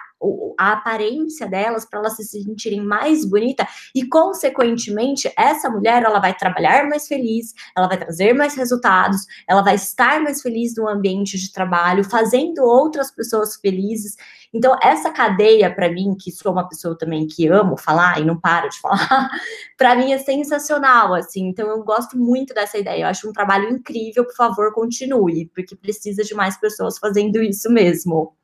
a 0.58 0.74
aparência 0.74 1.48
delas 1.48 1.86
para 1.86 2.00
elas 2.00 2.16
se 2.16 2.24
sentirem 2.24 2.82
mais 2.82 3.26
bonita 3.26 3.68
e 3.96 4.08
consequentemente 4.08 5.32
essa 5.38 5.70
mulher 5.70 6.04
ela 6.04 6.20
vai 6.20 6.36
trabalhar 6.36 6.88
mais 6.88 7.08
feliz, 7.08 7.54
ela 7.76 7.88
vai 7.88 7.98
trazer 7.98 8.34
mais 8.34 8.56
resultados, 8.56 9.26
ela 9.48 9.62
vai 9.62 9.76
estar 9.76 10.22
mais 10.22 10.42
feliz 10.42 10.76
no 10.76 10.88
ambiente 10.88 11.38
de 11.38 11.52
trabalho, 11.52 12.04
fazendo 12.04 12.64
outras 12.64 13.12
pessoas 13.12 13.56
felizes. 13.56 14.16
Então 14.54 14.78
essa 14.84 15.10
cadeia 15.10 15.74
para 15.74 15.90
mim, 15.92 16.16
que 16.20 16.32
sou 16.32 16.52
uma 16.52 16.68
pessoa 16.68 16.98
também 16.98 17.26
que 17.26 17.48
amo 17.48 17.78
falar 17.78 18.20
e 18.20 18.26
não 18.26 18.40
paro 18.40 18.70
de 18.70 18.80
falar, 18.80 19.30
para 19.78 19.96
mim 19.96 20.12
é 20.12 20.18
sensacional 20.18 21.14
assim. 21.14 21.48
Então 21.48 21.68
eu 21.68 21.84
gosto 21.84 22.18
muito 22.18 22.54
dessa 22.54 22.78
ideia. 22.78 23.04
Eu 23.04 23.08
acho 23.08 23.28
um 23.28 23.34
trabalho 23.34 23.70
incrível, 23.70 24.26
por 24.26 24.36
favor, 24.36 24.74
continue, 24.74 25.50
porque 25.56 25.76
precisa 25.76 26.24
de 26.24 26.34
mais 26.34 26.58
pessoas 26.58 26.98
fazendo 26.98 27.42
isso 27.42 27.72
mesmo. 27.72 28.36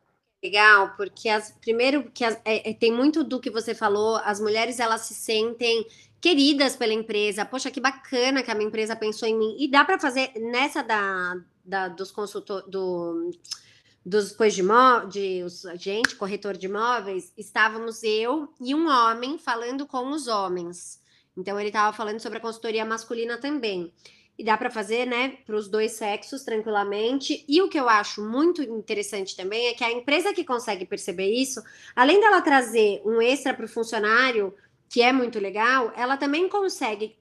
Legal, 0.44 0.94
porque 0.96 1.30
as, 1.30 1.52
primeiro 1.60 2.12
que 2.12 2.24
as, 2.24 2.36
é, 2.46 2.70
é, 2.70 2.74
tem 2.74 2.92
muito 2.92 3.24
do 3.24 3.40
que 3.40 3.50
você 3.50 3.74
falou, 3.74 4.18
as 4.18 4.40
mulheres 4.40 4.80
elas 4.80 5.02
se 5.02 5.16
sentem 5.16 5.86
queridas 6.22 6.76
pela 6.76 6.94
empresa. 6.94 7.46
Poxa, 7.46 7.72
que 7.72 7.80
bacana 7.80 8.44
que 8.44 8.52
a 8.52 8.56
minha 8.56 8.68
empresa 8.68 8.96
pensou 8.96 9.28
em 9.28 9.38
mim. 9.38 9.56
E 9.60 9.68
dá 9.68 9.84
para 9.84 10.00
fazer 10.00 10.32
nessa 10.36 10.84
da, 10.84 11.36
da 11.66 11.88
dos 11.88 12.12
consultores 12.12 12.70
do 12.70 13.32
dos 14.06 14.32
coisas 14.32 14.66
de, 15.10 15.44
os, 15.44 15.64
gente, 15.76 16.16
corretor 16.16 16.56
de 16.56 16.66
imóveis, 16.68 17.34
estávamos 17.38 18.04
eu 18.04 18.48
e 18.62 18.74
um 18.74 18.88
homem 18.88 19.38
falando 19.38 19.86
com 19.86 20.12
os 20.12 20.28
homens. 20.28 21.02
Então 21.36 21.60
ele 21.60 21.68
estava 21.68 21.92
falando 21.92 22.22
sobre 22.22 22.38
a 22.38 22.42
consultoria 22.42 22.86
masculina 22.86 23.38
também. 23.38 23.94
E 24.38 24.44
dá 24.44 24.56
para 24.56 24.70
fazer, 24.70 25.06
né, 25.06 25.38
para 25.46 25.56
os 25.56 25.68
dois 25.68 25.94
sexos 25.94 26.44
tranquilamente. 26.44 27.44
E 27.48 27.62
o 27.62 27.70
que 27.70 27.80
eu 27.80 27.90
acho 27.90 28.22
muito 28.24 28.62
interessante 28.62 29.36
também 29.36 29.68
é 29.68 29.74
que 29.74 29.84
a 29.84 29.92
empresa 29.92 30.34
que 30.34 30.44
consegue 30.44 30.86
perceber 30.86 31.34
isso, 31.34 31.62
além 31.96 32.20
dela 32.20 32.42
trazer 32.42 33.02
um 33.04 33.22
extra 33.22 33.54
para 33.54 33.66
o 33.66 33.70
funcionário, 33.70 34.54
que 34.90 35.02
é 35.02 35.12
muito 35.12 35.40
legal, 35.40 35.92
ela 35.96 36.18
também 36.18 36.48
consegue 36.48 37.18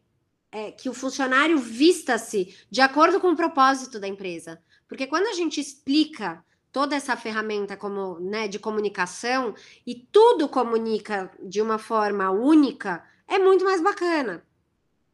é, 0.52 0.70
que 0.70 0.88
o 0.88 0.94
funcionário 0.94 1.58
vista-se 1.58 2.56
de 2.70 2.80
acordo 2.80 3.18
com 3.18 3.30
o 3.30 3.36
propósito 3.36 3.98
da 3.98 4.06
empresa. 4.06 4.62
Porque 4.88 5.06
quando 5.06 5.26
a 5.26 5.34
gente 5.34 5.60
explica 5.60 6.44
toda 6.70 6.94
essa 6.94 7.16
ferramenta 7.16 7.76
como, 7.76 8.20
né, 8.20 8.46
de 8.46 8.58
comunicação 8.58 9.54
e 9.86 9.94
tudo 9.94 10.48
comunica 10.48 11.30
de 11.42 11.62
uma 11.62 11.78
forma 11.78 12.30
única, 12.30 13.02
é 13.26 13.38
muito 13.38 13.64
mais 13.64 13.82
bacana. 13.82 14.45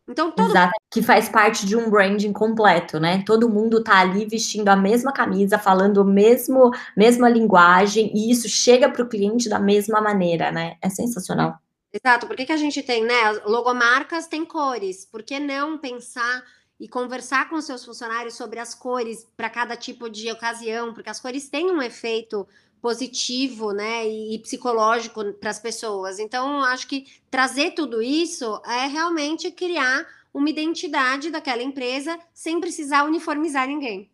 Então, 0.09 0.33
todo... 0.33 0.51
Exato, 0.51 0.73
que 0.91 1.01
faz 1.01 1.29
parte 1.29 1.65
de 1.65 1.77
um 1.77 1.89
branding 1.89 2.33
completo, 2.33 2.99
né? 2.99 3.23
Todo 3.25 3.49
mundo 3.49 3.83
tá 3.83 4.01
ali 4.01 4.27
vestindo 4.27 4.69
a 4.69 4.77
mesma 4.77 5.13
camisa, 5.13 5.59
falando 5.59 6.01
a 6.01 6.05
mesmo, 6.05 6.71
mesma 6.97 7.29
linguagem, 7.29 8.11
e 8.15 8.31
isso 8.31 8.49
chega 8.49 8.91
para 8.91 9.03
o 9.03 9.09
cliente 9.09 9.49
da 9.49 9.59
mesma 9.59 10.01
maneira, 10.01 10.51
né? 10.51 10.77
É 10.83 10.89
sensacional. 10.89 11.57
Exato, 11.93 12.27
por 12.27 12.35
que, 12.35 12.47
que 12.47 12.53
a 12.53 12.57
gente 12.57 12.83
tem, 12.83 13.05
né? 13.05 13.33
Logomarcas 13.45 14.27
têm 14.27 14.45
cores, 14.45 15.05
por 15.05 15.23
que 15.23 15.39
não 15.39 15.79
pensar 15.79 16.43
e 16.81 16.89
conversar 16.89 17.49
com 17.49 17.61
seus 17.61 17.85
funcionários 17.85 18.35
sobre 18.35 18.59
as 18.59 18.75
cores 18.75 19.25
para 19.37 19.49
cada 19.49 19.77
tipo 19.77 20.11
de 20.11 20.31
ocasião, 20.33 20.93
porque 20.93 21.11
as 21.11 21.21
cores 21.21 21.49
têm 21.49 21.71
um 21.71 21.81
efeito 21.81 22.49
positivo, 22.83 23.71
né, 23.71 24.07
e, 24.09 24.41
psicológico 24.41 25.33
para 25.35 25.51
as 25.51 25.61
pessoas. 25.61 26.19
Então, 26.19 26.65
acho 26.65 26.89
que 26.89 27.07
trazer 27.31 27.71
tudo 27.71 28.03
isso 28.03 28.61
é 28.67 28.89
realmente 28.89 29.53
criar 29.53 30.05
uma 30.35 30.51
identidade 30.51 31.31
daquela 31.31 31.63
empresa 31.63 32.19
sem 32.35 32.61
precisar 32.61 33.05
uniformizar 33.05 33.69
ninguém. 33.69 34.11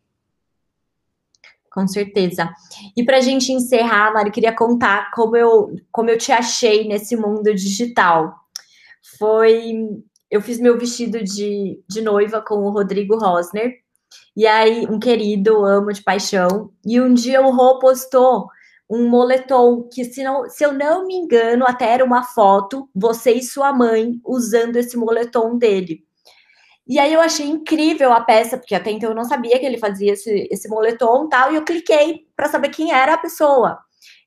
Com 1.71 1.87
certeza. 1.87 2.51
E 2.97 3.05
para 3.05 3.19
a 3.19 3.21
gente 3.21 3.53
encerrar, 3.53 4.13
Mari, 4.13 4.31
queria 4.31 4.55
contar 4.55 5.11
como 5.13 5.37
eu, 5.37 5.75
como 5.91 6.11
eu 6.11 6.19
te 6.19 6.31
achei 6.33 6.87
nesse 6.87 7.17
mundo 7.17 7.55
digital. 7.55 8.35
Foi. 9.19 9.75
Eu 10.31 10.43
fiz 10.43 10.59
meu 10.59 10.79
vestido 10.79 11.23
de, 11.23 11.81
de 11.89 12.01
noiva 12.03 12.43
com 12.43 12.57
o 12.57 12.71
Rodrigo 12.71 13.17
Rosner. 13.17 13.79
E 14.37 14.47
aí, 14.47 14.87
um 14.87 14.99
querido, 14.99 15.65
amo 15.65 15.93
de 15.93 16.03
paixão. 16.03 16.71
E 16.85 17.01
um 17.01 17.15
dia 17.15 17.41
o 17.41 17.51
Rô 17.51 17.79
postou 17.79 18.49
um 18.91 19.09
moletom 19.09 19.89
que, 19.93 20.05
se, 20.05 20.23
não, 20.23 20.49
se 20.49 20.65
eu 20.65 20.73
não 20.73 21.07
me 21.07 21.15
engano, 21.15 21.65
até 21.67 21.93
era 21.93 22.05
uma 22.05 22.23
foto, 22.23 22.89
você 22.95 23.33
e 23.33 23.43
sua 23.43 23.73
mãe 23.73 24.21
usando 24.25 24.77
esse 24.77 24.97
moletom 24.97 25.59
dele. 25.59 26.05
E 26.87 26.99
aí 26.99 27.13
eu 27.13 27.21
achei 27.21 27.47
incrível 27.47 28.13
a 28.13 28.23
peça, 28.23 28.57
porque 28.57 28.75
até 28.75 28.91
então 28.91 29.11
eu 29.11 29.17
não 29.17 29.25
sabia 29.25 29.59
que 29.59 29.67
ele 29.67 29.77
fazia 29.77 30.15
esse, 30.15 30.49
esse 30.51 30.69
moletom 30.69 31.27
e 31.27 31.29
tal, 31.29 31.53
e 31.53 31.57
eu 31.57 31.65
cliquei 31.65 32.27
para 32.35 32.49
saber 32.49 32.71
quem 32.71 32.93
era 32.93 33.15
a 33.15 33.19
pessoa. 33.19 33.79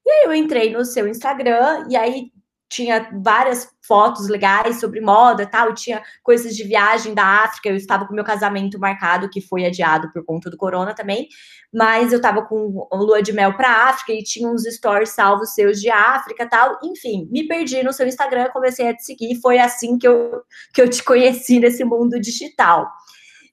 E 0.05 0.11
aí 0.11 0.25
eu 0.25 0.33
entrei 0.33 0.71
no 0.71 0.85
seu 0.85 1.07
Instagram, 1.07 1.87
e 1.89 1.95
aí 1.95 2.31
tinha 2.71 3.09
várias 3.21 3.69
fotos 3.85 4.29
legais 4.29 4.79
sobre 4.79 5.01
moda 5.01 5.45
tal, 5.45 5.73
tinha 5.73 6.01
coisas 6.23 6.55
de 6.55 6.63
viagem 6.63 7.13
da 7.13 7.43
África. 7.43 7.67
Eu 7.67 7.75
estava 7.75 8.07
com 8.07 8.13
meu 8.13 8.23
casamento 8.23 8.79
marcado, 8.79 9.29
que 9.29 9.41
foi 9.41 9.65
adiado 9.65 10.09
por 10.13 10.23
conta 10.23 10.49
do 10.49 10.55
corona 10.55 10.95
também, 10.95 11.27
mas 11.73 12.13
eu 12.13 12.17
estava 12.17 12.43
com 12.43 12.87
lua 12.93 13.21
de 13.21 13.33
mel 13.33 13.57
para 13.57 13.89
África 13.89 14.13
e 14.13 14.23
tinha 14.23 14.49
uns 14.49 14.63
stories 14.63 15.09
salvos 15.09 15.53
seus 15.53 15.81
de 15.81 15.89
África 15.89 16.47
tal. 16.47 16.79
Enfim, 16.81 17.27
me 17.29 17.45
perdi 17.45 17.83
no 17.83 17.91
seu 17.91 18.07
Instagram, 18.07 18.47
comecei 18.53 18.87
a 18.87 18.95
te 18.95 19.03
seguir. 19.03 19.35
Foi 19.41 19.59
assim 19.59 19.97
que 19.97 20.07
eu, 20.07 20.41
que 20.73 20.81
eu 20.81 20.89
te 20.89 21.03
conheci 21.03 21.59
nesse 21.59 21.83
mundo 21.83 22.21
digital. 22.21 22.89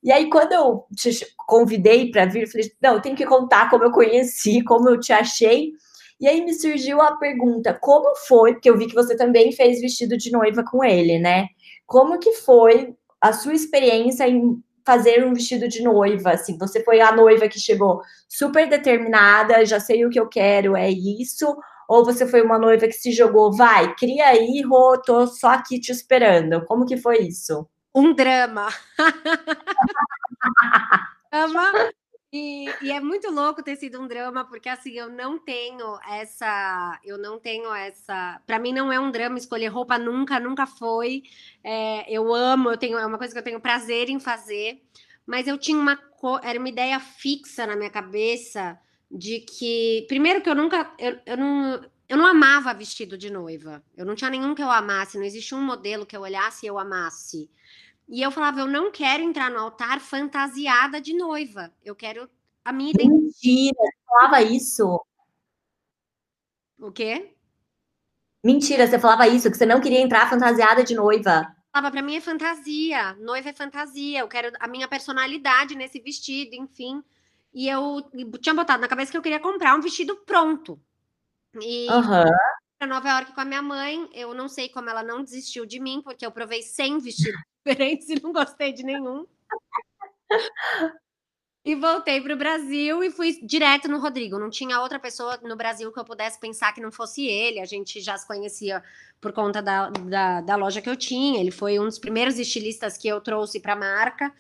E 0.01 0.13
aí, 0.13 0.31
quando 0.31 0.53
eu 0.53 0.85
te 0.95 1.27
convidei 1.37 2.09
para 2.13 2.25
vir, 2.25 2.43
eu 2.43 2.49
falei: 2.49 2.71
não, 2.81 3.01
tenho 3.01 3.17
que 3.17 3.27
contar 3.27 3.69
como 3.69 3.83
eu 3.83 3.91
conheci, 3.91 4.63
como 4.63 4.89
eu 4.89 5.01
te 5.01 5.13
achei. 5.13 5.73
E 6.21 6.27
aí 6.27 6.45
me 6.45 6.53
surgiu 6.53 7.01
a 7.01 7.17
pergunta: 7.17 7.77
como 7.81 8.15
foi? 8.17 8.55
Porque 8.55 8.69
eu 8.71 8.77
vi 8.77 8.87
que 8.87 8.95
você 8.95 9.17
também 9.17 9.53
fez 9.53 9.81
vestido 9.81 10.17
de 10.17 10.31
noiva 10.31 10.65
com 10.65 10.85
ele, 10.85 11.19
né? 11.19 11.47
Como 11.87 12.19
que 12.19 12.33
foi 12.33 12.95
a 13.21 13.33
sua 13.33 13.55
experiência 13.55 14.29
em 14.29 14.63
fazer 14.85 15.25
um 15.25 15.33
vestido 15.33 15.69
de 15.69 15.83
noiva? 15.83 16.33
Assim, 16.33 16.59
você 16.59 16.83
foi 16.83 17.01
a 17.01 17.13
noiva 17.13 17.49
que 17.49 17.61
chegou 17.61 18.01
super 18.29 18.69
determinada, 18.69 19.65
já 19.65 19.81
sei 19.81 20.05
o 20.05 20.11
que 20.11 20.19
eu 20.19 20.29
quero, 20.29 20.77
é 20.77 20.91
isso? 20.91 21.57
Ou 21.89 22.05
você 22.05 22.27
foi 22.27 22.43
uma 22.43 22.59
noiva 22.59 22.87
que 22.87 22.93
se 22.93 23.13
jogou, 23.13 23.53
vai, 23.53 23.95
cria 23.95 24.27
aí, 24.27 24.63
Rô, 24.63 25.01
tô 25.01 25.27
só 25.27 25.49
aqui 25.49 25.81
te 25.81 25.91
esperando. 25.91 26.65
Como 26.67 26.85
que 26.85 26.99
foi 26.99 27.21
isso? 27.21 27.67
Um 27.95 28.15
drama. 28.15 28.69
drama 31.33 31.73
e, 32.31 32.67
e, 32.83 32.93
é 32.93 33.01
muito 33.01 33.31
louco 33.31 33.63
ter 33.63 33.77
sido 33.77 33.99
um 34.01 34.07
drama, 34.07 34.45
porque 34.45 34.69
assim, 34.69 34.93
eu 34.93 35.09
não 35.09 35.39
tenho 35.39 35.99
essa. 36.07 37.01
Eu 37.03 37.17
não 37.17 37.39
tenho 37.39 37.73
essa. 37.73 38.41
Para 38.47 38.59
mim, 38.59 38.73
não 38.73 38.93
é 38.93 39.01
um 39.01 39.11
drama 39.11 39.39
escolher 39.39 39.69
roupa, 39.69 39.99
nunca, 39.99 40.39
nunca 40.39 40.67
foi. 40.67 41.23
É, 41.65 42.11
eu 42.13 42.35
amo, 42.35 42.71
eu 42.71 42.77
tenho, 42.77 42.99
é 42.99 43.07
uma 43.07 43.17
coisa 43.17 43.33
que 43.33 43.39
eu 43.39 43.45
tenho 43.45 43.61
prazer 43.61 44.11
em 44.11 44.21
fazer, 44.21 44.83
mas 45.27 45.47
eu 45.49 45.57
tinha 45.57 45.79
uma. 45.79 45.99
Era 46.43 46.59
uma 46.59 46.69
ideia 46.69 47.01
fixa 47.01 47.67
na 47.67 47.77
minha 47.77 47.91
cabeça 47.91 48.79
de 49.11 49.41
que. 49.41 50.05
Primeiro, 50.07 50.43
que 50.43 50.51
eu 50.51 50.55
nunca. 50.55 50.93
Eu, 50.99 51.19
eu 51.25 51.37
não. 51.37 51.91
Eu 52.09 52.17
não 52.17 52.27
amava 52.27 52.73
vestido 52.73 53.19
de 53.19 53.31
noiva. 53.31 53.83
Eu 53.97 54.05
não 54.07 54.15
tinha 54.15 54.31
nenhum 54.31 54.55
que 54.55 54.63
eu 54.63 54.71
amasse, 54.71 55.19
não 55.19 55.25
existia 55.25 55.57
um 55.59 55.63
modelo 55.63 56.07
que 56.07 56.17
eu 56.17 56.23
olhasse 56.23 56.65
e 56.65 56.69
eu 56.69 56.79
amasse. 56.79 57.51
E 58.09 58.23
eu 58.23 58.31
falava, 58.31 58.61
eu 58.61 58.67
não 58.67 58.91
quero 58.91 59.23
entrar 59.23 59.51
no 59.51 59.59
altar 59.59 60.01
fantasiada 60.01 61.01
de 61.01 61.13
noiva. 61.13 61.71
Eu 61.85 61.95
quero 61.95 62.29
a 62.65 62.73
minha 62.73 62.91
identidade. 62.91 63.23
Mentira, 63.23 63.77
você 63.77 64.07
falava 64.07 64.43
isso. 64.43 65.05
O 66.79 66.91
quê? 66.91 67.35
Mentira, 68.43 68.87
você 68.87 68.99
falava 68.99 69.29
isso, 69.29 69.51
que 69.51 69.57
você 69.57 69.67
não 69.67 69.81
queria 69.81 70.01
entrar 70.01 70.31
fantasiada 70.31 70.83
de 70.83 70.95
noiva. 70.95 71.55
Falava, 71.71 71.91
pra 71.91 72.03
mim 72.03 72.17
é 72.17 72.21
fantasia, 72.21 73.15
noiva 73.17 73.51
é 73.51 73.53
fantasia, 73.53 74.21
eu 74.21 74.29
quero 74.29 74.53
a 74.59 74.67
minha 74.67 74.89
personalidade 74.89 75.75
nesse 75.75 76.01
vestido, 76.01 76.55
enfim. 76.55 77.03
E 77.53 77.69
eu 77.69 78.03
tinha 78.41 78.55
botado 78.55 78.81
na 78.81 78.89
cabeça 78.89 79.11
que 79.11 79.19
eu 79.19 79.23
queria 79.23 79.41
comprar 79.41 79.75
um 79.75 79.81
vestido 79.83 80.17
pronto. 80.25 80.81
E 81.61 81.91
uhum. 81.91 82.25
para 82.79 82.89
Nova 82.89 83.09
York 83.11 83.35
com 83.35 83.41
a 83.41 83.45
minha 83.45 83.63
mãe, 83.63 84.09
eu 84.15 84.33
não 84.33 84.49
sei 84.49 84.69
como 84.69 84.89
ela 84.89 85.03
não 85.03 85.23
desistiu 85.23 85.67
de 85.67 85.79
mim, 85.79 86.01
porque 86.03 86.25
eu 86.25 86.31
provei 86.31 86.63
100 86.63 87.01
vestidos 87.01 87.41
diferentes 87.69 88.09
e 88.11 88.21
não 88.23 88.33
gostei 88.33 88.73
de 88.73 88.83
nenhum. 88.83 89.27
E 91.65 91.75
voltei 91.75 92.19
para 92.21 92.33
o 92.33 92.39
Brasil 92.39 93.05
e 93.05 93.11
fui 93.11 93.39
direto 93.43 93.89
no 93.89 93.99
Rodrigo. 93.99 94.39
Não 94.39 94.49
tinha 94.49 94.81
outra 94.81 94.99
pessoa 94.99 95.39
no 95.43 95.55
Brasil 95.55 95.93
que 95.93 96.01
eu 96.01 96.05
pudesse 96.05 96.41
pensar 96.41 96.73
que 96.73 96.81
não 96.81 96.91
fosse 96.91 97.27
ele. 97.27 97.61
A 97.61 97.67
gente 97.67 98.01
já 98.01 98.17
se 98.17 98.27
conhecia 98.27 98.83
por 99.21 99.33
conta 99.33 99.61
da, 99.61 99.91
da, 99.91 100.41
da 100.41 100.57
loja 100.57 100.81
que 100.81 100.89
eu 100.89 100.97
tinha. 100.97 101.41
Ele 101.41 101.51
foi 101.51 101.79
um 101.79 101.85
dos 101.85 101.99
primeiros 101.99 102.39
estilistas 102.39 102.97
que 102.97 103.07
eu 103.07 103.21
trouxe 103.21 103.61
para 103.61 103.75
a 103.75 103.77
marca. 103.77 104.33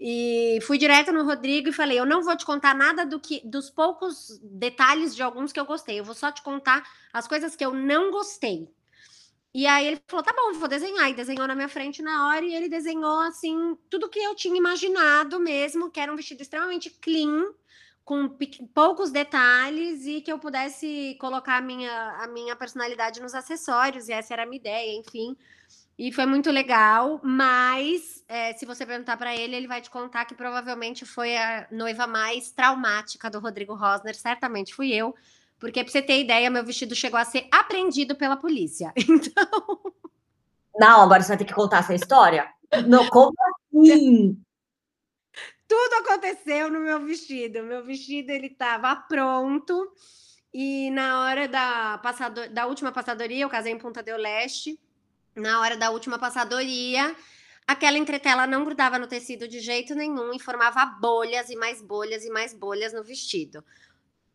E 0.00 0.58
fui 0.62 0.76
direto 0.76 1.12
no 1.12 1.24
Rodrigo 1.24 1.68
e 1.68 1.72
falei: 1.72 2.00
Eu 2.00 2.06
não 2.06 2.22
vou 2.22 2.36
te 2.36 2.44
contar 2.44 2.74
nada 2.74 3.06
do 3.06 3.20
que 3.20 3.40
dos 3.44 3.70
poucos 3.70 4.40
detalhes 4.42 5.14
de 5.14 5.22
alguns 5.22 5.52
que 5.52 5.60
eu 5.60 5.66
gostei. 5.66 6.00
Eu 6.00 6.04
vou 6.04 6.16
só 6.16 6.32
te 6.32 6.42
contar 6.42 6.82
as 7.12 7.28
coisas 7.28 7.54
que 7.54 7.64
eu 7.64 7.72
não 7.72 8.10
gostei. 8.10 8.68
E 9.54 9.66
aí 9.66 9.86
ele 9.86 10.02
falou: 10.08 10.24
tá 10.24 10.32
bom, 10.34 10.58
vou 10.58 10.68
desenhar. 10.68 11.10
E 11.10 11.14
desenhou 11.14 11.46
na 11.46 11.54
minha 11.54 11.68
frente 11.68 12.02
na 12.02 12.28
hora, 12.28 12.44
e 12.44 12.54
ele 12.54 12.68
desenhou 12.68 13.20
assim, 13.20 13.76
tudo 13.90 14.08
que 14.08 14.18
eu 14.18 14.34
tinha 14.34 14.56
imaginado 14.56 15.38
mesmo, 15.38 15.90
que 15.90 16.00
era 16.00 16.12
um 16.12 16.16
vestido 16.16 16.40
extremamente 16.42 16.90
clean, 16.90 17.52
com 18.04 18.28
poucos 18.74 19.10
detalhes, 19.10 20.06
e 20.06 20.20
que 20.20 20.32
eu 20.32 20.38
pudesse 20.38 21.16
colocar 21.20 21.58
a 21.58 21.60
minha, 21.60 22.10
a 22.22 22.26
minha 22.28 22.56
personalidade 22.56 23.20
nos 23.20 23.34
acessórios, 23.34 24.08
e 24.08 24.12
essa 24.12 24.32
era 24.32 24.44
a 24.44 24.46
minha 24.46 24.58
ideia, 24.58 24.98
enfim. 24.98 25.36
E 25.98 26.10
foi 26.10 26.24
muito 26.26 26.50
legal, 26.50 27.20
mas 27.22 28.24
é, 28.26 28.54
se 28.54 28.64
você 28.64 28.86
perguntar 28.86 29.16
para 29.18 29.36
ele, 29.36 29.54
ele 29.54 29.68
vai 29.68 29.80
te 29.80 29.90
contar 29.90 30.24
que 30.24 30.34
provavelmente 30.34 31.04
foi 31.04 31.36
a 31.36 31.68
noiva 31.70 32.06
mais 32.06 32.50
traumática 32.50 33.28
do 33.30 33.38
Rodrigo 33.38 33.74
Rosner, 33.74 34.14
certamente 34.14 34.74
fui 34.74 34.92
eu 34.92 35.14
porque, 35.62 35.84
pra 35.84 35.92
você 35.92 36.02
ter 36.02 36.18
ideia, 36.18 36.50
meu 36.50 36.64
vestido 36.64 36.92
chegou 36.92 37.20
a 37.20 37.24
ser 37.24 37.46
apreendido 37.52 38.16
pela 38.16 38.36
polícia. 38.36 38.92
Então. 39.08 39.92
Não, 40.76 41.02
agora 41.02 41.22
você 41.22 41.28
vai 41.28 41.36
ter 41.36 41.44
que 41.44 41.54
contar 41.54 41.78
essa 41.78 41.94
história. 41.94 42.52
Não, 42.88 43.06
como 43.08 43.32
assim? 43.70 44.42
Tudo 45.68 45.94
aconteceu 46.00 46.68
no 46.68 46.80
meu 46.80 46.98
vestido. 47.04 47.62
Meu 47.62 47.84
vestido 47.84 48.30
ele 48.30 48.48
estava 48.48 48.96
pronto 48.96 49.92
e 50.52 50.90
na 50.90 51.20
hora 51.20 51.46
da 51.46 51.98
passador, 51.98 52.48
da 52.48 52.66
última 52.66 52.90
passadoria, 52.90 53.44
eu 53.44 53.48
casei 53.48 53.72
em 53.72 53.78
Punta 53.78 54.02
del 54.02 54.16
Leste. 54.16 54.80
Na 55.36 55.60
hora 55.60 55.76
da 55.76 55.90
última 55.90 56.18
passadoria, 56.18 57.14
aquela 57.68 57.98
entretela 57.98 58.48
não 58.48 58.64
grudava 58.64 58.98
no 58.98 59.06
tecido 59.06 59.46
de 59.46 59.60
jeito 59.60 59.94
nenhum 59.94 60.34
e 60.34 60.40
formava 60.40 60.84
bolhas 60.86 61.50
e 61.50 61.54
mais 61.54 61.80
bolhas 61.80 62.24
e 62.24 62.30
mais 62.30 62.52
bolhas 62.52 62.92
no 62.92 63.04
vestido 63.04 63.62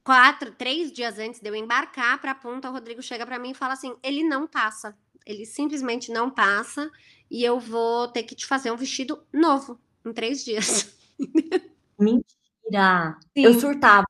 quatro, 0.08 0.54
três 0.54 0.90
dias 0.90 1.20
antes 1.20 1.42
de 1.42 1.50
eu 1.50 1.54
embarcar 1.54 2.22
para 2.22 2.32
a 2.32 2.36
ponta, 2.36 2.70
o 2.70 2.72
Rodrigo 2.72 3.02
chega 3.02 3.26
para 3.26 3.38
mim 3.38 3.52
e 3.52 3.54
fala 3.54 3.74
assim: 3.74 3.94
ele 4.02 4.24
não 4.24 4.48
passa, 4.48 4.98
ele 5.26 5.46
simplesmente 5.46 6.14
não 6.14 6.30
passa 6.30 6.90
e 7.30 7.44
eu 7.44 7.60
vou 7.60 8.08
ter 8.08 8.24
que 8.24 8.34
te 8.34 8.46
fazer 8.46 8.72
um 8.72 8.78
vestido 8.78 9.22
novo. 9.34 9.78
em 10.06 10.14
três 10.14 10.46
dias. 10.46 10.98
Mentira! 12.00 13.20
Sim. 13.38 13.44
Eu 13.44 13.60
surtava. 13.60 14.06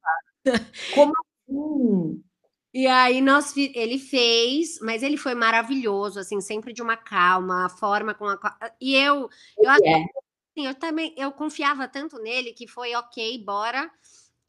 Como 0.93 1.13
assim? 1.17 2.23
E 2.71 2.85
aí 2.85 3.19
nós 3.19 3.57
ele 3.57 3.97
fez, 3.97 4.77
mas 4.79 5.01
ele 5.01 5.17
foi 5.17 5.33
maravilhoso, 5.33 6.19
assim, 6.19 6.39
sempre 6.39 6.73
de 6.73 6.83
uma 6.83 6.95
calma, 6.95 7.65
a 7.65 7.69
forma 7.69 8.13
com 8.13 8.27
a 8.27 8.71
e 8.79 8.93
eu 8.95 9.27
eu 9.57 9.71
é. 9.71 9.75
assim, 9.75 10.67
eu 10.67 10.75
também 10.75 11.15
eu 11.17 11.31
confiava 11.31 11.87
tanto 11.87 12.19
nele 12.19 12.53
que 12.53 12.67
foi 12.67 12.93
ok, 12.93 13.43
bora. 13.43 13.89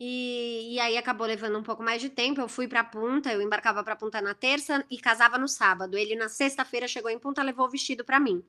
E, 0.00 0.74
e 0.74 0.80
aí 0.80 0.96
acabou 0.96 1.26
levando 1.26 1.58
um 1.58 1.62
pouco 1.62 1.82
mais 1.82 2.00
de 2.00 2.08
tempo. 2.08 2.40
Eu 2.40 2.48
fui 2.48 2.68
para 2.68 2.84
Punta, 2.84 3.32
eu 3.32 3.42
embarcava 3.42 3.82
para 3.82 3.96
Punta 3.96 4.20
na 4.20 4.34
terça 4.34 4.84
e 4.90 4.98
casava 4.98 5.38
no 5.38 5.48
sábado. 5.48 5.96
Ele 5.96 6.14
na 6.14 6.28
sexta-feira 6.28 6.86
chegou 6.86 7.10
em 7.10 7.18
Punta, 7.18 7.42
levou 7.42 7.66
o 7.66 7.70
vestido 7.70 8.04
para 8.04 8.20
mim. 8.20 8.44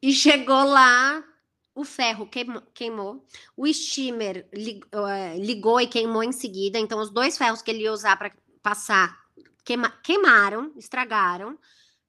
E 0.00 0.12
chegou 0.12 0.64
lá, 0.64 1.22
o 1.74 1.84
ferro 1.84 2.26
queimou, 2.26 2.62
queimou 2.72 3.26
o 3.56 3.66
steamer 3.72 4.48
eh, 4.52 5.36
ligou 5.38 5.80
e 5.80 5.86
queimou 5.86 6.22
em 6.22 6.32
seguida. 6.32 6.78
Então, 6.78 7.00
os 7.00 7.10
dois 7.10 7.36
ferros 7.36 7.60
que 7.60 7.70
ele 7.70 7.82
ia 7.82 7.92
usar 7.92 8.16
para 8.16 8.32
passar 8.62 9.20
queima, 9.64 9.90
queimaram, 10.02 10.72
estragaram. 10.76 11.58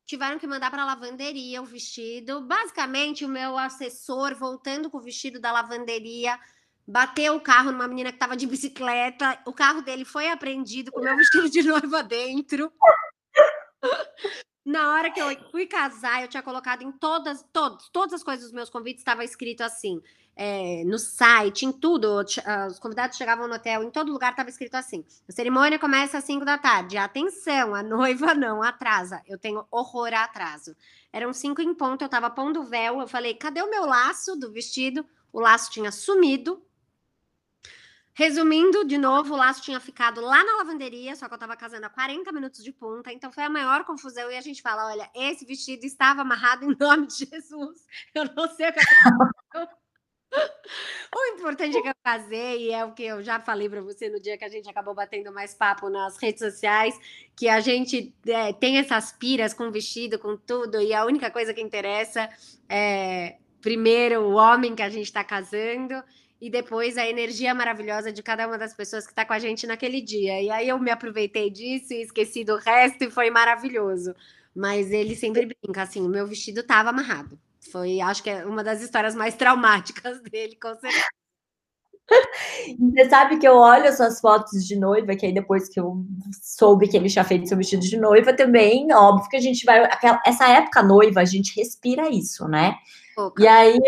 Tiveram 0.06 0.40
que 0.40 0.48
mandar 0.48 0.72
para 0.72 0.82
a 0.82 0.86
lavanderia 0.86 1.62
o 1.62 1.66
vestido. 1.66 2.42
Basicamente, 2.42 3.24
o 3.24 3.30
meu 3.30 3.58
assessor, 3.58 4.36
voltando 4.36 4.90
com 4.90 4.98
o 4.98 5.02
vestido 5.02 5.40
da 5.40 5.52
lavanderia, 5.52 6.38
bateu 6.88 7.36
o 7.36 7.42
carro 7.42 7.72
numa 7.72 7.88
menina 7.88 8.12
que 8.12 8.16
estava 8.16 8.36
de 8.36 8.46
bicicleta. 8.48 9.40
O 9.46 9.54
carro 9.54 9.82
dele 9.82 10.06
foi 10.06 10.30
apreendido 10.30 10.92
com 10.92 11.00
o 11.00 11.04
meu 11.04 11.16
vestido 11.16 11.50
de 11.50 11.64
noiva 11.64 12.04
dentro. 12.04 12.72
Na 14.64 14.94
hora 14.94 15.10
que 15.10 15.20
eu 15.20 15.28
fui 15.50 15.66
casar, 15.66 16.22
eu 16.22 16.28
tinha 16.28 16.44
colocado 16.44 16.84
em 16.84 16.92
todas, 16.92 17.44
todas, 17.52 17.90
todas 17.90 18.14
as 18.14 18.24
coisas 18.24 18.46
dos 18.46 18.54
meus 18.54 18.70
convites, 18.70 19.02
estava 19.02 19.24
escrito 19.24 19.62
assim, 19.62 20.00
é, 20.36 20.84
no 20.86 21.00
site, 21.00 21.66
em 21.66 21.72
tudo. 21.72 22.24
Os 22.68 22.80
convidados 22.80 23.18
chegavam 23.18 23.48
no 23.48 23.56
hotel, 23.56 23.84
em 23.84 23.90
todo 23.90 24.12
lugar 24.12 24.32
estava 24.32 24.50
escrito 24.50 24.76
assim: 24.76 25.04
a 25.28 25.32
cerimônia 25.32 25.80
começa 25.80 26.18
às 26.18 26.24
5 26.24 26.46
da 26.46 26.58
tarde. 26.58 26.98
Atenção, 26.98 27.74
a 27.74 27.84
noiva 27.84 28.34
não 28.34 28.62
atrasa. 28.62 29.22
Eu 29.28 29.38
tenho 29.38 29.66
horror 29.72 30.14
a 30.14 30.24
atraso. 30.24 30.76
Eram 31.12 31.34
5 31.34 31.62
em 31.62 31.74
ponto, 31.74 32.04
eu 32.04 32.08
estava 32.08 32.30
pondo 32.30 32.62
o 32.62 32.66
véu. 32.66 33.00
Eu 33.00 33.08
falei: 33.08 33.34
cadê 33.34 33.62
o 33.62 33.70
meu 33.70 33.86
laço 33.86 34.36
do 34.36 34.52
vestido? 34.52 35.06
O 35.34 35.40
laço 35.40 35.72
tinha 35.72 35.92
sumido. 35.92 36.62
Resumindo, 38.14 38.84
de 38.86 38.98
novo, 38.98 39.34
o 39.34 39.38
laço 39.38 39.62
tinha 39.62 39.80
ficado 39.80 40.20
lá 40.20 40.44
na 40.44 40.58
lavanderia, 40.58 41.16
só 41.16 41.28
que 41.28 41.34
eu 41.34 41.38
tava 41.38 41.56
casando 41.56 41.86
a 41.86 41.90
40 41.90 42.32
minutos 42.32 42.64
de 42.64 42.74
punta, 42.74 43.12
então 43.12 43.32
foi 43.32 43.44
a 43.44 43.50
maior 43.50 43.86
confusão. 43.86 44.30
E 44.30 44.38
a 44.38 44.42
gente 44.42 44.62
fala: 44.62 44.88
olha, 44.88 45.10
esse 45.16 45.46
vestido 45.46 45.86
estava 45.86 46.22
amarrado 46.22 46.66
em 46.66 46.76
nome 46.78 47.08
de 47.08 47.26
Jesus. 47.26 47.86
Eu 48.14 48.26
não 48.36 48.48
sei 48.50 48.70
o 48.70 48.74
que 48.74 48.80
aconteceu. 48.80 49.82
O 51.14 51.36
importante 51.36 51.76
é 51.78 51.82
que 51.82 51.90
eu 51.90 51.96
casei, 52.02 52.68
e 52.68 52.72
é 52.72 52.86
o 52.86 52.94
que 52.94 53.04
eu 53.04 53.22
já 53.22 53.40
falei 53.40 53.68
para 53.68 53.82
você 53.82 54.08
no 54.08 54.20
dia 54.20 54.38
que 54.38 54.46
a 54.46 54.50
gente 54.50 54.70
acabou 54.70 54.96
batendo 54.96 55.32
mais 55.32 55.54
papo 55.54 55.90
nas 55.90 56.18
redes 56.18 56.40
sociais, 56.40 56.98
que 57.36 57.50
a 57.50 57.60
gente 57.60 58.16
é, 58.26 58.54
tem 58.54 58.78
essas 58.78 59.12
piras 59.12 59.54
com 59.54 59.70
vestido, 59.70 60.18
com 60.18 60.38
tudo, 60.38 60.80
e 60.80 60.94
a 60.94 61.06
única 61.06 61.30
coisa 61.30 61.54
que 61.54 61.62
interessa 61.62 62.30
é, 62.70 63.36
primeiro, 63.62 64.22
o 64.22 64.34
homem 64.34 64.74
que 64.74 64.82
a 64.82 64.90
gente 64.90 65.06
está 65.06 65.24
casando, 65.24 66.02
e 66.42 66.50
depois 66.50 66.98
a 66.98 67.08
energia 67.08 67.54
maravilhosa 67.54 68.12
de 68.12 68.24
cada 68.24 68.48
uma 68.48 68.58
das 68.58 68.74
pessoas 68.74 69.06
que 69.06 69.12
está 69.12 69.24
com 69.24 69.34
a 69.34 69.38
gente 69.38 69.68
naquele 69.68 70.02
dia. 70.02 70.42
E 70.42 70.50
aí 70.50 70.68
eu 70.68 70.80
me 70.80 70.90
aproveitei 70.90 71.52
disso 71.52 71.94
e 71.94 72.02
esqueci 72.02 72.44
do 72.44 72.56
resto 72.56 73.04
e 73.04 73.12
foi 73.12 73.30
maravilhoso. 73.30 74.16
Mas 74.54 74.92
ele 74.92 75.16
sempre 75.16 75.46
brinca 75.46 75.84
assim: 75.84 76.02
o 76.02 76.10
meu 76.10 76.26
vestido 76.26 76.62
estava 76.62 76.90
amarrado. 76.90 77.40
Foi, 77.72 78.02
acho 78.02 78.24
que 78.24 78.30
é 78.32 78.44
uma 78.44 78.64
das 78.64 78.82
histórias 78.82 79.14
mais 79.14 79.36
traumáticas 79.36 80.20
dele, 80.32 80.58
com 80.60 80.74
certeza. 80.80 81.06
Você 82.78 83.10
sabe 83.10 83.38
que 83.38 83.48
eu 83.48 83.54
olho 83.54 83.88
as 83.88 83.96
suas 83.96 84.20
fotos 84.20 84.66
de 84.66 84.76
noiva, 84.76 85.16
que 85.16 85.26
aí 85.26 85.34
depois 85.34 85.70
que 85.70 85.80
eu 85.80 86.04
soube 86.42 86.88
que 86.88 86.98
ele 86.98 87.08
tinha 87.08 87.24
feito 87.24 87.48
seu 87.48 87.56
vestido 87.56 87.84
de 87.84 87.98
noiva 87.98 88.34
também, 88.34 88.92
óbvio 88.92 89.30
que 89.30 89.38
a 89.38 89.42
gente 89.42 89.64
vai. 89.64 89.84
Aquela, 89.86 90.20
essa 90.26 90.50
época 90.50 90.84
noiva, 90.84 91.22
a 91.22 91.26
gente 91.26 91.56
respira 91.56 92.10
isso, 92.10 92.48
né? 92.48 92.76
E 93.40 93.48
aí 93.48 93.80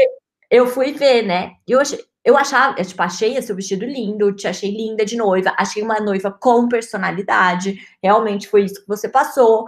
eu 0.50 0.68
fui 0.68 0.94
ver, 0.94 1.24
né? 1.24 1.56
E 1.68 1.74
eu 1.74 1.82
achei, 1.82 2.00
eu 2.24 2.38
achava, 2.38 2.76
eu, 2.78 2.86
tipo, 2.86 3.02
achei 3.02 3.36
esse 3.36 3.54
vestido 3.54 3.86
lindo, 3.86 4.34
te 4.34 4.48
achei 4.48 4.72
linda 4.72 5.06
de 5.06 5.18
noiva, 5.18 5.54
achei 5.58 5.84
uma 5.84 6.00
noiva 6.00 6.32
com 6.32 6.68
personalidade, 6.68 7.80
realmente 8.02 8.48
foi 8.48 8.64
isso 8.64 8.82
que 8.82 8.88
você 8.88 9.10
passou. 9.10 9.66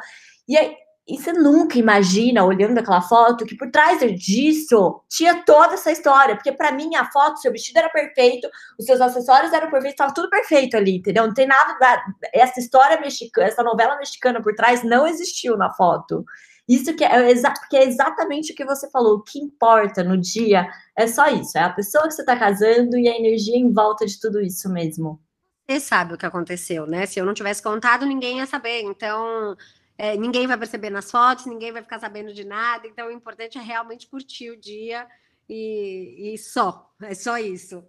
E 0.47 0.57
aí, 0.57 0.75
e 1.07 1.17
você 1.19 1.31
nunca 1.33 1.77
imagina, 1.77 2.43
olhando 2.43 2.79
aquela 2.79 3.01
foto, 3.01 3.45
que 3.45 3.55
por 3.55 3.69
trás 3.69 3.99
disso 4.19 5.03
tinha 5.07 5.43
toda 5.45 5.75
essa 5.75 5.91
história. 5.91 6.35
Porque 6.35 6.51
para 6.51 6.71
mim, 6.71 6.95
a 6.95 7.05
foto, 7.11 7.39
seu 7.39 7.51
vestido 7.51 7.77
era 7.77 7.89
perfeito, 7.89 8.49
os 8.79 8.85
seus 8.85 8.99
acessórios 8.99 9.53
eram 9.53 9.69
perfeitos, 9.69 9.91
estava 9.91 10.13
tudo 10.13 10.29
perfeito 10.31 10.75
ali, 10.75 10.97
entendeu? 10.97 11.27
Não 11.27 11.33
tem 11.33 11.45
nada. 11.45 11.77
Da, 11.77 12.03
essa 12.33 12.59
história 12.59 12.99
mexicana, 12.99 13.47
essa 13.47 13.61
novela 13.61 13.97
mexicana 13.97 14.41
por 14.41 14.55
trás 14.55 14.83
não 14.83 15.05
existiu 15.05 15.55
na 15.55 15.71
foto. 15.73 16.25
Isso 16.67 16.95
que 16.95 17.03
é, 17.03 17.29
exa 17.29 17.53
que 17.69 17.77
é 17.77 17.83
exatamente 17.83 18.51
o 18.51 18.55
que 18.55 18.65
você 18.65 18.89
falou. 18.89 19.17
O 19.17 19.21
que 19.21 19.39
importa 19.39 20.03
no 20.03 20.17
dia 20.17 20.67
é 20.95 21.07
só 21.07 21.27
isso. 21.27 21.57
É 21.57 21.61
a 21.61 21.69
pessoa 21.69 22.07
que 22.07 22.13
você 22.13 22.21
está 22.21 22.35
casando 22.37 22.97
e 22.97 23.07
a 23.07 23.15
energia 23.15 23.55
em 23.55 23.71
volta 23.71 24.05
de 24.05 24.19
tudo 24.19 24.41
isso 24.41 24.67
mesmo. 24.69 25.19
Você 25.67 25.79
sabe 25.79 26.13
o 26.13 26.17
que 26.17 26.25
aconteceu, 26.25 26.85
né? 26.85 27.05
Se 27.05 27.19
eu 27.19 27.25
não 27.25 27.33
tivesse 27.33 27.61
contado, 27.61 28.05
ninguém 28.05 28.37
ia 28.37 28.45
saber. 28.45 28.81
Então, 28.81 29.55
é, 29.97 30.15
ninguém 30.17 30.47
vai 30.47 30.57
perceber 30.57 30.89
nas 30.89 31.09
fotos, 31.09 31.45
ninguém 31.45 31.71
vai 31.71 31.81
ficar 31.81 31.99
sabendo 31.99 32.33
de 32.33 32.43
nada. 32.43 32.87
Então, 32.87 33.07
o 33.07 33.11
importante 33.11 33.57
é 33.57 33.61
realmente 33.61 34.07
curtir 34.07 34.49
o 34.51 34.57
dia 34.57 35.07
e, 35.49 36.33
e 36.33 36.37
só. 36.37 36.91
É 37.01 37.13
só 37.13 37.37
isso. 37.37 37.83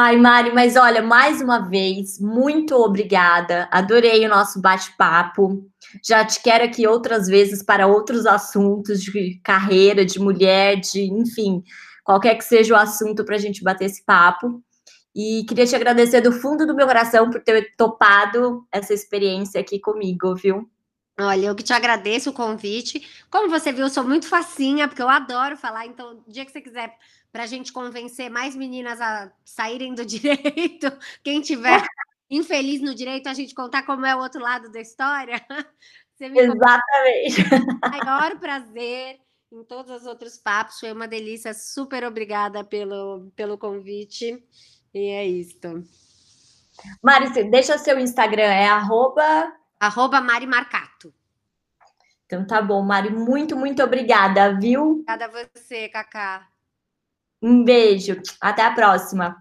Ai, 0.00 0.16
Mari, 0.16 0.52
mas 0.54 0.76
olha, 0.76 1.02
mais 1.02 1.40
uma 1.40 1.58
vez, 1.68 2.20
muito 2.20 2.76
obrigada. 2.76 3.68
Adorei 3.68 4.24
o 4.24 4.28
nosso 4.28 4.60
bate-papo. 4.60 5.68
Já 6.04 6.24
te 6.24 6.40
quero 6.40 6.62
aqui 6.62 6.86
outras 6.86 7.26
vezes 7.26 7.64
para 7.64 7.88
outros 7.88 8.24
assuntos 8.24 9.02
de 9.02 9.40
carreira, 9.42 10.04
de 10.04 10.20
mulher, 10.20 10.76
de 10.76 11.02
enfim, 11.02 11.64
qualquer 12.04 12.36
que 12.36 12.44
seja 12.44 12.74
o 12.74 12.76
assunto 12.76 13.24
para 13.24 13.34
a 13.34 13.40
gente 13.40 13.60
bater 13.60 13.86
esse 13.86 14.04
papo. 14.04 14.62
E 15.12 15.44
queria 15.48 15.66
te 15.66 15.74
agradecer 15.74 16.20
do 16.20 16.30
fundo 16.30 16.64
do 16.64 16.76
meu 16.76 16.86
coração 16.86 17.28
por 17.28 17.42
ter 17.42 17.74
topado 17.76 18.64
essa 18.70 18.94
experiência 18.94 19.60
aqui 19.60 19.80
comigo, 19.80 20.32
viu? 20.36 20.70
Olha, 21.20 21.46
eu 21.46 21.56
que 21.56 21.64
te 21.64 21.72
agradeço 21.72 22.30
o 22.30 22.32
convite. 22.32 23.04
Como 23.28 23.50
você 23.50 23.72
viu, 23.72 23.86
eu 23.86 23.90
sou 23.90 24.04
muito 24.04 24.28
facinha, 24.28 24.86
porque 24.86 25.02
eu 25.02 25.08
adoro 25.08 25.56
falar. 25.56 25.84
Então, 25.86 26.22
o 26.24 26.30
dia 26.30 26.44
que 26.44 26.52
você 26.52 26.60
quiser 26.60 26.94
para 27.38 27.44
a 27.44 27.46
gente 27.46 27.72
convencer 27.72 28.28
mais 28.28 28.56
meninas 28.56 29.00
a 29.00 29.30
saírem 29.44 29.94
do 29.94 30.02
direito, 30.04 30.90
quem 31.22 31.40
tiver 31.40 31.80
infeliz 32.28 32.80
no 32.80 32.92
direito, 32.92 33.28
a 33.28 33.32
gente 33.32 33.54
contar 33.54 33.84
como 33.84 34.04
é 34.04 34.12
o 34.12 34.18
outro 34.18 34.40
lado 34.40 34.72
da 34.72 34.80
história. 34.80 35.40
Exatamente. 36.20 37.44
Maior 37.80 38.40
prazer 38.40 39.20
em 39.52 39.62
todos 39.62 40.02
os 40.02 40.04
outros 40.04 40.36
papos. 40.36 40.80
Foi 40.80 40.90
uma 40.90 41.06
delícia. 41.06 41.54
Super 41.54 42.02
obrigada 42.02 42.64
pelo, 42.64 43.30
pelo 43.36 43.56
convite. 43.56 44.44
E 44.92 44.98
é 44.98 45.24
isto. 45.24 45.84
Mari, 47.00 47.44
deixa 47.44 47.78
seu 47.78 48.00
Instagram, 48.00 48.42
é 48.42 48.66
arroba... 48.66 49.52
Arroba 49.78 50.20
Mari 50.20 50.48
Marcato. 50.48 51.14
Então 52.26 52.44
tá 52.44 52.60
bom, 52.60 52.82
Mari, 52.82 53.10
muito, 53.10 53.56
muito 53.56 53.80
obrigada, 53.80 54.58
viu? 54.58 54.82
Obrigada 54.90 55.26
a 55.26 55.48
você, 55.54 55.88
Cacá. 55.88 56.48
Um 57.42 57.64
beijo, 57.64 58.20
até 58.40 58.62
a 58.64 58.74
próxima. 58.74 59.36